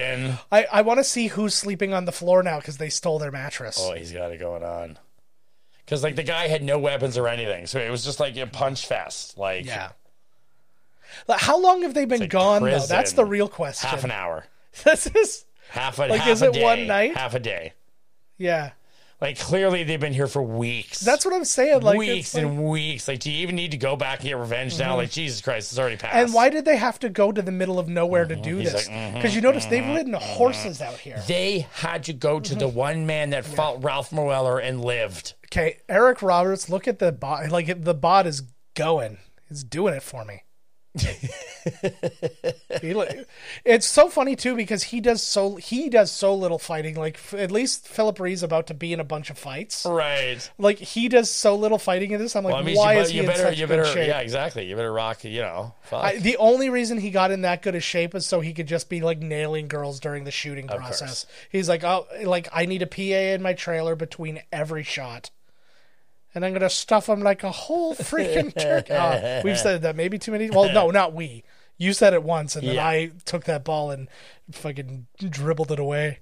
[0.53, 3.31] I I want to see who's sleeping on the floor now because they stole their
[3.33, 3.79] mattress.
[3.81, 4.99] Oh, he's got it going on.
[5.85, 8.47] Because like the guy had no weapons or anything, so it was just like a
[8.47, 9.37] punch fest.
[9.37, 9.91] Like yeah.
[11.29, 12.79] Like, How long have they been like gone though?
[12.79, 13.89] That's the real question.
[13.91, 14.45] half an hour.
[14.85, 17.15] This is half a Like, half is a it day, one night?
[17.15, 17.75] half a day.
[18.39, 18.71] Yeah,
[19.23, 20.99] Like clearly they've been here for weeks.
[21.01, 21.81] that's what I'm saying.
[21.83, 22.59] Like, weeks it's like- Mm-hmm.
[22.59, 23.07] and weeks.
[23.09, 24.97] Like, do you even need to go back and get revenge now?
[24.97, 26.15] Like, Jesus Christ, it's already passed.
[26.17, 28.73] and why did they have to go to the middle of nowhere to do He's
[28.73, 28.89] this?
[28.89, 31.23] like, mhm, Because you notice they've ridden horses out here.
[31.29, 32.77] They had to go to the Mm-hmm.
[32.77, 35.35] one man that fought Ralph Moeller and lived.
[35.47, 37.49] Okay, Eric Roberts, look at the bot.
[37.51, 38.43] Like the bot is
[38.75, 39.19] going.
[39.51, 40.43] It's doing it for me.
[43.65, 46.97] It's so funny too because he does so he does so little fighting.
[46.97, 49.87] Like f- at least Phillip Rhee's about to be in a bunch of fights.
[49.87, 50.39] Right.
[50.59, 52.35] Like he does so little fighting in this.
[52.37, 53.77] I'm like, Well, I mean, why you, is he you in better, such you good
[53.79, 54.09] better, shape?
[54.09, 54.67] yeah, exactly.
[54.69, 55.75] You better rock, you know.
[55.93, 58.67] I, the only reason he got in that good a shape is so he could
[58.67, 61.27] just be like nailing girls during the shooting Of process.
[61.51, 65.31] He's like, oh, like I need a PA in my trailer between every shot,
[66.35, 68.93] and I'm gonna stuff them like a whole freaking turkey.
[68.93, 70.51] Uh, we've said that maybe too many.
[70.51, 71.45] Well, no, not we.
[71.79, 72.87] You said it once, and then Yeah.
[72.87, 74.09] I took that ball and
[74.53, 76.21] fucking dribbled it away.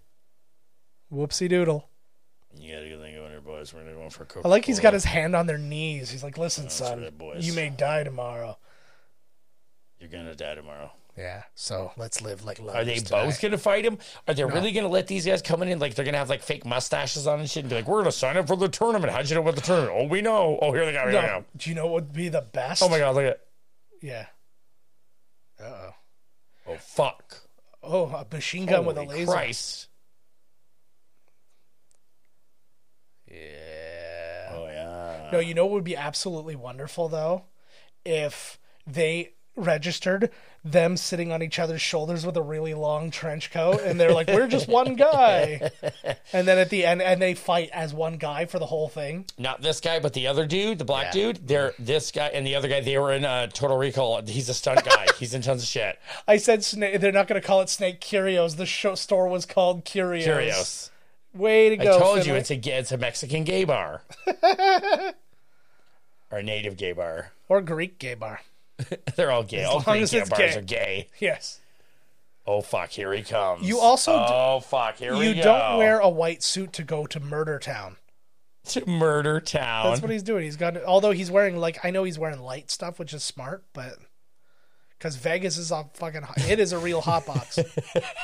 [1.13, 1.89] Whoopsie doodle.
[2.55, 3.75] you got a good thing going here, boys.
[3.75, 6.11] We're gonna go for a Coca I like he's got his hand on their knees.
[6.11, 8.59] He's like, listen, son, you may die tomorrow.
[9.99, 10.93] You're gonna die tomorrow.
[11.19, 12.77] Yeah, so let's live like love.
[12.77, 13.99] Are they lovers both gonna fight him?
[14.29, 16.41] Are they really gonna let these guys come in and like they're gonna have like
[16.43, 19.13] fake mustaches on and shit and be like, "We're gonna sign up for the tournament."
[19.13, 19.93] How'd you know about the tournament?
[19.99, 20.59] Oh, we know.
[20.63, 21.03] Oh, here they go.
[21.03, 21.45] Here they No, go.
[21.57, 22.83] do you know what would be the best?
[22.83, 23.41] Oh my god, look at.
[24.01, 24.27] Yeah.
[25.61, 25.91] Uh oh.
[26.69, 27.37] Oh fuck.
[27.83, 29.31] Oh, a machine gun with a laser.
[29.33, 29.89] Christ.
[33.31, 34.51] Yeah.
[34.53, 35.31] Oh yeah.
[35.33, 37.45] No, you know what would be absolutely wonderful though,
[38.05, 40.31] if they registered
[40.65, 44.29] them sitting on each other's shoulders with a really long trench coat, and they're like,
[44.29, 45.71] "We're just one guy,"
[46.33, 49.25] and then at the end, and they fight as one guy for the whole thing.
[49.39, 51.33] Not this guy, but the other dude, the black Yeah.
[51.33, 51.49] dude.
[51.49, 52.81] They're this guy and the other guy.
[52.81, 54.23] They were in uh, Total Recall.
[54.27, 55.07] He's a stunt guy.
[55.19, 55.99] He's in tons of shit.
[56.29, 57.01] I said snake.
[57.01, 58.57] They're not going to call it Snake Curios.
[58.57, 60.25] The show store was called Curios.
[60.25, 60.91] Curious.
[61.33, 61.99] Way to go I go!
[62.01, 64.03] told you it's a it's a Mexican gay bar.
[66.31, 67.33] or a native gay bar.
[67.49, 68.41] or Greek gay bar.
[69.17, 69.65] They're all gay.
[69.65, 70.57] All long Greek gay bars gay.
[70.57, 71.09] are gay.
[71.19, 71.61] Yes.
[72.47, 73.67] Oh fuck, here he comes.
[73.69, 75.43] You also Oh fuck, here we You go.
[75.43, 77.97] don't wear a white suit to go to Murder Town.
[78.67, 79.87] to Murder Town.
[79.87, 80.45] That's what he's doing.
[80.45, 83.65] He's got, although he's wearing like I know he's wearing light stuff, which is smart,
[83.73, 83.95] but
[85.01, 87.59] because Vegas is a fucking, hot- it is a real hot box.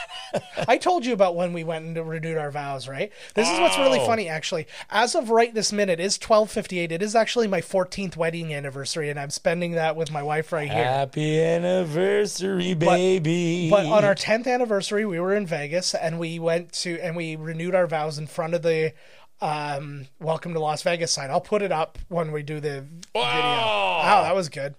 [0.68, 3.11] I told you about when we went and renewed our vows, right?
[3.35, 4.05] This is what's really Oh.
[4.05, 4.66] funny, actually.
[4.91, 6.93] As of right this minute, is twelve fifty eight.
[6.93, 10.70] It is actually my fourteenth wedding anniversary, and I'm spending that with my wife right
[10.70, 10.85] here.
[10.85, 13.70] Happy anniversary, baby.
[13.70, 17.37] But on our 10th anniversary, we were in Vegas and we went to and we
[17.37, 18.93] renewed our vows in front of the
[19.41, 21.31] um, Welcome to Las Vegas sign.
[21.31, 22.91] I'll put it up when we do the video.
[23.14, 24.01] Wow.
[24.03, 24.74] Wow, that was good.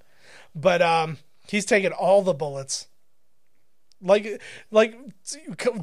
[0.56, 1.18] But um,
[1.50, 2.88] he's taking all the bullets.
[4.02, 4.96] Like, like,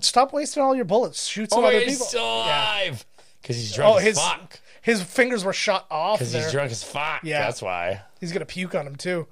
[0.01, 1.27] stop wasting all your bullets.
[1.27, 2.07] Shoot oh some my other people.
[2.07, 3.05] still alive.
[3.43, 4.61] Because he's drunk Oh, as his fuck.
[4.83, 6.21] his fingers were shot off.
[6.21, 7.21] Because he's drunk as fuck.
[7.25, 7.41] Yeah.
[7.41, 8.03] That's why.
[8.21, 9.27] He's gonna puke on him too.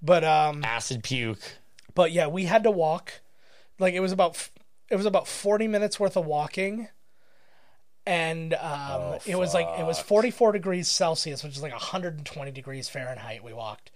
[0.00, 1.40] But um, Acid puke.
[1.94, 3.12] but yeah, we had to walk.
[3.80, 4.48] Like it was about
[4.88, 6.88] it was about forty minutes worth of walking,
[8.08, 12.16] and um, it was like it was forty four degrees Celsius, which is like hundred
[12.16, 13.44] and twenty degrees Fahrenheit.
[13.44, 13.90] We walked,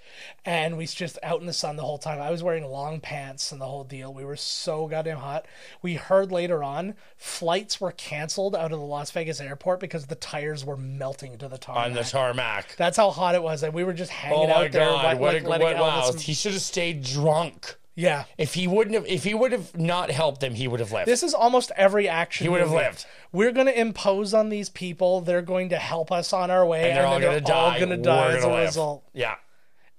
[0.44, 2.20] and we just out in the sun the whole time.
[2.20, 4.12] I was wearing long pants and the whole deal.
[4.12, 5.46] We were so goddamn hot.
[5.80, 10.14] We heard later on flights were canceled out of the Las Vegas airport because the
[10.14, 11.86] tires were melting to the tarmac.
[11.86, 12.76] On the tarmac.
[12.76, 15.04] That's how hot it was, and we were just hanging Oh my out there, god!
[15.04, 16.12] like, what a what, wow!
[16.12, 17.76] He should have stayed drunk.
[17.94, 20.92] Yeah, If he wouldn't have, if he would have not helped them, he would have
[20.92, 21.04] left.
[21.06, 22.44] This is almost every action.
[22.44, 22.84] He would have movie.
[22.84, 23.04] lived.
[23.32, 25.20] We're going to impose on these people.
[25.20, 27.78] They're going to help us on our way, and they're all gonna die.
[27.78, 29.04] gonna die We're as gonna a result.
[29.12, 29.34] Yeah.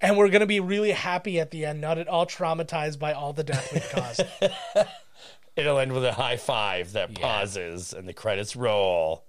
[0.01, 3.13] And we're going to be really happy at the end, not at all traumatized by
[3.13, 4.21] all the death we've caused.
[5.55, 9.23] It'll end with a high five that pauses and the credits roll.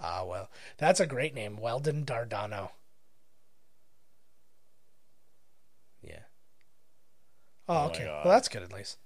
[0.00, 2.70] ah, well, that's a great name, Weldon Dardano.
[6.02, 6.20] Yeah.
[7.70, 8.04] Oh, okay.
[8.04, 8.24] God.
[8.24, 8.98] well, that's good at least.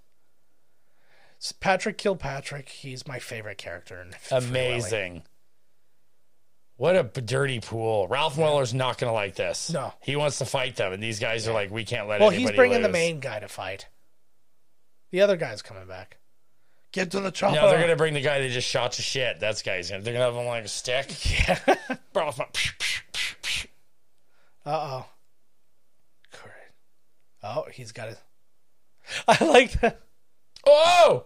[1.40, 5.22] S- Patrick Kilpatrick, he's my favorite character in Amazing.
[6.76, 8.08] What a dirty pool.
[8.08, 9.70] Ralph Moeller's not going to like this.
[9.70, 9.92] No.
[10.00, 12.44] He wants to fight them, and these guys are like, we can't let Well, anybody
[12.44, 13.86] Well, he's bringing the main guy to fight.
[15.10, 16.16] The other guy's coming back.
[16.90, 17.56] Get to the chopper.
[17.56, 19.40] No, they're going to bring the guy that just shot to shit.
[19.40, 20.04] That's guy's going to.
[20.04, 21.12] They're going to have him like a stick.
[21.48, 21.94] Yeah.
[22.12, 22.32] Bro,
[24.66, 25.06] Uh oh.
[26.32, 27.42] Great.
[27.42, 28.18] Oh, he's got it.
[29.28, 30.00] I like that.
[30.66, 31.24] Oh!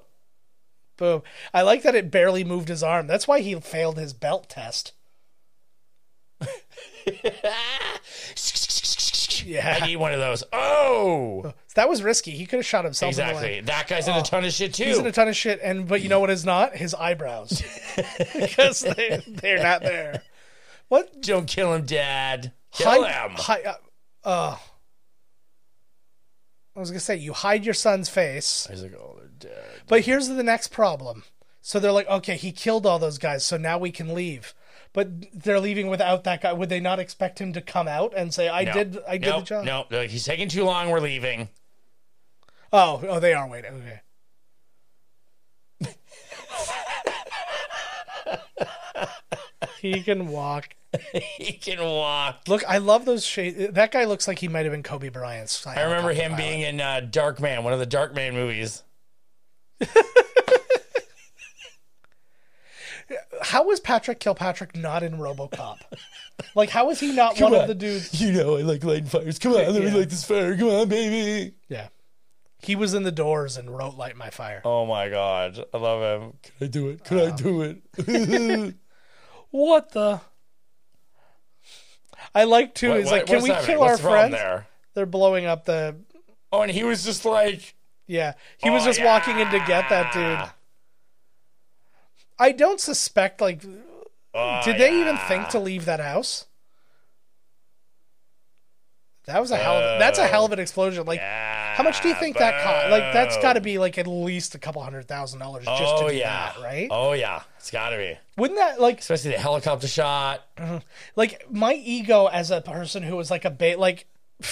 [0.97, 1.23] Boom.
[1.55, 3.07] I like that it barely moved his arm.
[3.07, 4.93] That's why he failed his belt test.
[6.43, 8.01] I
[9.45, 9.85] Yeah.
[9.87, 10.43] need one of those.
[10.53, 11.53] Oh!
[11.75, 12.33] That was risky.
[12.33, 13.61] He could have shot himself in the Exactly.
[13.61, 14.83] That guy's in a ton of shit too.
[14.83, 17.63] He's in a ton of shit, and but you know what is not his eyebrows
[18.35, 20.23] because they they're not there.
[20.89, 22.51] What Don't kill him, Dad.
[22.73, 23.31] Kill him.
[23.37, 23.75] hi- uh,
[24.29, 24.57] uh,
[26.79, 29.65] I was gonna say you hide your son's face, He's like, oh, they're dead.
[29.89, 31.25] but here's the next problem.
[31.61, 34.55] So they're like, okay, he killed all those guys, so now we can leave.
[34.93, 36.53] But they're leaving without that guy.
[36.53, 38.73] Would they not expect him to come out and say, "I No.
[38.73, 39.65] did, I did no, the job"?
[39.65, 40.89] No, no, he's taking too long.
[40.89, 41.49] We're leaving.
[42.73, 43.75] Oh, oh, they are waiting.
[43.75, 44.01] Okay.
[49.81, 50.75] he can walk.
[51.13, 52.43] he can walk.
[52.49, 53.75] Look, I love those shades.
[53.75, 55.67] That guy looks like he might have been Kobe Bryant's.
[55.67, 58.83] I remember him being in uh, Darkman, one of the Darkman movies.
[63.41, 65.79] How was Patrick Kilpatrick not in RoboCop?
[66.55, 68.21] like, how is he not one of the dudes?
[68.21, 69.39] You know I like lighting fires.
[69.39, 70.55] Come on, let me light this fire.
[70.57, 71.55] Come on, baby.
[71.71, 71.89] Yeah,
[72.61, 76.23] he was in the Doors and wrote "Light My Fire." Oh my god, I love
[76.23, 76.35] him.
[76.43, 77.05] Can I do it?
[77.05, 78.75] Can I do it?
[79.51, 80.21] What the?
[82.35, 82.91] I like too.
[82.91, 84.33] What- He's like, what- can we kill our friends?
[84.33, 84.67] there?
[84.95, 85.97] They're blowing up the.
[86.53, 87.75] Oh, and he was just like,
[88.07, 90.51] Yeah, he was Oh, just walking in to get that dude.
[92.39, 93.63] I don't suspect like
[94.35, 96.47] oh, Did they even think to leave that house?
[99.29, 99.77] That was a hell.
[99.77, 101.05] Of, that's a hell of an explosion.
[101.05, 102.91] Like, how much do you think that cost?
[102.91, 106.07] Like, that's got to be like at least a couple hundred thousand dollars just Oh
[106.07, 106.89] to do yeah, that, right?
[106.91, 108.17] Oh yeah, it's got to be.
[108.39, 110.47] Wouldn't that like Especially the helicopter shot.
[110.57, 110.79] Mm-hmm.
[111.15, 114.07] like my ego as a person who was like a bait like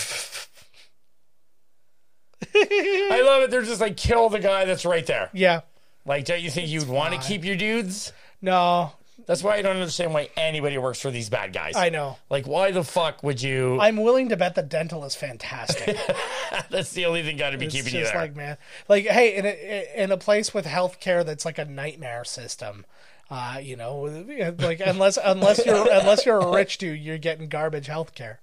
[2.54, 3.50] I love it.
[3.50, 5.30] They're just like kill the guy that's right there.
[5.32, 5.62] yeah
[6.04, 8.12] Like, don't you think you'd want to keep your dudes?
[8.42, 8.92] no
[9.26, 11.74] That's why I don't understand why anybody works for these bad guys.
[11.74, 13.78] I know Like, why the fuck would you?
[13.80, 15.96] I'm willing to bet the dental is fantastic.
[16.70, 18.22] that's the only thing got to be It's keeping you just there.
[18.22, 18.56] like man,
[18.88, 22.86] like hey, in a in a place with healthcare that's like a nightmare system.
[23.28, 24.02] Uh, you know,
[24.60, 28.36] like unless unless you're unless you're a rich dude, you're getting garbage healthcare,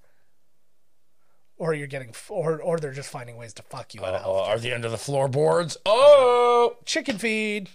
[1.58, 4.48] or you're getting or or they're just finding ways to fuck you out Oh, health.
[4.50, 5.78] are the under the floorboards?
[5.86, 7.70] Oh, Chicken feed.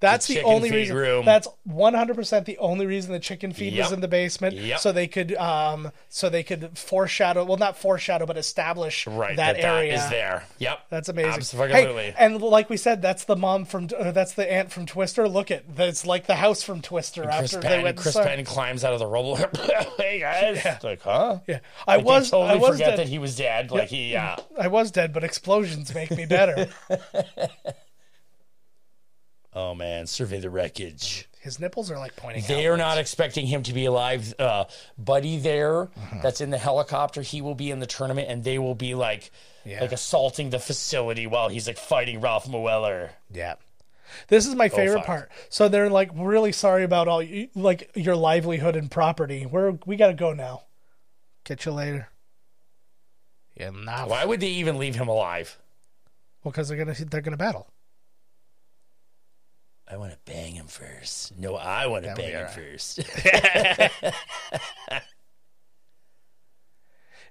[0.00, 0.96] That's The the, only reason.
[0.96, 1.24] room.
[1.26, 3.84] That's one hundred percent the only reason the chicken feed Yep.
[3.84, 4.78] was in the basement, Yep.
[4.80, 9.36] so they could um so they could foreshadow well not foreshadow but establish right.
[9.36, 10.44] that, area that is there.
[10.58, 10.80] Yep.
[10.88, 11.32] That's amazing.
[11.34, 12.04] Absolutely.
[12.04, 15.28] Hey, and like we said, that's the mom from uh, that's the aunt from Twister.
[15.28, 17.98] Look at that's like the house from Twister Chris after they went.
[17.98, 19.36] Chris and Penn climbs out of the rubble.
[19.98, 21.40] hey guys, It's like huh?
[21.46, 22.98] Yeah, I Like, was totally I was forget dead.
[23.00, 23.70] that he was dead.
[23.70, 24.36] Like he, yeah.
[24.58, 26.68] I was dead, but explosions make me better.
[29.52, 31.26] Oh man, survey the wreckage.
[31.40, 32.44] His nipples are like pointing.
[32.46, 32.72] They out.
[32.72, 34.34] are not expecting him to be alive.
[34.38, 34.64] Uh,
[34.98, 36.20] Buddy there, Mm-hmm.
[36.22, 39.30] that's in the helicopter, he will be in the tournament, and they will be like,
[39.64, 39.80] Yeah.
[39.80, 43.10] like assaulting the facility while he's like fighting Ralph Moeller.
[43.32, 43.54] Yeah.
[44.28, 45.06] This is my favorite fuck.
[45.06, 45.30] part.
[45.48, 47.24] So they're like really sorry about all
[47.54, 49.46] like your livelihood and property.
[49.46, 50.62] We're we gotta go now.
[51.44, 52.08] Catch you later.
[53.56, 54.06] Yeah, nah.
[54.06, 55.58] Why would they even leave him alive?
[56.42, 57.68] Well, because they're gonna they're gonna battle.
[59.90, 61.36] I want to bang him first.
[61.36, 62.54] No, I want to bang him alright.
[62.54, 63.00] first.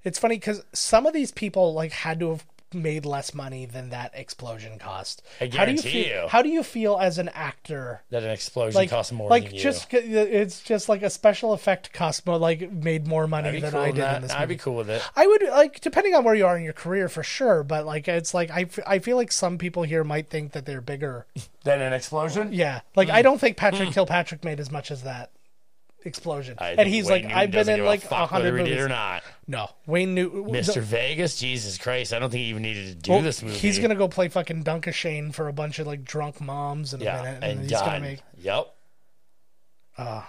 [0.03, 3.89] It's funny because some of these people like had to have made less money than
[3.89, 5.21] that explosion cost.
[5.39, 6.05] I how do you feel?
[6.05, 6.27] you.
[6.29, 8.01] How do you feel as an actor?
[8.09, 9.59] that an explosion Like, costs more like than you.
[9.59, 13.71] just uh, it's just like a special effect cost more like made more money than
[13.71, 14.15] cool I did that.
[14.17, 14.55] in this I'd movie.
[14.55, 15.01] be cool with it.
[15.15, 18.07] I would like depending on where you are in your career for sure, but like
[18.07, 21.25] it's like I, f- I feel like some people here might think that they're bigger.
[21.63, 22.53] than an explosion?
[22.53, 23.23] Yeah, like I hmm.
[23.23, 23.93] don't think Patrick hmm.
[23.93, 25.31] Kilpatrick made as much as that
[26.05, 28.75] explosion, I and he's Wayne like Newton I've been in like a hundred movies.
[28.75, 29.23] did or not.
[29.47, 30.81] No, Wayne Newton, Mr.
[30.81, 32.13] Vegas, Jesus Christ!
[32.13, 33.57] I don't think he even needed to do Well, this movie.
[33.57, 37.01] He's gonna go play fucking Danke Schoen for a bunch of like drunk moms in
[37.01, 37.85] a yeah, minute, and, and he's done.
[37.85, 38.19] gonna make.
[38.39, 38.75] Yep.
[39.97, 40.23] Uh,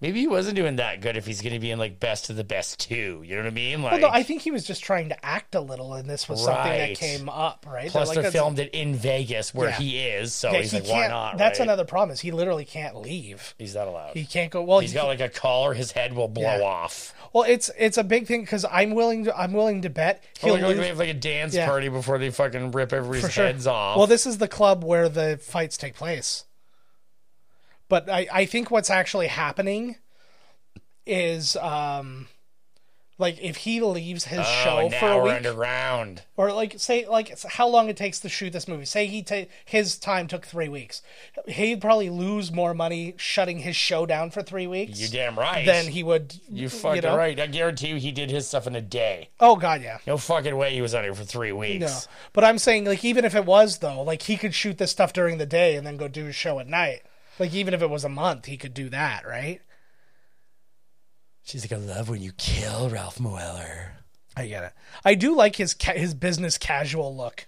[0.00, 2.36] Maybe he wasn't doing that good if he's going to be in like best of
[2.36, 3.22] the best two.
[3.24, 3.82] You know what I mean?
[3.82, 6.28] Like, well, no, I think he was just trying to act a little, and this
[6.28, 7.90] was something that came up, right?
[7.90, 9.76] plus They're they like, filmed it in Vegas where Yeah.
[9.76, 11.66] he is, so yeah, he's he like, why can't- That's right?
[11.66, 12.12] another problem.
[12.12, 13.54] Is he literally can't leave.
[13.58, 14.14] He's not allowed.
[14.14, 14.62] He can't go.
[14.62, 15.74] Well, He's got like a collar.
[15.74, 16.62] His head will blow Yeah.
[16.62, 17.14] off.
[17.32, 20.46] well, it's it's a big thing because I'm willing to I'm willing to bet Oh,
[20.46, 23.32] he'll like, like lose they have like a dance party before they fucking rip everybody's
[23.32, 23.44] sure.
[23.46, 23.96] heads off.
[23.96, 26.44] Well, this is the club where the fights take place.
[27.88, 29.96] But I, I think what's actually happening
[31.06, 32.28] is um,
[33.16, 36.22] Like if he leaves his Oh, show for a week, underground.
[36.36, 38.84] or like say like how long it takes to shoot this movie.
[38.84, 41.00] Say he ta- his time took three weeks.
[41.46, 45.00] He'd probably lose more money shutting his show down for three weeks.
[45.00, 45.64] You damn right.
[45.66, 46.34] Than he would.
[46.48, 47.16] You fucking know?
[47.16, 47.40] right.
[47.40, 49.30] I guarantee you, he did his stuff in a day.
[49.40, 49.98] Oh god, yeah.
[50.06, 51.80] No fucking way he was on here for three weeks.
[51.80, 54.90] No, but I'm saying like even if it was though, like he could shoot this
[54.92, 57.00] stuff during the day and then go do his show at night.
[57.38, 59.60] Like even if it was a month, he could do that, right?
[61.44, 63.92] She's like, I love when you kill Ralph Moeller.
[64.36, 64.72] I get it.
[65.04, 67.46] I do like his ca- his business casual look.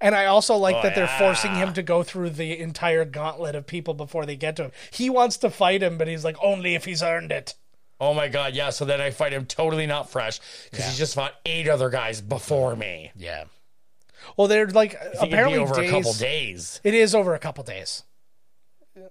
[0.00, 3.54] And I also like Oh, that they're forcing him to go through the entire gauntlet
[3.54, 4.72] of people before they get to him.
[4.90, 7.54] He wants to fight him, but he's like, only if he's earned it.
[7.98, 8.68] Oh my god, yeah.
[8.70, 10.38] So then I fight him totally not fresh
[10.70, 13.10] because he just fought eight other guys before me.
[13.16, 13.44] Yeah.
[14.36, 16.80] Well, they're like I think it'd apparently over days, a couple days.
[16.84, 18.02] It is over a couple days.
[18.96, 19.04] Yeah.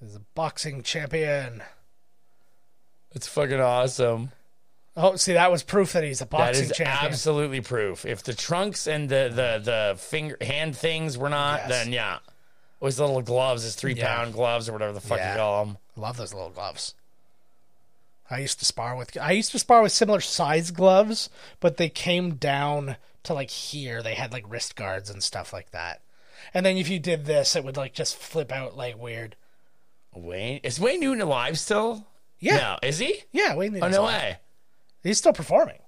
[0.00, 1.62] He's a boxing champion.
[3.12, 4.32] It's fucking awesome.
[4.98, 7.12] Oh, see, that was proof that he's a That boxing is champion.
[7.12, 8.04] absolutely proof.
[8.06, 11.68] If the trunks and the the the finger hand things were not, Yes.
[11.68, 12.18] then yeah,
[12.80, 14.06] his little gloves, his three Yeah.
[14.16, 15.32] pound gloves or whatever the fuck Yeah.
[15.32, 15.78] you call them.
[15.96, 16.94] I love those little gloves.
[18.30, 21.30] I used to spar with I used to spar with similar size gloves,
[21.60, 24.02] but they came down to like here.
[24.02, 26.02] They had like wrist guards and stuff like that.
[26.52, 29.36] And then if you did this, it would like just flip out like weird.
[30.14, 32.06] Wayne is Wayne Newton alive still?
[32.38, 33.22] Yeah, No, is he?
[33.32, 33.54] yeah.
[33.54, 34.38] Wait, Oh no way.
[35.02, 35.78] He's still performing,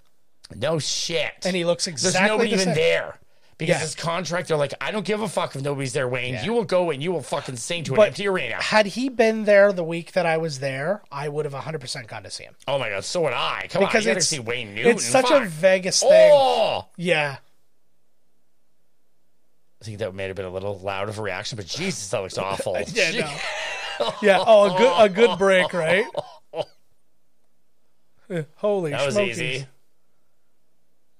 [0.54, 1.44] No shit.
[1.44, 2.74] and he looks There's exactly nobody the even same.
[2.74, 3.18] there.
[3.58, 3.80] Because Yeah.
[3.80, 6.34] his contract, they're like, I don't give a fuck if nobody's there, Wayne.
[6.34, 6.44] Yeah.
[6.44, 8.54] You will go and you will fucking sing to an But- empty arena.
[8.62, 12.22] Had he been there the week that I was there, I would have 100% gone
[12.22, 12.54] to see him.
[12.68, 13.66] Oh my god, so would I.
[13.68, 14.92] Come Because on, you gotta see Wayne Newton.
[14.92, 16.08] it's such a Vegas oh!
[16.08, 16.30] thing.
[16.32, 17.38] Oh, Yeah,
[19.80, 22.18] I think that may have been a little loud of a reaction, but Jesus, that
[22.20, 22.76] looks awful.
[22.94, 23.10] yeah,
[24.00, 24.12] no.
[24.22, 24.42] yeah.
[24.46, 26.04] Oh, a good a good break, right?
[28.56, 29.40] Holy That was smokies.
[29.40, 29.66] easy.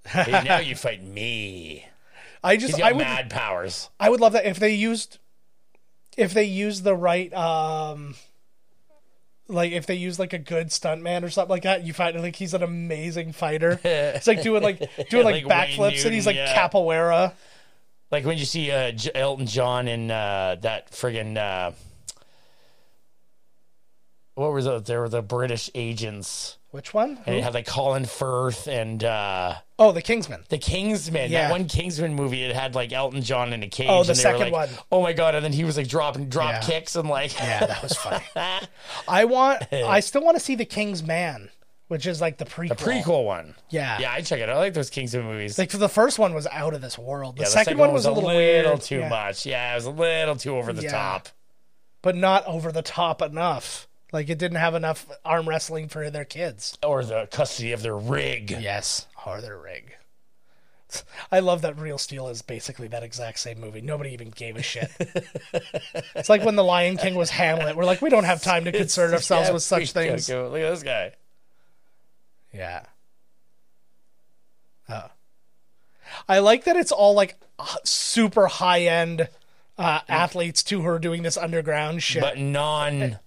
[0.06, 1.84] Hey, now you fight me.
[2.42, 3.88] I He's just got I would mad powers.
[3.98, 5.18] I would love that if they used
[6.16, 8.14] if they used the right um
[9.48, 12.36] like if they use like a good stuntman or something like that, you find like
[12.36, 13.80] he's an amazing fighter.
[13.82, 14.78] It's like doing like
[15.10, 16.54] doing like, Like backflips and he's like yeah.
[16.54, 17.32] capoeira.
[18.10, 21.72] Like when you see uh, J- Elton John in uh, that friggin' uh,
[24.34, 24.84] what was it?
[24.84, 27.18] There were the British agents, Which one?
[27.24, 30.44] and had like Colin Firth and uh, Oh, the Kingsman.
[30.50, 31.30] the Kingsman.
[31.30, 31.44] Yeah.
[31.48, 33.86] That one Kingsman movie, it had like Elton John in a cage.
[33.88, 34.68] Oh, the and they were second like, one.
[34.92, 35.34] Oh my god!
[35.34, 36.60] And then he was like dropping drop Yeah.
[36.60, 38.24] kicks and like Yeah, that was funny.
[39.08, 41.48] I want I still want to see the Kingsman,
[41.86, 42.68] which is like the prequel.
[42.68, 43.54] the prequel one.
[43.70, 43.98] Yeah.
[43.98, 44.50] Yeah, I check it.
[44.50, 44.56] out.
[44.56, 45.58] I like those Kingsman movies.
[45.58, 47.36] Like the first one was out of this world.
[47.38, 49.08] The, yeah, second, one was, a little, weird, too yeah.
[49.08, 49.46] much.
[49.46, 51.30] Yeah, it was a little too over the top.
[52.02, 53.87] but not over the top enough.
[54.12, 56.78] Like it didn't have enough arm wrestling for their kids.
[56.82, 58.50] Or the custody of their rig.
[58.50, 59.96] Yes, or their rig.
[61.32, 63.80] I love that Real Steel is basically that exact same movie.
[63.80, 64.90] Nobody even gave a shit.
[66.14, 67.76] it's like when The Lion King was Hamlet.
[67.76, 70.28] We're like, we don't have time to concern ourselves Yeah, with such things.
[70.28, 71.12] Look at this guy.
[72.52, 72.84] Yeah.
[74.88, 75.10] Oh.
[76.26, 77.36] I like that it's all like
[77.84, 79.28] super high end
[79.76, 82.22] uh, athletes too who are doing this underground shit.
[82.22, 83.18] But non.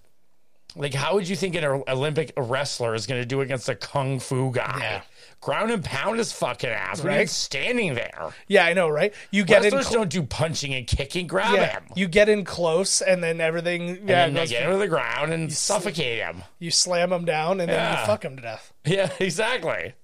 [0.74, 4.18] Like, how would you think an Olympic wrestler is going to do against a kung
[4.20, 4.78] fu guy?
[4.80, 5.02] Yeah.
[5.40, 7.04] Ground and pound his fucking ass.
[7.04, 7.28] Right.
[7.28, 8.30] Standing there.
[8.48, 9.12] yeah, I know, right?
[9.30, 9.64] You get in.
[9.64, 11.26] Wrestlers cl- don't do punching and kicking.
[11.26, 11.84] Grab yeah, him.
[11.94, 14.08] you get in close, and then everything.
[14.08, 16.42] Yeah, and then get him to the ground and suffocate him.
[16.58, 18.72] you slam them down, and then you fuck them to death.
[18.86, 19.94] Yeah, exactly.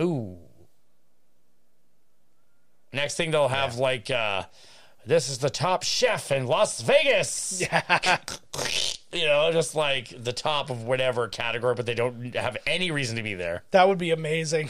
[0.00, 0.36] Ooh.
[2.92, 4.44] Next thing they'll have like uh
[5.06, 7.60] this is the top chef in Las Vegas.
[7.60, 8.18] Yeah.
[9.12, 13.16] You know, just like the top of whatever category, but they don't have any reason
[13.16, 13.62] to be there.
[13.70, 14.68] That would be amazing.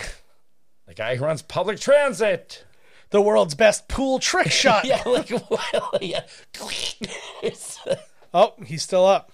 [0.87, 2.65] The guy who runs public transit.
[3.11, 4.85] The world's best pool trick shot.
[4.85, 6.23] Yeah, like well, yeah.
[8.33, 9.33] Oh, he's still up.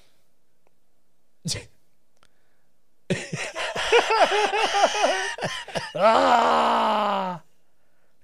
[5.95, 7.43] ah!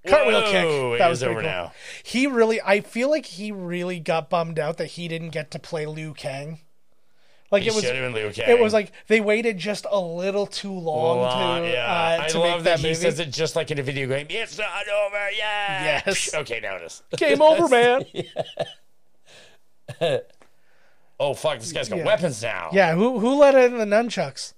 [0.07, 0.99] Cartwheel Whoa, kick.
[1.01, 1.43] That was over cool.
[1.43, 1.73] now.
[2.03, 5.59] He really, I feel like he really got bummed out that he didn't get to
[5.59, 6.61] play Liu Kang.
[7.51, 8.49] Like He it was, have been Liu Kang.
[8.51, 12.17] it was like they waited just a little too long Well, to, yeah.
[12.21, 12.95] uh, I to love that, that he movie.
[13.01, 14.27] says it just like in a video game.
[14.29, 16.05] It's not over yet.
[16.07, 16.31] Yes.
[16.35, 17.03] Okay, now it is.
[17.17, 18.05] Game over, man.
[21.21, 21.59] Oh fuck!
[21.59, 22.05] This guy's got Yeah.
[22.05, 22.71] weapons now.
[22.73, 24.53] yeah, who who let in the nunchucks?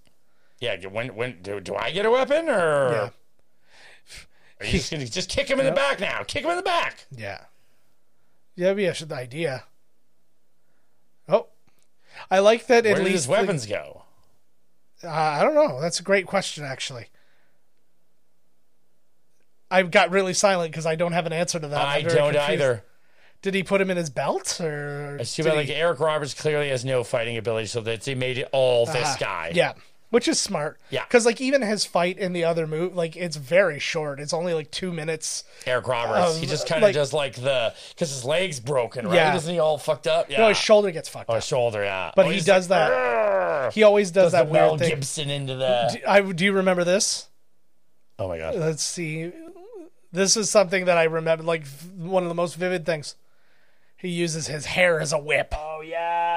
[0.60, 0.76] Yeah.
[0.86, 3.08] When when do, do I get a weapon or Yeah.
[4.60, 6.22] Are you just gonna just kick him in the back now?
[6.22, 7.06] Kick him in the back.
[7.10, 7.40] Yeah.
[8.56, 9.64] Yeah, that'd be a- the idea.
[11.28, 11.46] Oh.
[12.30, 14.02] I like that Where at did least his weapons go?
[15.02, 15.80] Uh, I don't know.
[15.80, 17.06] That's a great question, actually.
[19.70, 21.80] I got really silent because I don't have an answer to that.
[21.80, 22.50] I very don't confused.
[22.52, 22.84] either.
[23.42, 25.16] Did he put him in his belt or?
[25.16, 25.56] It's too did bad.
[25.56, 28.84] Like he- Eric Roberts clearly has no fighting ability, so that they made it all
[28.84, 29.52] this Ah, guy.
[29.54, 29.72] Yeah,
[30.10, 30.78] which is smart.
[30.90, 31.04] Yeah.
[31.04, 34.20] because like even his fight in the other move, like it's very short.
[34.20, 35.44] It's only like two minutes.
[35.66, 36.34] Eric Roberts.
[36.36, 39.14] Um, he just kind of like- does like the because his leg's broken, right?
[39.14, 39.36] Yeah.
[39.36, 40.30] Isn't he all fucked up?
[40.30, 40.38] Yeah.
[40.40, 41.36] No, his shoulder gets fucked Oh, up.
[41.38, 41.82] his shoulder.
[41.82, 42.12] Yeah.
[42.14, 43.72] But Oh, he does like, that.
[43.74, 44.90] He always does, Does that the Mel weird thing.
[44.90, 45.90] Gibson into the.
[45.92, 47.28] Do, I, do you remember this?
[48.18, 48.56] Oh my god.
[48.56, 49.32] Let's see.
[50.12, 51.64] This is something that I remember, like
[51.96, 53.14] one of the most vivid things.
[53.96, 55.54] He uses his hair as a whip.
[55.56, 56.29] Oh yeah.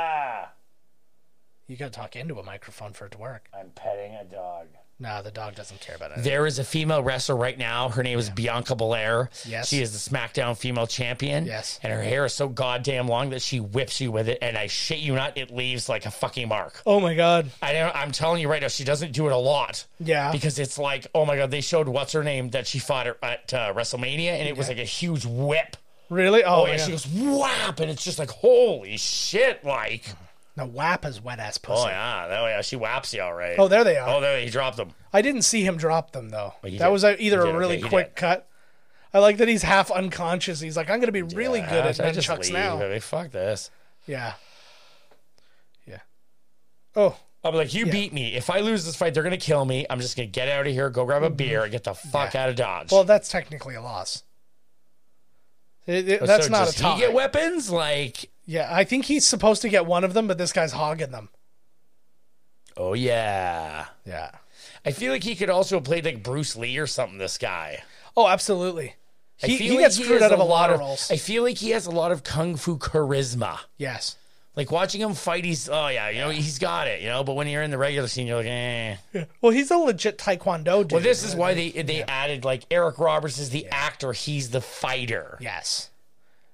[1.68, 3.48] You gotta talk into a microphone for it to work.
[3.58, 4.68] I'm petting a dog.
[5.00, 6.24] No, the dog doesn't care about it.
[6.24, 7.90] There is a female wrestler right now.
[7.90, 9.30] Her name is Bianca Belair.
[9.46, 9.68] Yes.
[9.70, 11.46] She is the SmackDown female champion.
[11.46, 11.80] Yes.
[11.82, 14.68] And her hair is so goddamn long that she whips you with it, and I
[14.68, 16.82] shit you not, it leaves like a fucking mark.
[16.86, 17.50] Oh my god.
[17.62, 19.86] I don't, I'm telling you right now, she doesn't do it a lot.
[20.00, 20.32] Yeah.
[20.32, 23.18] Because it's like, oh my god, they showed what's her name that she fought at,
[23.24, 25.76] at uh, WrestleMania, and it was like a huge whip.
[26.10, 26.44] Really?
[26.44, 26.74] Oh, Oh, yeah.
[26.74, 30.06] and she goes whap, and it's just like holy shit, like.
[30.56, 31.82] Now WAP is wet ass pussy.
[31.86, 33.56] Oh yeah, oh yeah, she whaps you all right.
[33.58, 34.08] Oh, there they are.
[34.08, 34.92] Oh, there he dropped them.
[35.12, 36.54] I didn't see him drop them though.
[36.64, 36.92] he that did.
[36.92, 38.48] was a, either He a really okay, quick cut.
[39.16, 40.60] I like that he's half unconscious.
[40.60, 42.54] He's like, I'm gonna be really good at I just leave.
[42.54, 43.00] now.
[43.00, 43.70] Fuck this.
[44.08, 44.34] Yeah.
[45.88, 46.00] Yeah.
[46.96, 48.34] Oh, I'll be like, you beat me.
[48.36, 49.86] If I lose this fight, they're gonna kill me.
[49.90, 52.30] I'm just gonna get out of here, go grab a beer, and get the fuck
[52.30, 52.38] Mm-hmm.
[52.38, 52.44] Yeah.
[52.44, 52.92] out of Dodge.
[52.92, 54.24] well, that's technically a loss.
[55.86, 56.94] It- it- So that's not does a tie.
[56.96, 58.30] He get weapons like.
[58.46, 61.30] Yeah, I think he's supposed to get one of them, but this guy's hogging them.
[62.76, 63.86] Oh yeah.
[64.06, 64.32] Yeah.
[64.86, 67.18] I feel like he could also have played like Bruce Lee or something.
[67.18, 67.84] This guy.
[68.18, 68.96] Oh, absolutely.
[69.42, 71.12] I He, he like gets screwed out of a lot of of roles.
[71.12, 73.60] I feel like he has a lot of kung fu charisma.
[73.78, 74.18] yes.
[74.56, 77.24] Like watching him fight, he's oh yeah, you know he's got it, you know.
[77.24, 78.98] But when you're in the regular scene, you're like, eh.
[79.42, 80.92] Well, he's a legit Taekwondo dude.
[80.92, 84.62] Well, this is why they they added like Eric Roberts is the actor, he's the
[84.62, 85.40] fighter.
[85.42, 85.90] Yes.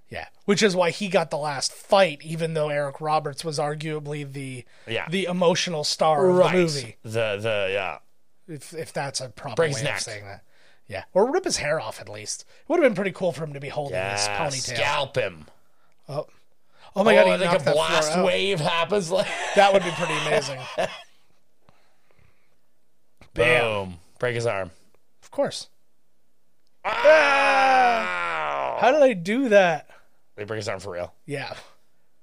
[0.10, 0.26] Yeah.
[0.46, 4.66] Which is why he got the last fight, even though Eric Roberts was arguably the
[4.88, 5.08] Yeah.
[5.10, 6.96] the emotional star of the movie.
[7.04, 7.98] The the yeah.
[8.48, 10.44] If if that's a proper Break way his of saying that.
[10.88, 11.04] Yeah.
[11.14, 12.42] Or rip his hair off at least.
[12.42, 14.76] It would have been pretty cool for him to be holding this Yeah, ponytail.
[14.76, 15.46] scalp him.
[16.08, 16.26] Oh.
[16.96, 19.12] Oh my god, oh, he like a blast wave happens.
[19.12, 20.60] Like That would be pretty amazing.
[23.36, 23.62] Bam.
[23.64, 24.72] boom, break his arm.
[25.22, 25.68] Of course.
[26.86, 28.78] Ow!
[28.82, 29.88] How did I do that?
[30.40, 31.14] They break his arm for real.
[31.26, 31.54] Yeah.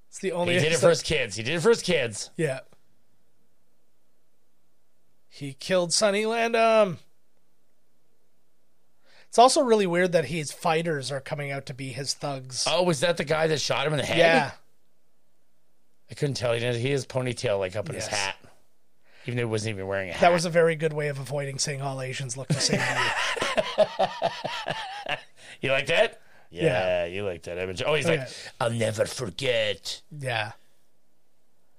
[0.08, 1.36] It's the only He did it for his kids.
[1.36, 2.30] He did it for his kids.
[2.36, 2.60] Yeah.
[5.28, 6.96] He killed Sonny Landham.
[9.28, 12.64] It's also really weird that his fighters are coming out to be his thugs.
[12.66, 14.16] Oh, was that the guy that shot him in the head?
[14.16, 14.52] yeah.
[16.10, 16.54] I couldn't tell.
[16.54, 16.80] He didn't.
[16.80, 18.36] He has ponytail like up in his hat,
[19.26, 20.22] even though he wasn't even wearing a hat.
[20.22, 22.80] That was a very good way of avoiding saying all Asians look the same.
[25.60, 26.20] You like that?
[26.50, 27.04] Yeah, Yeah.
[27.06, 27.82] you like that image.
[27.84, 28.26] Oh, he's Oh, like, yeah.
[28.60, 30.00] I'll never forget.
[30.16, 30.52] yeah.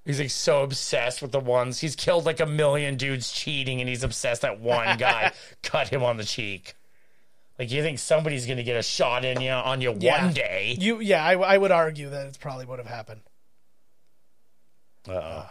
[0.05, 1.79] He's like so obsessed with the ones.
[1.79, 5.33] He's killed like a million dudes cheating, and he's obsessed that one guy
[5.63, 6.75] cut him on the cheek.
[7.59, 10.23] Like you think somebody's gonna get a shot in you on you Yeah.
[10.25, 10.77] one day?
[10.79, 13.21] You yeah, I, I would argue that it probably would have happened.
[15.09, 15.15] Uh-oh.
[15.15, 15.45] Uh,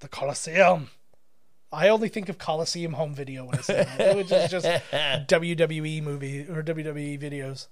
[0.00, 0.88] the Coliseum.
[1.72, 6.02] I only think of Coliseum home video when I say that, which is just WWE
[6.02, 7.68] movie or WWE videos.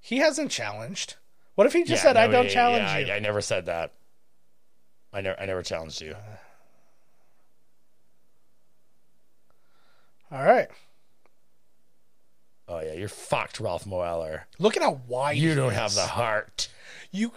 [0.00, 1.16] He hasn't challenged.
[1.54, 3.12] What if he just said, "I don't yeah, challenge yeah, you"?
[3.12, 3.92] I, I never said that.
[5.12, 6.12] I never, I never challenged you.
[6.12, 6.36] Uh,
[10.34, 10.68] all right.
[12.68, 14.46] Oh yeah, you're fucked, Ralph Moeller.
[14.58, 15.78] Look at how wide You don't is.
[15.78, 16.68] have the heart.
[17.10, 17.32] you.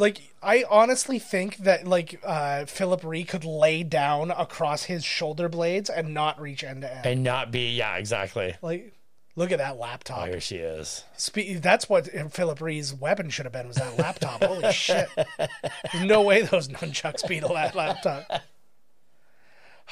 [0.00, 5.48] Like I honestly think that like uh, Phillip Rhee could lay down across his shoulder
[5.48, 7.06] blades and not reach end to end.
[7.06, 8.54] And not be, yeah, exactly.
[8.62, 8.94] Like,
[9.36, 10.28] look at that Oh, laptop.
[10.28, 11.04] here she is.
[11.18, 14.42] Spe- that's what Phillip Rhee's weapon should have been was that laptop.
[14.42, 15.08] Holy shit!
[15.92, 18.24] There's no way those nunchucks beat a la- laptop.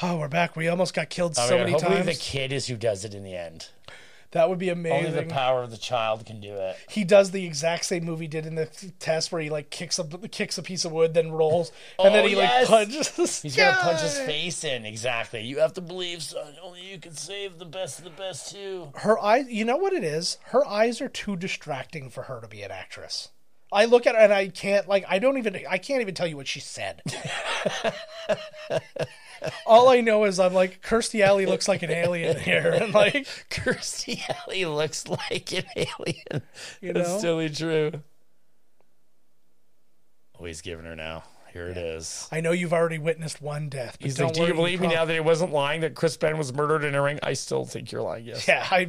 [0.00, 0.56] Oh, we're back.
[0.56, 2.06] We almost got killed Oh so God, many hopefully times.
[2.06, 3.68] the kid is who does it in the end.
[4.32, 5.06] That would be amazing.
[5.08, 6.76] Only the power of the child can do it.
[6.90, 8.66] he does the exact same move he did in the
[8.98, 12.24] test, where he like kicks a kicks a piece of wood, then rolls, and then
[12.24, 12.68] Oh, he yes!
[12.70, 13.42] like punches.
[13.42, 14.84] He's gonna punch his face in.
[14.84, 15.42] Exactly.
[15.42, 16.54] You have to believe, son.
[16.62, 18.88] Only you can save the best of the best too.
[18.96, 19.46] Her eyes.
[19.48, 20.38] You know what it is?
[20.46, 23.28] Her eyes are too distracting for her to be an actress.
[23.72, 26.26] I look at her and I can't like I don't even I can't even tell
[26.26, 27.02] you what she said.
[29.66, 33.14] All I know is I'm like Kirstie Alley looks like an alien here, and like
[33.50, 36.42] Kirstie Alley looks like an alien.
[36.80, 37.20] You That's know?
[37.20, 37.92] totally true.
[40.40, 41.24] Oh, he's giving her now.
[41.58, 42.28] Here it is.
[42.30, 43.96] I know you've already witnessed one death.
[44.00, 46.38] But He's like, "Do you believe me now that it wasn't lying that Chris Penn
[46.38, 48.26] was murdered in a ring?" I still think you're lying.
[48.26, 48.46] Yes.
[48.46, 48.88] Yeah, I,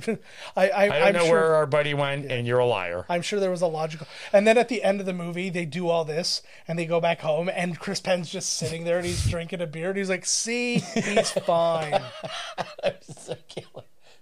[0.56, 3.06] I, I, I don't am know sure, where our buddy went, and you're a liar.
[3.10, 4.06] I'm sure there was a logical.
[4.32, 7.02] And then at the end of the movie, they do all this, and they go
[7.02, 10.10] back home, and Chris Penn's just sitting there, and he's drinking a beer, and he's
[10.10, 12.02] like, "See, he's fine."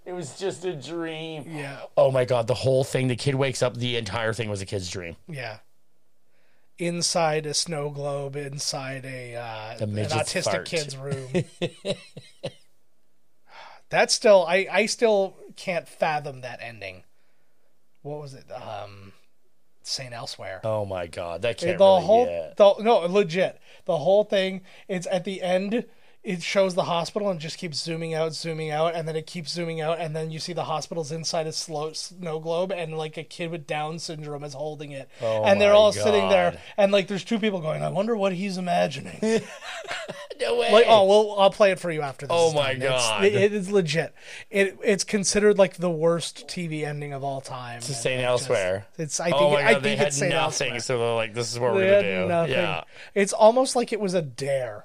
[0.08, 1.44] It was just a dream.
[1.46, 3.08] Yeah, Oh my god, the whole thing.
[3.08, 3.76] The kid wakes up.
[3.76, 5.16] The entire thing was a kid's dream.
[5.28, 5.58] yeah.
[6.78, 10.66] Inside a snow globe, inside a uh, an autistic fart.
[10.66, 11.28] kid's room.
[13.90, 17.04] That's still, I, I still can't fathom that ending.
[18.02, 18.44] What was it?
[18.52, 19.12] Um,
[19.82, 20.60] Saint Elsewhere.
[20.64, 22.26] Oh my god, that can't really whole
[22.56, 25.84] the, no legit the whole thing it's at the end
[26.28, 29.50] it shows the hospital and just keeps zooming out zooming out and then it keeps
[29.50, 33.16] zooming out and then you see the hospital's inside a slow snow globe and like
[33.16, 36.58] a kid with down syndrome is holding it Oh and they're my all sitting there
[36.76, 39.18] and like there's two people going i wonder what he's imagining
[40.40, 40.70] No way.
[40.72, 42.90] like oh well i'll play it for you after this Oh my done.
[42.90, 43.24] God.
[43.24, 44.14] it- it is legit
[44.50, 48.86] it it's considered like the worst tv ending of all time It's Saint Elsewhere.
[48.98, 50.68] it's i think oh my god, i they think had it's Saint nothing.
[50.72, 50.80] Elsewhere.
[50.80, 52.52] So they're like, "This is what They we're gonna do." nothing.
[52.52, 52.84] Yeah.
[53.14, 54.84] It's almost like it was a dare.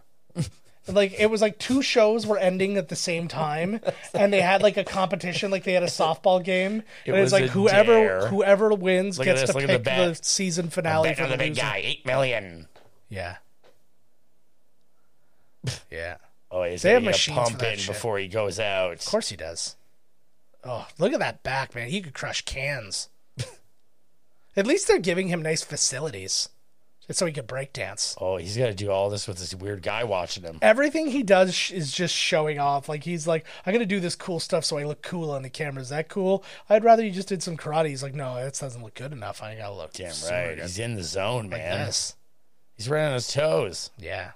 [0.88, 3.80] Like it was like two shows were ending at the same time
[4.14, 6.84] and they had like a competition like they had a softball game.
[7.06, 8.28] It and it's was like whoever dare.
[8.28, 9.84] whoever wins Look gets this, to at the pick
[10.18, 12.68] the, season finale Bet for the the big guy, eight million.
[13.10, 13.38] yeah.
[15.90, 16.18] Yeah.
[16.52, 17.88] Oh, he's They have machines pump in shit.
[17.88, 18.94] before he goes out.
[19.00, 19.76] of course he does.
[20.64, 21.90] Oh look at that back man.
[21.90, 23.10] He could crush cans.
[24.56, 26.50] At least they're giving him nice facilities
[27.08, 29.54] just so he could break dance Oh, he's got to do all this with this
[29.54, 30.60] weird guy watching him.
[30.62, 32.88] everything he does sh- is just showing off.
[32.88, 35.50] Like he's like, I'm gonna do this cool stuff so I look cool on the
[35.50, 35.82] camera.
[35.82, 36.44] Is that cool?
[36.70, 37.90] I'd rather you just did some karate.
[37.90, 39.42] He's like, no, that doesn't look good enough.
[39.44, 41.86] I gotta look Damn right, good he's in the zone, like man.
[41.88, 42.16] this.
[42.76, 43.92] He's right on his toes.
[44.00, 44.32] Yeah,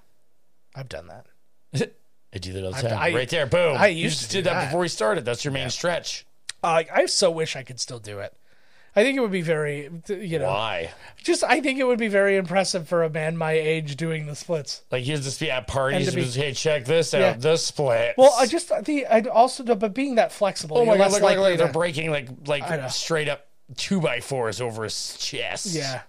[0.74, 1.26] I've done that.
[2.34, 2.98] I do that all the time.
[2.98, 3.76] I- right there, boom.
[3.78, 4.64] I you used just to do did that, that.
[4.66, 5.24] before we started.
[5.24, 6.26] That's your main stretch.
[6.62, 8.34] Uh, I so wish I could still do it.
[8.96, 10.90] I think it would be very, you know, Why?
[11.22, 14.34] just I think it would be very impressive for a man my age doing the
[14.34, 14.82] splits.
[14.90, 17.32] Like he'd just be at parties And and, be- just, hey, check this out, Yeah.
[17.34, 18.14] the split.
[18.16, 20.78] Well, I just the I also but being that flexible.
[20.78, 23.46] oh my god, look like they're breaking like like straight up
[23.76, 25.66] two by fours over his chest.
[25.66, 26.02] Yeah,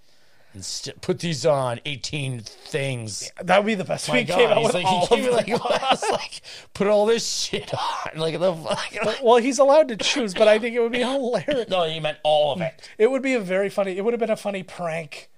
[0.54, 3.32] and st- put these on eighteen things.
[3.44, 4.10] that would be the best.
[4.10, 5.60] My we came God, out he's with like, all he of gave me them.
[5.70, 6.42] like, like,
[6.74, 9.24] put all this shit on, like the fuck.
[9.24, 11.70] Well, he's allowed to choose, but I think it would be hilarious.
[11.70, 12.90] No, he meant all of it.
[12.98, 13.98] It would be a very funny.
[13.98, 15.30] It would have been a funny prank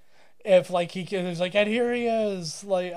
[0.44, 2.92] if, like, he was like, "And here he is, like,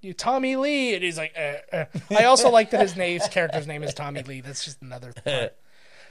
[0.00, 1.84] you Tommy Lee," and he's like, uh, uh.
[2.10, 5.12] "I also like that his name's character's name is Tommy Lee." That's just another.
[5.24, 5.56] Part.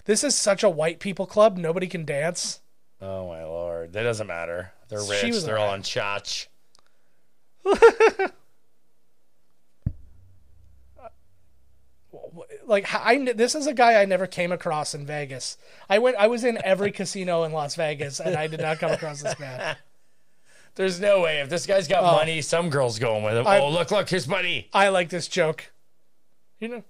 [0.05, 1.57] This is such a white people club.
[1.57, 2.59] Nobody can dance.
[3.03, 4.71] Oh my lord, that doesn't matter.
[4.87, 5.35] They're She rich.
[5.35, 5.79] was They're all alright.
[5.79, 6.47] on chotch.
[12.65, 15.57] Like, h- I kn- this is a guy I never came across in Vegas.
[15.89, 16.15] I went.
[16.17, 19.37] I was in every casino in Las Vegas, and I did not come across this
[19.37, 19.75] man.
[20.75, 21.41] There's no way.
[21.41, 22.17] If this guy's got oh.
[22.17, 23.45] money, some girl's going with him.
[23.45, 23.49] Oh.
[23.49, 24.69] I- oh, look, look, here's money.
[24.73, 25.71] I like this joke.
[26.59, 26.83] You know,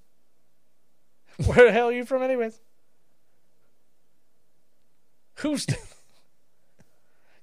[1.46, 2.60] where the hell are you from, anyways?
[5.38, 5.66] Who's?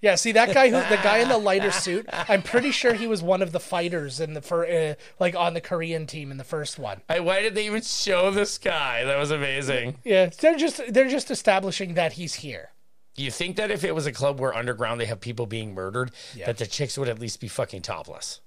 [0.00, 2.06] Yeah, see that guy who the guy in the lighter suit.
[2.12, 5.54] I'm pretty sure he was one of the fighters in the fir- uh, like on
[5.54, 7.02] the Korean team in the first one.
[7.08, 9.04] I, why did they even show this guy?
[9.04, 9.98] That was amazing.
[10.04, 12.70] Yeah, they're just they're just establishing that he's here.
[13.16, 16.12] You think that if it was a club where underground they have people being murdered,
[16.34, 16.46] Yeah.
[16.46, 18.40] that the chicks would at least be fucking topless?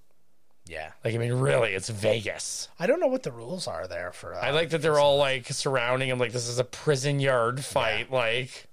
[0.65, 2.69] Yeah, Like, I mean, really, it's Vegas.
[2.79, 4.33] I don't know what the rules are there for.
[4.33, 7.63] Uh, I like that they're all like surrounding him, like this is a prison yard
[7.65, 8.09] fight.
[8.09, 8.67] Like,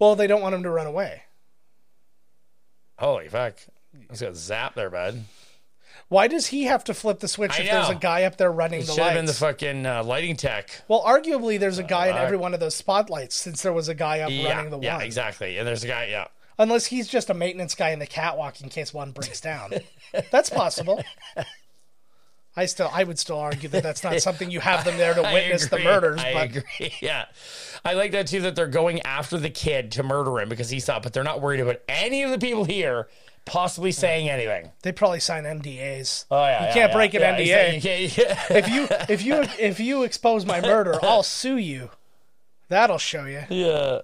[0.00, 1.22] well, they don't want him to run away.
[2.98, 3.54] Holy fuck,
[4.10, 5.24] he's got zap there, bud.
[6.08, 8.50] Why does he have to flip the switch I if there's a guy up there
[8.50, 9.18] running It the should have lights?
[9.18, 10.82] been the fucking uh, lighting tech.
[10.88, 13.88] Well, arguably, there's a guy in Uh, every one of those spotlights since there was
[13.88, 15.04] a guy up Yeah, running the yeah, one.
[15.04, 15.58] exactly.
[15.58, 16.28] And there's a guy, yeah.
[16.58, 19.70] Unless he's just a maintenance guy in the catwalk in case one breaks down.
[20.30, 21.02] that's possible.
[22.56, 25.22] I still, I would still argue that that's not something you have them there to
[25.26, 25.84] I witness the agree.
[25.84, 26.20] murders.
[26.20, 26.92] I but agree.
[27.02, 27.26] Yeah,
[27.84, 28.40] I like that too.
[28.42, 31.40] That they're going after the kid to murder him because he's saw, but they're not
[31.40, 33.08] worried about any of the people here
[33.44, 34.70] possibly saying anything.
[34.82, 36.26] they probably sign NDAs.
[36.30, 36.96] Oh yeah, you yeah, can't yeah.
[36.96, 38.04] break an Yeah, NDA.
[38.04, 38.04] exactly.
[38.04, 38.46] You yeah.
[38.58, 41.90] if you, if you, if you expose my murder, I'll sue you.
[42.68, 43.42] That'll show you.
[43.48, 44.00] yeah.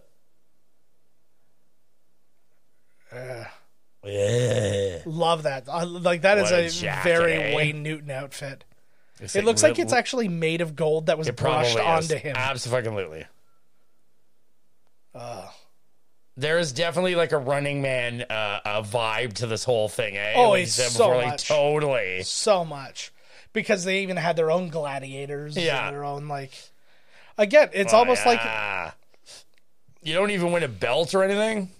[4.07, 4.99] Yeah.
[5.07, 5.69] Love that.
[5.69, 7.57] I, like that is What a a, very eh?
[7.57, 8.65] Wayne Newton outfit.
[9.21, 11.81] It's It looks like it's actually made of gold that was brushed is.
[11.81, 12.35] onto him.
[12.37, 13.25] Absolutely.
[16.36, 20.16] There is definitely like a Running Man uh, a vibe to this whole thing.
[20.16, 20.32] Eh?
[20.36, 21.49] Oh, Like it's so like much.
[21.49, 22.23] totally.
[22.24, 23.12] so much
[23.53, 25.86] because they even had their own gladiators Yeah.
[25.86, 26.51] and their own like
[27.39, 28.95] again it's almost like Ah.
[30.03, 31.70] you don't even win a belt or anything.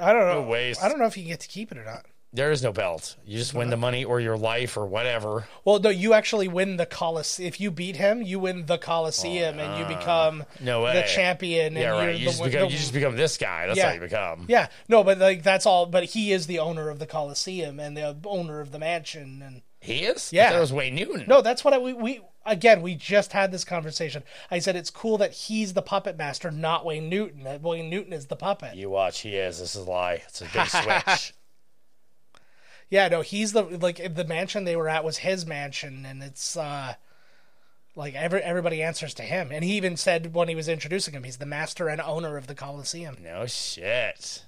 [0.00, 0.82] i don't know No waste.
[0.82, 3.16] i don't know if you get to keep it or not There is no belt.
[3.24, 3.80] You just win the uh-huh.
[3.80, 5.48] money or your life or whatever.
[5.64, 7.48] well no you actually win the Colosseum.
[7.48, 10.94] if you beat him you win the coliseum and you oh, become Oh, no way.
[10.94, 12.02] the champion and Yeah, right.
[12.04, 13.66] you're You the, just, win- become, the- you just become this guy.
[13.66, 14.44] That's how you become.
[14.48, 17.96] yeah no but like that's all but he is the owner of the Coliseum and
[17.96, 20.30] the owner of the mansion and He is?
[20.32, 20.50] Yeah.
[20.50, 21.24] Thought it was Wayne Newton.
[21.28, 24.22] No, that's what I, we, we again we just had this conversation.
[24.50, 27.44] I said it's cool that he's the puppet master, not Wayne Newton.
[27.44, 28.74] That Wayne Newton is the puppet.
[28.74, 29.20] You watch.
[29.20, 29.60] He is.
[29.60, 30.22] This is a lie.
[30.26, 31.32] It's a big switch.
[32.90, 36.56] Yeah, no, he's the like the mansion they were at was his mansion, and it's
[36.56, 36.94] uh
[37.94, 39.50] like every everybody answers to him.
[39.52, 42.46] And he even said when he was introducing him, he's the master and owner of
[42.46, 43.16] the Coliseum.
[43.22, 44.44] No shit.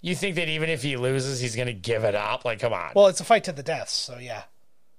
[0.00, 2.44] You think that even if he loses, he's gonna give it up?
[2.44, 2.92] Like, come on.
[2.94, 4.44] Well, it's a fight to the death, so yeah.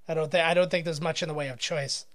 [0.08, 2.06] I don't think I don't think there's much in the way of choice.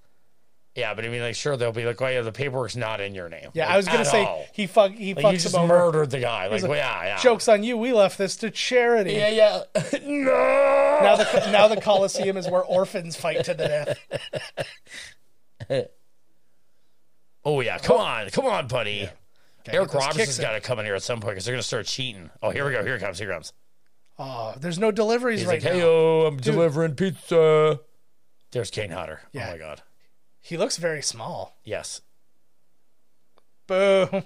[0.77, 3.15] Yeah, but I mean, like, sure, they'll be like, "Oh yeah, the paperwork's not in
[3.15, 4.47] your name." Yeah, Like, I was gonna say all.
[4.53, 5.69] he fuck he like, fucks you just him over.
[5.79, 6.49] murdered the guy.
[6.49, 7.17] Like, like, well, yeah, yeah.
[7.19, 7.77] Jokes on you.
[7.79, 9.13] We left this to charity.
[9.15, 9.63] Yeah, yeah.
[10.05, 10.99] no.
[11.03, 13.97] Now the now the Coliseum is where orphans fight to the
[15.69, 15.89] death.
[17.45, 19.03] Oh yeah, come on, come on, buddy.
[19.03, 19.13] Eric
[19.65, 20.43] get those Robertson's kicks in.
[20.43, 22.31] got to come in here at some point because they're gonna start cheating.
[22.43, 22.85] Oh, here we go.
[22.85, 23.19] Here it comes.
[23.19, 23.53] Here it comes.
[24.19, 25.79] Oh, there's no deliveries He's right like, now.
[25.79, 27.81] "Hey, yo, I'm delivering pizza."
[28.53, 29.21] There's Kane Hodder.
[29.25, 29.49] Oh, yeah.
[29.49, 29.83] Oh my god.
[30.47, 31.57] He looks very small.
[31.65, 32.03] Yes.
[33.67, 34.23] Boom.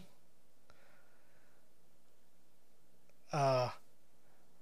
[3.32, 3.70] Uh,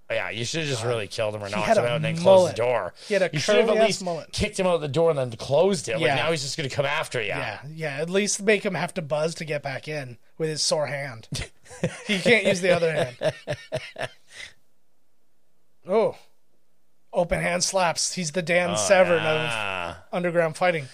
[0.09, 2.25] Yeah, you should have just really killed him or knocked him out and then closed
[2.25, 2.57] mullet.
[2.57, 2.95] the door.
[3.09, 4.33] He had a you should have at curly-ass least mullet.
[4.33, 5.99] kicked him out the door and then closed it.
[5.99, 6.07] Yeah.
[6.15, 7.27] Like now he's just gonna come after you.
[7.29, 7.97] yeah, yeah.
[7.97, 11.29] At least make him have to buzz to get back in with his sore hand.
[12.07, 13.33] he can't use the other hand.
[15.91, 16.17] Oh,
[17.19, 18.15] open hand slaps.
[18.15, 20.87] He's the Dan oh, Severn of underground fighting.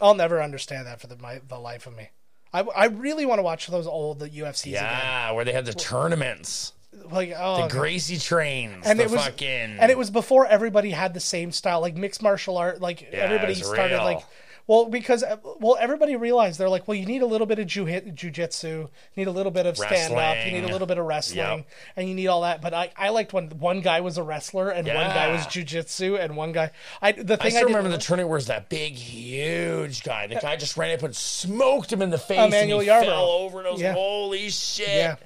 [0.00, 2.10] I'll never understand that for the my, the life of me.
[2.52, 4.82] I, I really want to watch those old UFCs again.
[4.82, 6.72] yeah, where they had the tournaments,
[7.10, 10.90] Like oh, the Gracie trains, and the it was fucking, and it was before everybody
[10.90, 14.04] had the same style like mixed martial art like Yeah, everybody started real.
[14.04, 14.22] like
[14.68, 17.66] well because uh, well everybody realized they're like well you need a little bit of
[17.66, 20.98] jiu- jujitsu you need a little bit of stand up you need a little bit
[20.98, 21.66] of wrestling Yep.
[21.96, 24.70] and you need all that but I, I liked when one guy was a wrestler
[24.70, 25.62] and one guy was Yeah.
[25.64, 26.70] jujitsu and one guy
[27.02, 30.02] I the thing I, still didn't- remember the tournament where it was that big, huge
[30.04, 30.26] guy.
[30.28, 33.04] The guy just ran up and smoked him in the face, Emmanuel and he Yarbrough.
[33.04, 33.58] fell over.
[33.58, 33.94] And I was Yeah.
[33.94, 34.88] holy shit!
[34.88, 35.16] yeah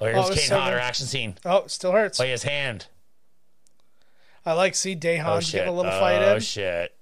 [0.00, 1.36] Oh, here's Oh, Kane so Hodder action scene.
[1.44, 2.86] oh still hurts Play his hand.
[4.44, 6.94] I like see Dae Han Oh give a little oh fight in Oh shit!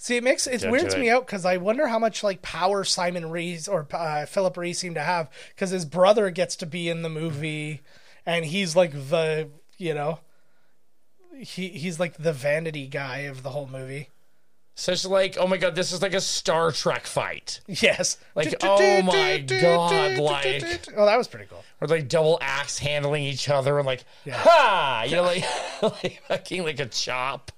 [0.00, 2.84] See, it makes it weirds do me out because I wonder how much like power
[2.84, 6.88] Simon Rhee's or uh, Phillip Rhee's seem to have because his brother gets to be
[6.88, 7.82] in the movie,
[8.24, 10.20] and he's like the you know,
[11.36, 14.10] he he's like the vanity guy of the whole movie.
[14.76, 17.60] So Such like, oh my god, this is like a Star Trek fight.
[17.66, 21.64] Yes, Like, oh my God, like- oh, that was pretty cool.
[21.80, 25.02] Or like double axe handling each other and like, ha!
[25.08, 25.44] You know, like,
[25.82, 27.50] like fucking like a chop.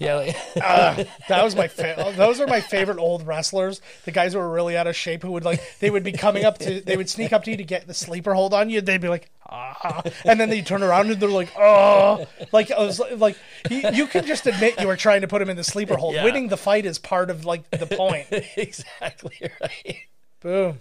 [0.00, 0.36] Yeah, like,
[1.28, 3.82] That was my fa- those are my favorite old wrestlers.
[4.06, 6.44] The guys who were really out of shape who would like they would be coming
[6.44, 8.80] up to they would sneak up to you to get the sleeper hold on you.
[8.80, 12.80] They'd be like ah, and then they turn around and they're like oh, like I
[12.80, 13.36] was like
[13.70, 16.14] you, you can just admit you were trying to put him in the sleeper hold.
[16.14, 16.24] Yeah.
[16.24, 18.26] Winning the fight is part of like the point.
[18.56, 19.98] exactly right.
[20.40, 20.78] Boom.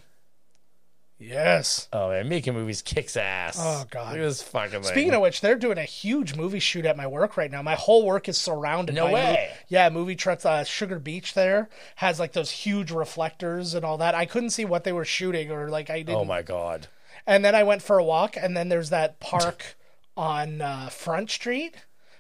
[1.20, 1.90] Yes.
[1.91, 3.58] Oh man, making movies kicks ass.
[3.60, 4.14] Oh, God.
[4.14, 4.84] Look at this fucking thing.
[4.84, 7.62] Speaking of which, they're doing a huge movie shoot at my work right now.
[7.62, 9.52] My whole work is surrounded No by way.
[9.68, 10.46] yeah, movie trucks.
[10.46, 14.16] Uh, Sugar Beach there has like those huge reflectors and all that.
[14.16, 16.16] I couldn't see what they were shooting or like I didn't.
[16.16, 16.88] oh my god.
[17.28, 19.76] And then I went for a walk, and then there's that park
[20.18, 21.76] on uh, Front Street.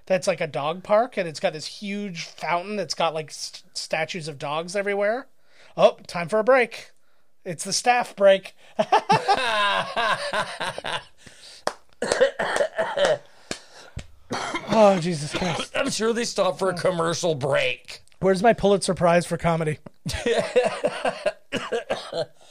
[0.07, 3.63] That's like a dog park, and it's got this huge fountain that's got like st-
[3.77, 5.27] statues of dogs everywhere.
[5.77, 6.91] Oh, time for a break.
[7.45, 8.53] It's the staff break.
[14.71, 15.71] oh Jesus Christ!
[15.75, 18.01] I'm sure they stopped for a commercial break.
[18.19, 19.79] Where's my Pulitzer Prize for comedy?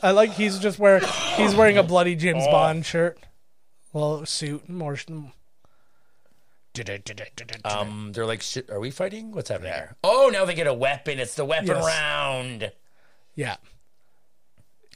[0.03, 1.05] I like he's just wearing
[1.37, 3.19] he's wearing a bloody James Bond shirt,
[3.93, 4.97] well suit more.
[7.65, 9.33] Um, they're like, are we fighting?
[9.33, 9.97] What's happening here?
[10.05, 11.19] Oh, now they get a weapon.
[11.19, 11.85] It's the weapon Yes.
[11.85, 12.73] round.
[13.35, 13.57] Yeah.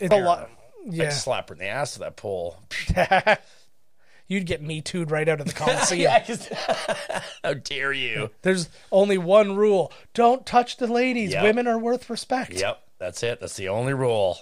[0.03, 0.51] It's a lot.
[0.87, 1.09] I'd Yeah.
[1.11, 2.57] slap her in the ass with that pole.
[4.29, 6.01] You'd get me too'd right out of the Coliseum.
[6.01, 8.31] yeah, how dare you?
[8.43, 11.33] There's only one rule don't touch the ladies.
[11.33, 11.43] Yep.
[11.43, 12.53] Women are worth respect.
[12.55, 13.41] Yep, that's it.
[13.41, 14.39] That's the only rule.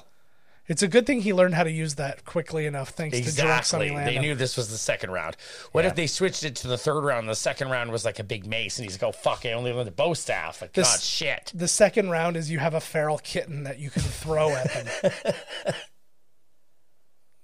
[0.70, 3.88] It's a good thing he learned how to use that quickly enough, thanks to Exactly.
[3.88, 5.36] Sunny They knew this was the second round.
[5.72, 5.90] What Yeah.
[5.90, 7.28] if they switched it to the third round?
[7.28, 9.44] The second round was like a big mace, and he's like, "Oh fuck!
[9.44, 11.50] I only learned the bow staff." Like, This- God, shit.
[11.56, 15.74] The second round is you have a feral kitten that you can throw at them.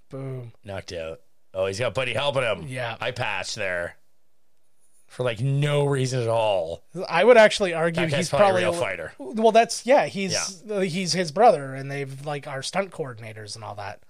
[0.09, 0.53] Boom.
[0.63, 1.19] Knocked out.
[1.53, 2.63] Oh, he's got Buddy helping him.
[2.67, 2.95] Yeah.
[3.01, 3.97] I patched there
[5.07, 6.83] for like no reason at all.
[7.09, 9.13] I would actually argue That guy's he's probably probably a real fighter.
[9.17, 10.05] Well, that's yeah.
[10.05, 14.01] He's he's his brother, and they've like our stunt coordinators and all that.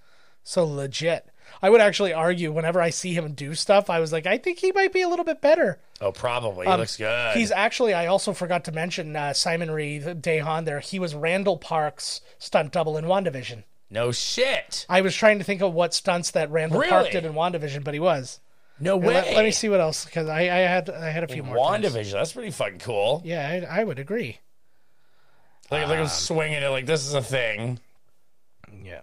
[0.43, 1.27] So legit.
[1.61, 4.59] I would actually argue whenever I see him do stuff, I was like, I think
[4.59, 5.79] he might be a little bit better.
[6.01, 6.67] Oh, probably.
[6.67, 7.31] He looks good.
[7.31, 7.93] Um, He's actually.
[7.93, 10.65] I also forgot to mention uh, Simon Rhee Dehan.
[10.65, 13.63] There, he was Randall Park's stunt double in WandaVision.
[13.89, 14.85] no shit.
[14.89, 17.93] I was trying to think of what stunts that Randall Park did in WandaVision, but
[17.93, 18.39] he was.
[18.79, 19.13] No way.
[19.13, 21.55] Let, let me see what else because I, I had I had a few more.
[21.57, 21.85] times.
[21.85, 22.11] WandaVision.
[22.13, 23.21] That's pretty fucking cool.
[23.25, 24.39] Yeah, I, I would agree.
[25.71, 27.79] Like Um, look at him swinging it like this is a thing.
[28.83, 29.01] Yeah.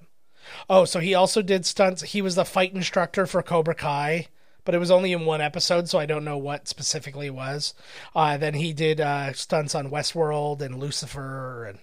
[0.69, 2.03] Oh, so he also did stunts.
[2.03, 4.29] He was the fight instructor for Cobra Kai,
[4.65, 7.75] but it was only in one episode, so I don't know what specifically it was.
[8.15, 11.79] Uh, then he did uh, stunts on Westworld and Lucifer, and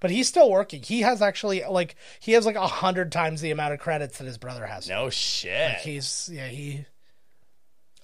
[0.00, 0.82] but he's still working.
[0.82, 4.24] He has actually like he has like a hundred times the amount of credits that
[4.26, 4.88] his brother has.
[4.88, 5.78] No shit.
[5.78, 6.84] He's yeah he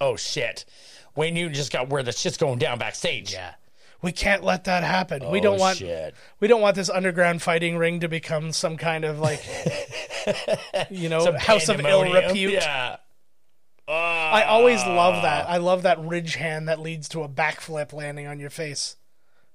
[0.00, 0.64] oh shit.
[1.16, 3.32] Wayne Newton just got where the shit's going down backstage.
[3.32, 3.54] yeah.
[4.00, 5.28] We can't let that happen.
[5.28, 6.14] we Oh, don't want shit.
[6.38, 9.42] we don't want this underground fighting ring to become some kind of like
[10.90, 12.28] you know Some house of ill pandemonium.
[12.28, 12.52] repute.
[12.52, 12.96] Yeah.
[13.88, 15.22] I always love ah.
[15.22, 15.48] that.
[15.48, 18.96] I love that ridge hand that leads to a backflip landing on your face.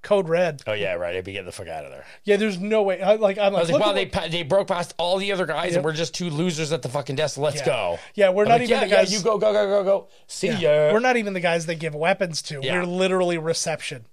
[0.04, 0.62] Code red.
[0.68, 1.16] Oh yeah, right.
[1.16, 2.06] I'd be getting the fuck out of there.
[2.26, 3.02] Yeah, there's no way.
[3.02, 5.32] I, like I'm I like, was like, wow, they pa- they broke past all the
[5.32, 5.76] other guys, Yep.
[5.78, 7.38] and we're just two losers at the fucking desk.
[7.38, 7.66] Let's Yeah.
[7.66, 8.00] go.
[8.14, 9.12] Yeah, we're I'm not like, even yeah, the guys.
[9.12, 10.08] Yeah, you go, go, go, go, go.
[10.28, 10.92] See ya.
[10.92, 12.60] We're not even the guys they give weapons to.
[12.62, 12.80] Yeah.
[12.82, 14.06] We're literally reception.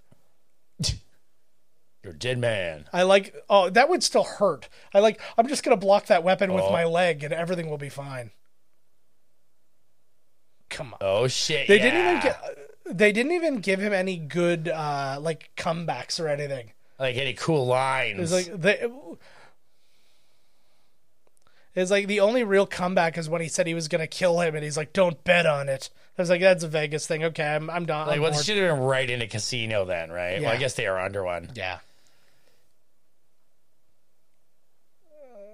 [2.05, 2.87] You're a dead man.
[2.93, 3.35] I like.
[3.51, 4.69] Oh, that would still hurt.
[4.95, 5.21] I like.
[5.37, 6.71] I'm just gonna block that weapon with Oh.
[6.73, 8.31] my leg, and everything will be fine.
[10.71, 10.99] Come on.
[11.01, 11.67] Oh shit.
[11.67, 12.41] They didn't even get.
[12.87, 16.73] They didn't even give him any good uh like comebacks or anything.
[16.99, 18.33] like any cool lines.
[18.33, 18.89] It's like they.
[21.75, 24.55] It's like the only real comeback is when he said he was gonna kill him,
[24.57, 25.89] and he's like, "Don't bet on it."
[26.19, 28.09] I was like, "That's a Vegas thing." Okay, I'm I'm done.
[28.09, 28.45] Like, I'm well, bored.
[28.45, 30.43] should have been right into casino then, right?
[30.43, 31.51] Well, I guess they are under one.
[31.55, 31.79] Yeah.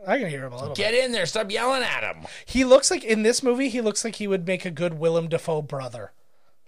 [0.07, 0.75] I can hear him a little.
[0.75, 1.27] Get in there!
[1.27, 2.27] Stop yelling at him.
[2.47, 5.29] He looks like in this movie, he looks like he would make a good Willem
[5.29, 6.13] Dafoe brother.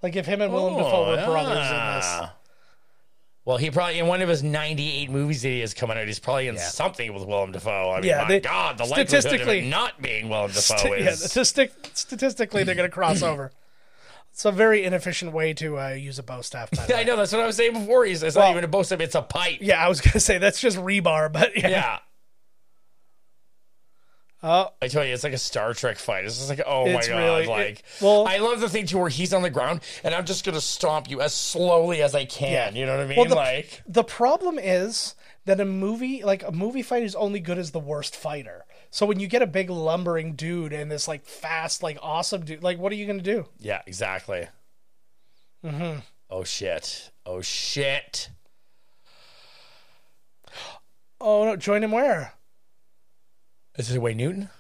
[0.03, 2.31] Like if him and Willem Dafoe were brothers in this.
[3.45, 6.19] Well, he probably in one of his ninety-eight movies that he has coming out, he's
[6.19, 6.61] probably in Yeah.
[6.69, 7.93] something with Willem Dafoe.
[7.93, 11.21] I mean, Yeah, my they- God, the statistically- not being Willem Dafoe yeah, is.
[11.21, 13.51] statistic- statistically, they're going to cross over.
[14.33, 16.71] It's a very inefficient way to uh, use a bow staff.
[16.71, 18.05] By the I know that's what I was saying before.
[18.05, 19.59] He's it's Well- not even a bow staff; it's a pipe.
[19.63, 21.69] Yeah, I was going to say that's just rebar, but yeah.
[21.69, 21.99] Yeah.
[24.41, 26.25] Oh, I tell you, it's like a Star Trek fight.
[26.25, 27.09] It's just like, oh my god!
[27.09, 30.15] really- it- like, well- I love the thing too where he's on the ground and
[30.15, 32.77] I'm just gonna stomp you as slowly as I can.
[32.77, 33.17] You know what I mean?
[33.19, 35.17] Well, the, like, the problem is
[35.47, 38.65] that a movie like a movie fight is only good as the worst fighter.
[38.91, 42.63] So when you get a big lumbering dude and this like fast, like awesome dude,
[42.63, 43.47] like what are you going to do?
[43.59, 44.47] yeah, exactly.
[45.65, 45.99] Mm-hmm.
[46.31, 47.11] Oh shit!
[47.27, 48.29] Oh shit!
[51.21, 52.33] Oh no, join him where?
[53.79, 54.51] Is it Wayne Newton?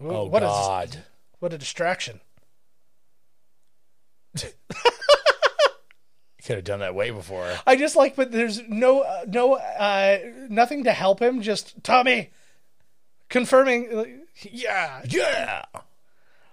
[0.00, 1.04] Oh What is- god!
[1.40, 2.20] what a distraction.
[4.42, 4.50] You
[6.46, 7.52] could have done that way before.
[7.66, 11.42] I just like, but there's no, uh, no, uh, nothing to help him.
[11.42, 12.30] Just Tommy
[13.28, 13.94] confirming.
[13.94, 15.64] like, yeah, Yeah.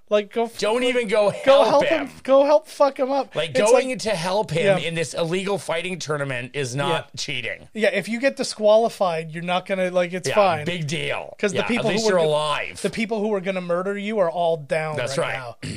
[0.09, 2.07] Like go, Don't even go help, go help him.
[2.07, 2.15] him.
[2.23, 3.35] Go help fuck him up.
[3.35, 4.87] Like It's going to help him Yeah.
[4.87, 7.67] in this illegal fighting tournament is not cheating.
[7.73, 10.13] yeah, if you get disqualified, you're not gonna like.
[10.13, 10.65] It's Yeah, fine.
[10.65, 11.35] big deal.
[11.39, 12.81] 'Cause the Yeah, people at who least were you're alive.
[12.81, 15.55] the people who are going to murder you are all down That's right, right.
[15.63, 15.69] now.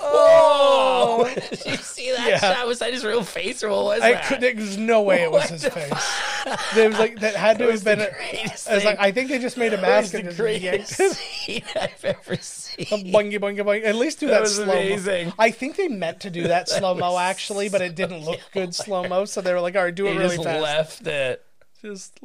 [0.00, 2.38] Oh, did you see that Yeah.
[2.38, 2.66] shot?
[2.66, 4.24] Was that his real face or what was I that?
[4.26, 6.64] could, there's no way it was What his the face.
[6.74, 7.98] There was like that had to It was have been.
[8.00, 8.98] the A, greatest I was like.
[8.98, 11.62] I think they just made a That was mask the and just greatest yanked scene
[11.80, 12.86] I've ever seen.
[13.12, 13.84] boingy boingy boing.
[13.84, 14.72] At least do that, was slow mo.
[14.72, 15.32] amazing.
[15.38, 18.74] I think they meant to do that slow mo actually, but it didn't look good
[18.74, 19.24] slow mo.
[19.24, 20.62] So they were like, all right, do it He really just fast.
[20.62, 21.44] left it.
[21.82, 22.18] Just.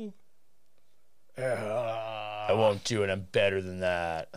[1.38, 3.10] I won't do it.
[3.10, 4.30] I'm better than that.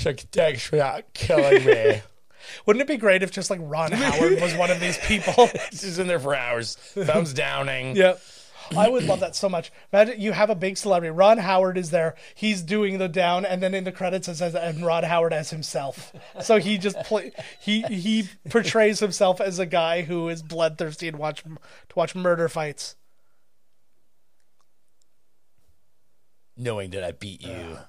[0.00, 2.00] She's like, thanks for not killing me.
[2.64, 5.46] Wouldn't it be great if just like Ron Howard was one of these people?
[5.72, 6.76] She's in there for hours.
[6.76, 7.94] Thumbs downing.
[7.96, 8.18] yep.
[8.74, 9.70] I would love that so much.
[9.92, 11.10] Imagine you have a big celebrity.
[11.10, 12.14] Ron Howard is there.
[12.34, 15.50] He's doing the down, and then in the credits it says and Ron Howard as
[15.50, 16.14] himself.
[16.40, 21.18] So he just play he he portrays himself as a guy who is bloodthirsty and
[21.18, 21.58] watch to
[21.94, 22.96] watch murder fights.
[26.56, 27.76] Knowing that I beat you.
[27.76, 27.84] Oh,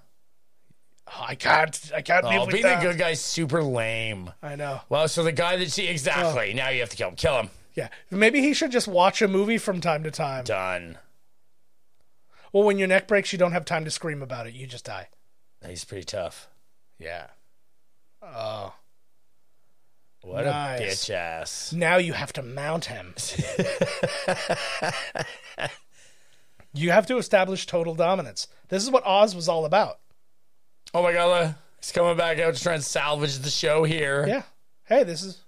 [1.08, 1.92] Oh, I can't.
[1.96, 2.82] I can't oh, live with being the that.
[2.82, 4.32] good guy's super lame.
[4.42, 4.82] I know.
[4.90, 6.56] Well, so the guy that she exactly oh.
[6.56, 7.16] now you have to kill him.
[7.16, 7.50] Kill him.
[7.74, 10.44] Yeah, maybe he should just watch a movie from time to time.
[10.44, 10.98] Done.
[12.52, 14.54] Well, when your neck breaks, you don't have time to scream about it.
[14.54, 15.08] You just die.
[15.66, 16.50] He's pretty tough.
[17.00, 17.28] Yeah.
[18.22, 18.74] Oh.
[20.22, 20.80] What Nice.
[20.80, 21.74] a bitch ass.
[21.74, 23.16] Now you have to mount him.
[26.74, 28.48] you have to establish total dominance.
[28.70, 30.00] This is what Oz was all about.
[30.94, 34.26] Oh my god, uh, he's coming back out to try and salvage the show here.
[34.28, 34.44] Yeah.
[34.86, 35.42] Hey, this is.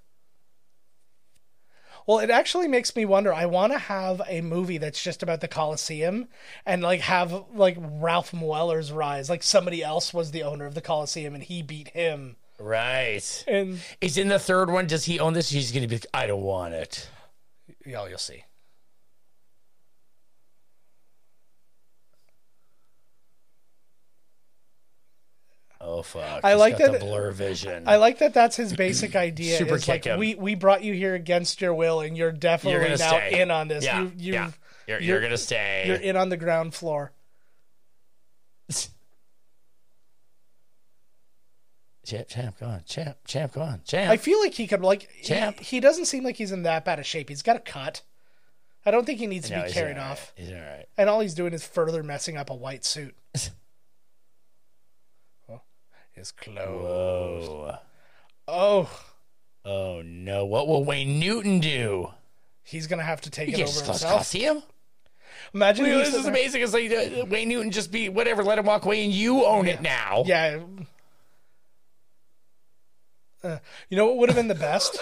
[2.06, 3.34] Well, it actually makes me wonder.
[3.34, 6.28] I want to have a movie that's just about the Coliseum
[6.66, 9.30] and like have like Ralph Moeller's rise.
[9.30, 12.36] Like somebody else was the owner of the Coliseum and he beat him.
[12.60, 13.44] Right.
[13.48, 14.88] And Is in the third one.
[14.88, 15.50] Does he own this?
[15.50, 17.10] He's going to be like, I don't want it.
[17.86, 18.44] yeah, you'll see.
[25.86, 26.42] Oh fuck.
[26.46, 27.84] I He's like that- the blur vision.
[27.88, 28.34] I like that.
[28.34, 29.58] That's his basic idea.
[29.58, 30.18] Super is like him.
[30.18, 33.52] we we brought you here against your will, and you're definitely You're now stay in
[33.52, 33.84] on this.
[33.84, 34.52] Yeah, you, you, yeah.
[34.88, 35.84] You're, you're- you're, gonna stay.
[35.88, 37.12] You're in on the ground floor.
[42.06, 44.10] champ, champ, go on, champ, champ, go on, champ.
[44.12, 45.60] I feel like he could like Champ.
[45.60, 47.30] He, doesn't seem like he's in that bad a shape.
[47.30, 48.02] He's got a cut.
[48.86, 50.12] I don't think he needs to No, be carried right.
[50.12, 50.34] off.
[50.36, 50.86] He's all right.
[50.98, 53.16] And all he's doing is further messing up a white suit.
[56.14, 57.48] his clothes.
[57.48, 57.78] Whoa.
[58.48, 58.90] Oh,
[59.66, 60.46] Oh no!
[60.46, 62.12] What will Wayne Newton do?
[62.66, 64.02] he's gonna have to take You it over himself.
[64.02, 64.64] Coliseum.
[65.54, 66.62] Imagine Wait, this is amazing.
[66.62, 68.44] It's like uh, Wayne Newton just be whatever.
[68.44, 70.24] Let him walk away, and you own it now.
[70.26, 70.60] Yeah.
[73.44, 73.60] Uh,
[73.90, 74.98] you know what would have been the best?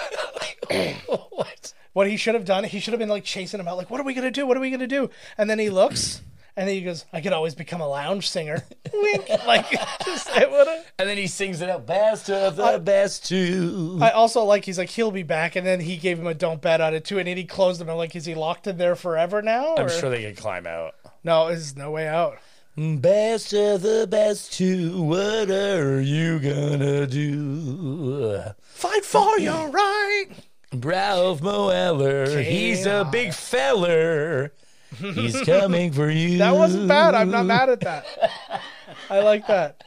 [1.29, 1.73] what?
[1.93, 3.99] what he should have done, he should have been like chasing him out, like, what
[3.99, 4.45] are we gonna do?
[4.45, 5.09] What are we gonna do?
[5.37, 6.21] And then he looks
[6.55, 8.63] and then he goes, I could always become a lounge singer.
[8.93, 9.29] Wink.
[9.45, 9.69] Like
[10.05, 11.85] just it would have And then he sings it out.
[11.85, 13.97] Best of the best two.
[14.01, 16.61] I also like he's like he'll be back, and then he gave him a don't
[16.61, 17.89] bet on it too, and then he closed him.
[17.89, 19.75] I'm like, is he locked in there forever now?
[19.77, 20.95] I'm or- sure they can climb out.
[21.23, 22.37] No, there's no way out.
[22.77, 25.03] Mm, best of the best two.
[25.03, 28.41] What are you gonna do?
[28.61, 30.27] Fight for your right.
[30.73, 32.41] Ralph Moeller.
[32.41, 34.53] He's a big feller.
[34.97, 36.37] He's coming for you.
[36.37, 37.15] That wasn't bad.
[37.15, 38.05] I'm not mad at that.
[39.09, 39.83] I like that.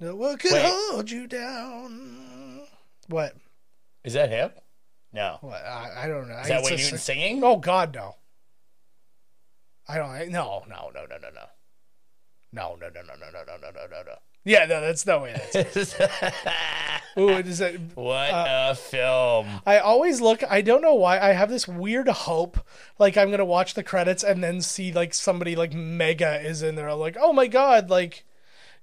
[0.00, 0.64] No one could Wait.
[0.64, 2.60] hold you down.
[3.08, 3.34] What?
[4.04, 4.50] Is that him?
[5.12, 5.38] No.
[5.40, 5.64] What?
[5.64, 6.38] I, I don't know.
[6.38, 7.42] Is that Wayne Newton singing?
[7.42, 8.14] Oh God, no.
[9.88, 10.10] I don't.
[10.10, 11.46] I, no, no, no, no, no, no.
[12.52, 14.18] No, no, no, no, no, no, no, no, no, no, no.
[14.44, 15.40] Yeah, no, that's no way.
[15.52, 15.94] That's,
[17.18, 17.74] ooh, is that?
[17.94, 19.60] what Uh, a film.
[19.66, 20.42] I always look.
[20.48, 21.18] I don't know why.
[21.18, 22.58] I have this weird hope,
[22.98, 26.76] like I'm gonna watch the credits and then see like somebody like Mega is in
[26.76, 26.88] there.
[26.88, 28.24] I'm like, oh my god, like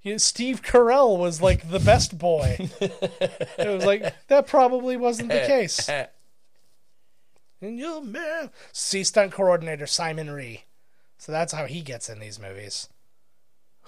[0.02, 2.56] you know, Steve Carell was like the best boy.
[2.80, 5.88] it was like that probably wasn't the case.
[7.62, 10.64] And your man, see stunt coordinator Simon Rhee.
[11.16, 12.90] So that's how he gets in these movies.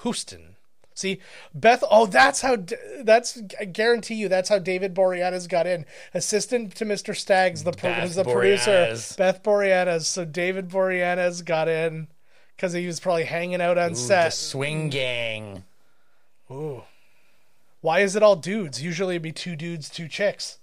[0.03, 0.57] Houston.
[0.99, 1.21] See,
[1.55, 1.85] Beth.
[1.89, 2.57] Oh, that's how.
[3.05, 3.41] That's.
[3.61, 5.87] I guarantee you, that's how David Boreanaz got in.
[6.13, 7.17] Assistant to Mr.
[7.17, 8.97] Staggs, the pro- the producer.
[9.17, 10.07] Beth Boreanaz.
[10.07, 12.09] So David Boreanaz got in
[12.57, 14.33] because he was probably hanging out on Ooh, set.
[14.33, 15.63] swing gang.
[16.51, 16.83] Ooh.
[17.81, 18.83] Why is it all dudes?
[18.83, 20.59] Usually it'd be two dudes, two chicks.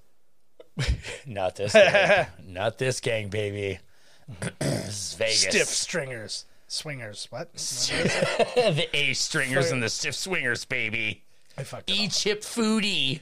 [1.25, 2.27] Not this gang.
[2.45, 3.79] Not this gang, baby.
[4.59, 5.39] this is Vegas.
[5.43, 6.43] Stiff stringers.
[6.67, 7.27] Swingers.
[7.29, 7.53] What?
[7.53, 11.23] the A stringers and the stiff swingers, baby.
[11.57, 13.21] I fucked E chip foodie.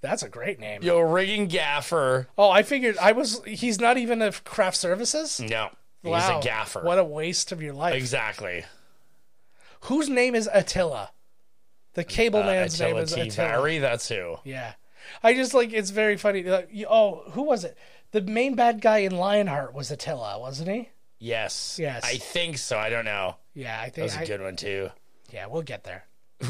[0.00, 0.82] That's a great name.
[0.82, 2.28] Yo, rigging gaffer.
[2.36, 3.40] Oh, I figured I was.
[3.46, 5.38] He's not even a craft services.
[5.40, 5.68] No.
[6.02, 6.40] He's Wow.
[6.40, 6.80] a gaffer.
[6.82, 7.94] What a waste of your life.
[7.94, 8.64] exactly.
[9.82, 11.10] Whose name is Attila?
[11.94, 13.20] The cable Uh, man's name is T.
[13.20, 13.48] Attila.
[13.48, 14.38] Vary, that's who.
[14.44, 14.72] Yeah,
[15.22, 16.42] I just like it's very funny.
[16.42, 17.76] Like, you- oh, who was it?
[18.10, 20.88] The main bad guy in Lionheart was Attila, wasn't he?
[21.22, 21.78] Yes.
[21.80, 22.02] Yes.
[22.04, 22.76] I think so.
[22.78, 23.36] I don't know.
[23.54, 24.04] Yeah, I That think.
[24.04, 24.90] was a I- good one, too.
[25.30, 26.04] yeah, we'll get there.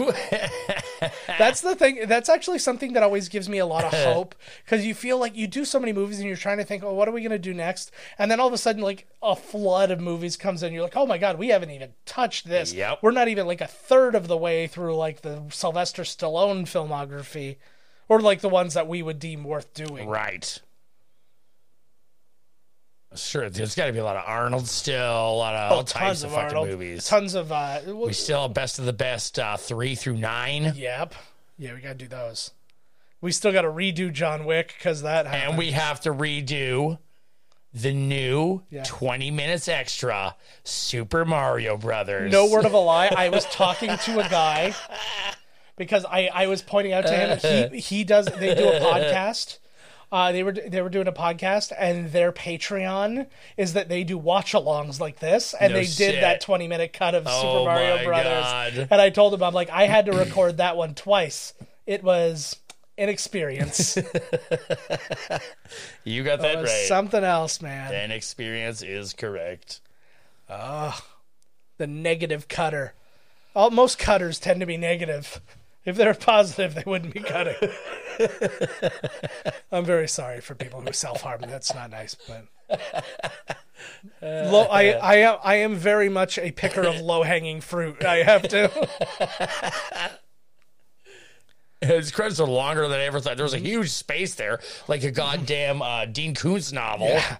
[1.39, 2.01] That's the thing.
[2.07, 4.35] That's actually something that always gives me a lot of hope
[4.65, 6.95] because you feel like you do so many movies and you're trying to think, oh,
[6.95, 7.91] what are we going to do next?
[8.19, 10.73] And then all of a sudden, like a flood of movies comes in.
[10.73, 12.73] You're like, oh my god, we haven't even touched this.
[12.73, 13.01] Yep.
[13.03, 17.57] We're not even like a third of the way through like the Sylvester Stallone filmography,
[18.09, 20.09] or like the ones that we would deem worth doing.
[20.09, 20.61] right.
[23.17, 26.23] Sure, there's got to be a lot of Arnold still, a lot of all types
[26.23, 26.69] of, fucking Arnold.
[26.69, 27.07] movies.
[27.07, 30.73] Tons of uh well, we still have best of the best uh, three through nine,
[30.77, 31.15] Yep.
[31.59, 32.51] Yeah, we gotta do those.
[33.21, 35.51] We still gotta redo John Wick because that happened.
[35.51, 36.99] and we have to redo
[37.75, 38.83] the new Yeah.
[38.85, 40.35] 20 minutes extra
[40.65, 42.31] Super Mario Brothers.
[42.33, 43.09] No word of a lie.
[43.17, 44.75] I was talking to a guy
[45.77, 49.59] because I, I was pointing out to him he he does they do a podcast.
[50.13, 53.27] Uh, they were they were doing a podcast and their Patreon
[53.57, 55.97] is that they do watch-alongs like this and No they shit.
[56.13, 58.89] did that 20 minute cut of Super Oh Mario Brothers God.
[58.91, 61.55] and I told them, I'm like I had to record that one twice.
[61.87, 62.57] It was
[62.99, 63.97] an experience.
[66.05, 66.85] You got that was right.
[66.89, 67.95] something else, man.
[67.95, 69.81] An experience is correct.
[70.51, 71.03] Ah,
[71.79, 72.93] the negative cutter.
[73.55, 75.41] All, most cutters tend to be negative.
[75.85, 77.57] If they're positive, they wouldn't be cutting.
[79.73, 81.41] I'm very sorry for people who self harm.
[81.43, 82.47] That's not nice, but
[84.23, 88.05] low, I I am I am very much a picker of low hanging fruit.
[88.05, 88.71] I have to.
[91.81, 93.37] His credits are longer than I ever thought.
[93.37, 97.09] There was a huge space there, like a goddamn uh, Dean Koontz novel.
[97.09, 97.39] Yeah.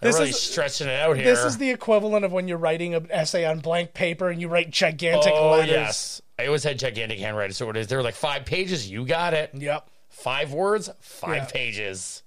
[0.00, 1.24] They're This really is- stretching it out here.
[1.24, 4.46] This is the equivalent of when you're writing an essay on blank paper and you
[4.46, 5.68] write gigantic oh letters.
[5.72, 7.54] yes, I always had gigantic handwriting.
[7.54, 7.86] So it is.
[7.86, 8.90] They were like five pages.
[8.90, 9.50] You got it.
[9.54, 9.88] Yep.
[10.08, 11.44] Five words, five Yeah.
[11.46, 12.22] pages.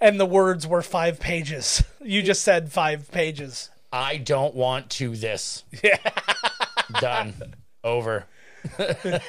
[0.00, 1.82] And the words were five pages.
[2.02, 3.68] You just said five pages.
[3.92, 5.64] I don't want to this.
[5.84, 5.98] Yeah.
[7.00, 7.34] Done.
[7.84, 8.26] Over.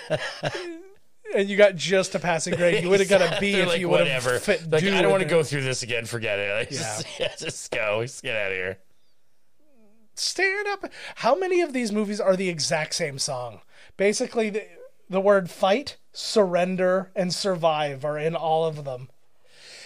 [1.33, 2.83] And you got just a passing grade.
[2.83, 4.33] You would have got a B if like, you would whatever.
[4.33, 4.69] have fit.
[4.69, 6.05] Like, I don't want to go through this again.
[6.05, 6.53] Forget it.
[6.53, 8.01] Like, just, yeah, just go.
[8.01, 8.77] Just get out of here.
[10.22, 10.85] Stand up.
[11.15, 13.61] How many of these movies are the exact same song?
[13.98, 14.68] Basically, the,
[15.10, 19.10] the word fight, surrender, and survive are in all of them.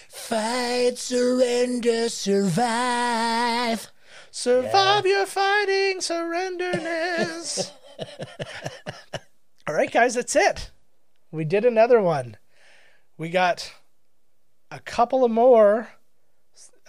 [0.10, 3.90] Fight, surrender, survive.
[4.30, 7.72] Survive your fighting, surrenderness.
[9.68, 10.70] all right, guys, that's it.
[11.32, 12.36] We did another one.
[13.18, 13.74] We got
[14.70, 15.92] a couple of more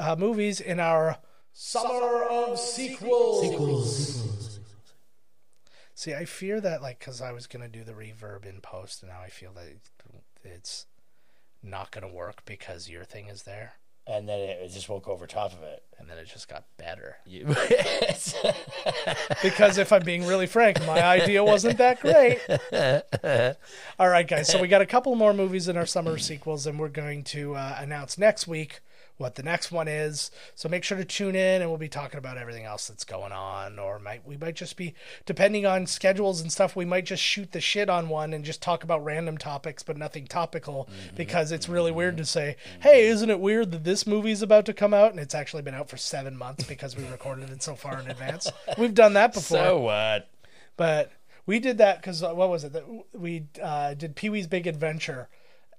[0.00, 1.18] uh, movies in our
[1.58, 4.28] summer of sequels.
[5.94, 9.10] See, I fear that, like, because I was gonna do the reverb in post, and
[9.10, 9.64] now I feel that
[10.44, 10.84] it's
[11.62, 13.72] not gonna work because your thing is there,
[14.06, 15.82] And then it just won't go over top of it.
[15.98, 17.16] and then it just got better.
[17.24, 17.46] You-
[19.42, 22.38] Because if I'm being really frank, my idea wasn't that great.
[23.98, 24.48] All right, guys.
[24.48, 27.54] So we got a couple more movies in our summer sequels, and we're going to
[27.54, 28.80] uh, announce next week
[29.18, 30.30] what the next one is.
[30.54, 33.32] So make sure to tune in, and we'll be talking about everything else that's going
[33.32, 33.78] on.
[33.78, 34.94] Or might we might just be,
[35.24, 38.62] depending on schedules and stuff, we might just shoot the shit on one and just
[38.62, 41.16] talk about random topics, but nothing topical, mm-hmm.
[41.16, 41.98] because it's really mm-hmm.
[41.98, 42.80] weird to say, mm-hmm.
[42.82, 45.74] "Hey, isn't it weird that this movie's about to come out?" And it's actually been
[45.74, 48.50] out for seven months because we recorded it so far in advance.
[48.78, 50.28] We've done that before so what?
[50.76, 51.12] but
[51.46, 54.66] we did that because uh, what was it that we uh, did Pee Wee's Big
[54.66, 55.28] Adventure,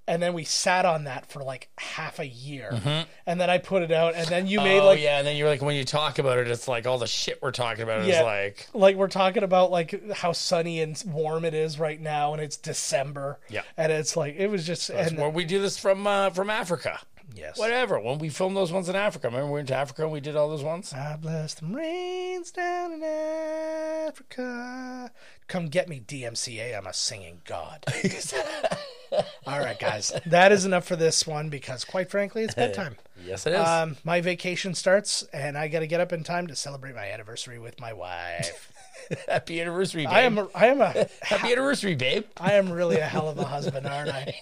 [0.08, 3.82] and then we sat on that for like half a year, and then I put
[3.84, 5.84] it out, and then you made oh like yeah, and then you're like, when you
[5.84, 9.08] talk about it, it's like all the shit we're talking about is like, like we're
[9.08, 13.64] talking about like how sunny and warm it is right now, and it's December, Yeah.
[13.76, 17.00] and it's like it was just and well, we do this from uh, from Africa.
[17.36, 18.00] Yes, Whatever.
[18.00, 20.36] When we filmed those ones in Africa, remember we went to Africa and we did
[20.36, 20.94] all those ones.
[20.94, 25.12] I bless the rains down in Africa.
[25.48, 26.78] Come get me, DMCA.
[26.78, 27.86] I'm a singing god.
[29.48, 30.12] All right, guys.
[30.26, 32.96] That is enough for this one because, quite frankly, it's bedtime.
[33.26, 33.68] Yes, it is.
[33.68, 37.10] Um, my vacation starts, and I got to get up in time to celebrate my
[37.10, 38.72] anniversary with my wife.
[39.28, 40.14] Happy anniversary, babe.
[40.14, 40.38] I am.
[40.38, 41.08] A, I am a.
[41.22, 42.26] Happy anniversary, babe.
[42.38, 44.42] I am really a hell of a husband, aren't I?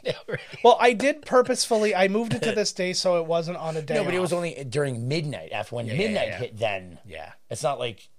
[0.63, 1.95] Well, I did purposefully.
[1.95, 3.95] I moved it to this day so it wasn't on a day.
[3.95, 5.51] No, but it was only during midnight.
[5.51, 6.37] After when yeah, midnight yeah.
[6.37, 7.31] hit, then Yeah.
[7.49, 8.09] it's not like,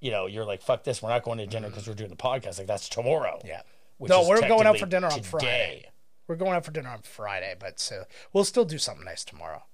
[0.00, 1.02] you know, you're like, fuck this.
[1.02, 1.74] We're not going to dinner mm-hmm.
[1.74, 2.58] because we're doing the podcast.
[2.58, 3.40] Like that's tomorrow.
[3.44, 3.62] Yeah.
[4.00, 5.28] No, we're going out for dinner on today.
[5.28, 5.86] Friday.
[6.26, 9.64] We're going out for dinner on Friday, but so we'll still do something nice tomorrow.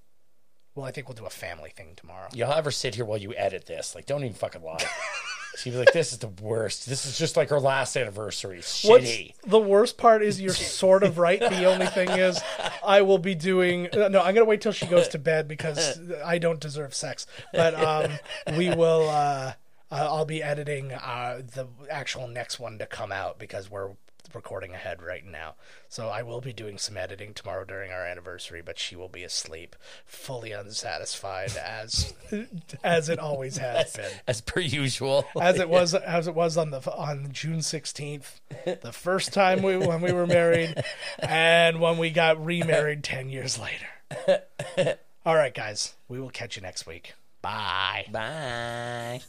[0.77, 2.27] Well, I think we'll do a family thing tomorrow.
[2.33, 3.95] You'll ever sit here while you edit this?
[3.95, 4.85] Like, don't even fucking lie.
[5.57, 6.87] She'd be like, "This is the worst.
[6.87, 8.57] This is just like our last anniversary.
[8.57, 11.39] What's Shitty." the worst part is you're sort of right.
[11.39, 12.39] The only thing is,
[12.85, 13.87] I will be doing.
[13.93, 17.25] uh, No, I'm gonna wait till she goes to bed because I don't deserve sex.
[17.53, 18.11] But um,
[18.55, 19.09] we will.
[19.09, 19.53] Uh,
[19.89, 23.91] uh, I'll be editing uh, the actual next one to come out because we're
[24.37, 25.55] recording ahead right now.
[25.89, 29.23] So I will be doing some editing tomorrow during our anniversary, but she will be
[29.23, 32.13] asleep, fully unsatisfied as
[32.83, 35.25] as it always has been As per usual.
[35.41, 39.75] as it was as it was on the on June sixteenth, the first time we
[39.75, 40.83] when we were married,
[41.19, 44.93] and when we got remarried ten years later.
[45.25, 45.95] All right, guys.
[46.07, 47.13] We will catch you next week.
[47.41, 48.05] Bye.
[48.11, 49.21] Bye.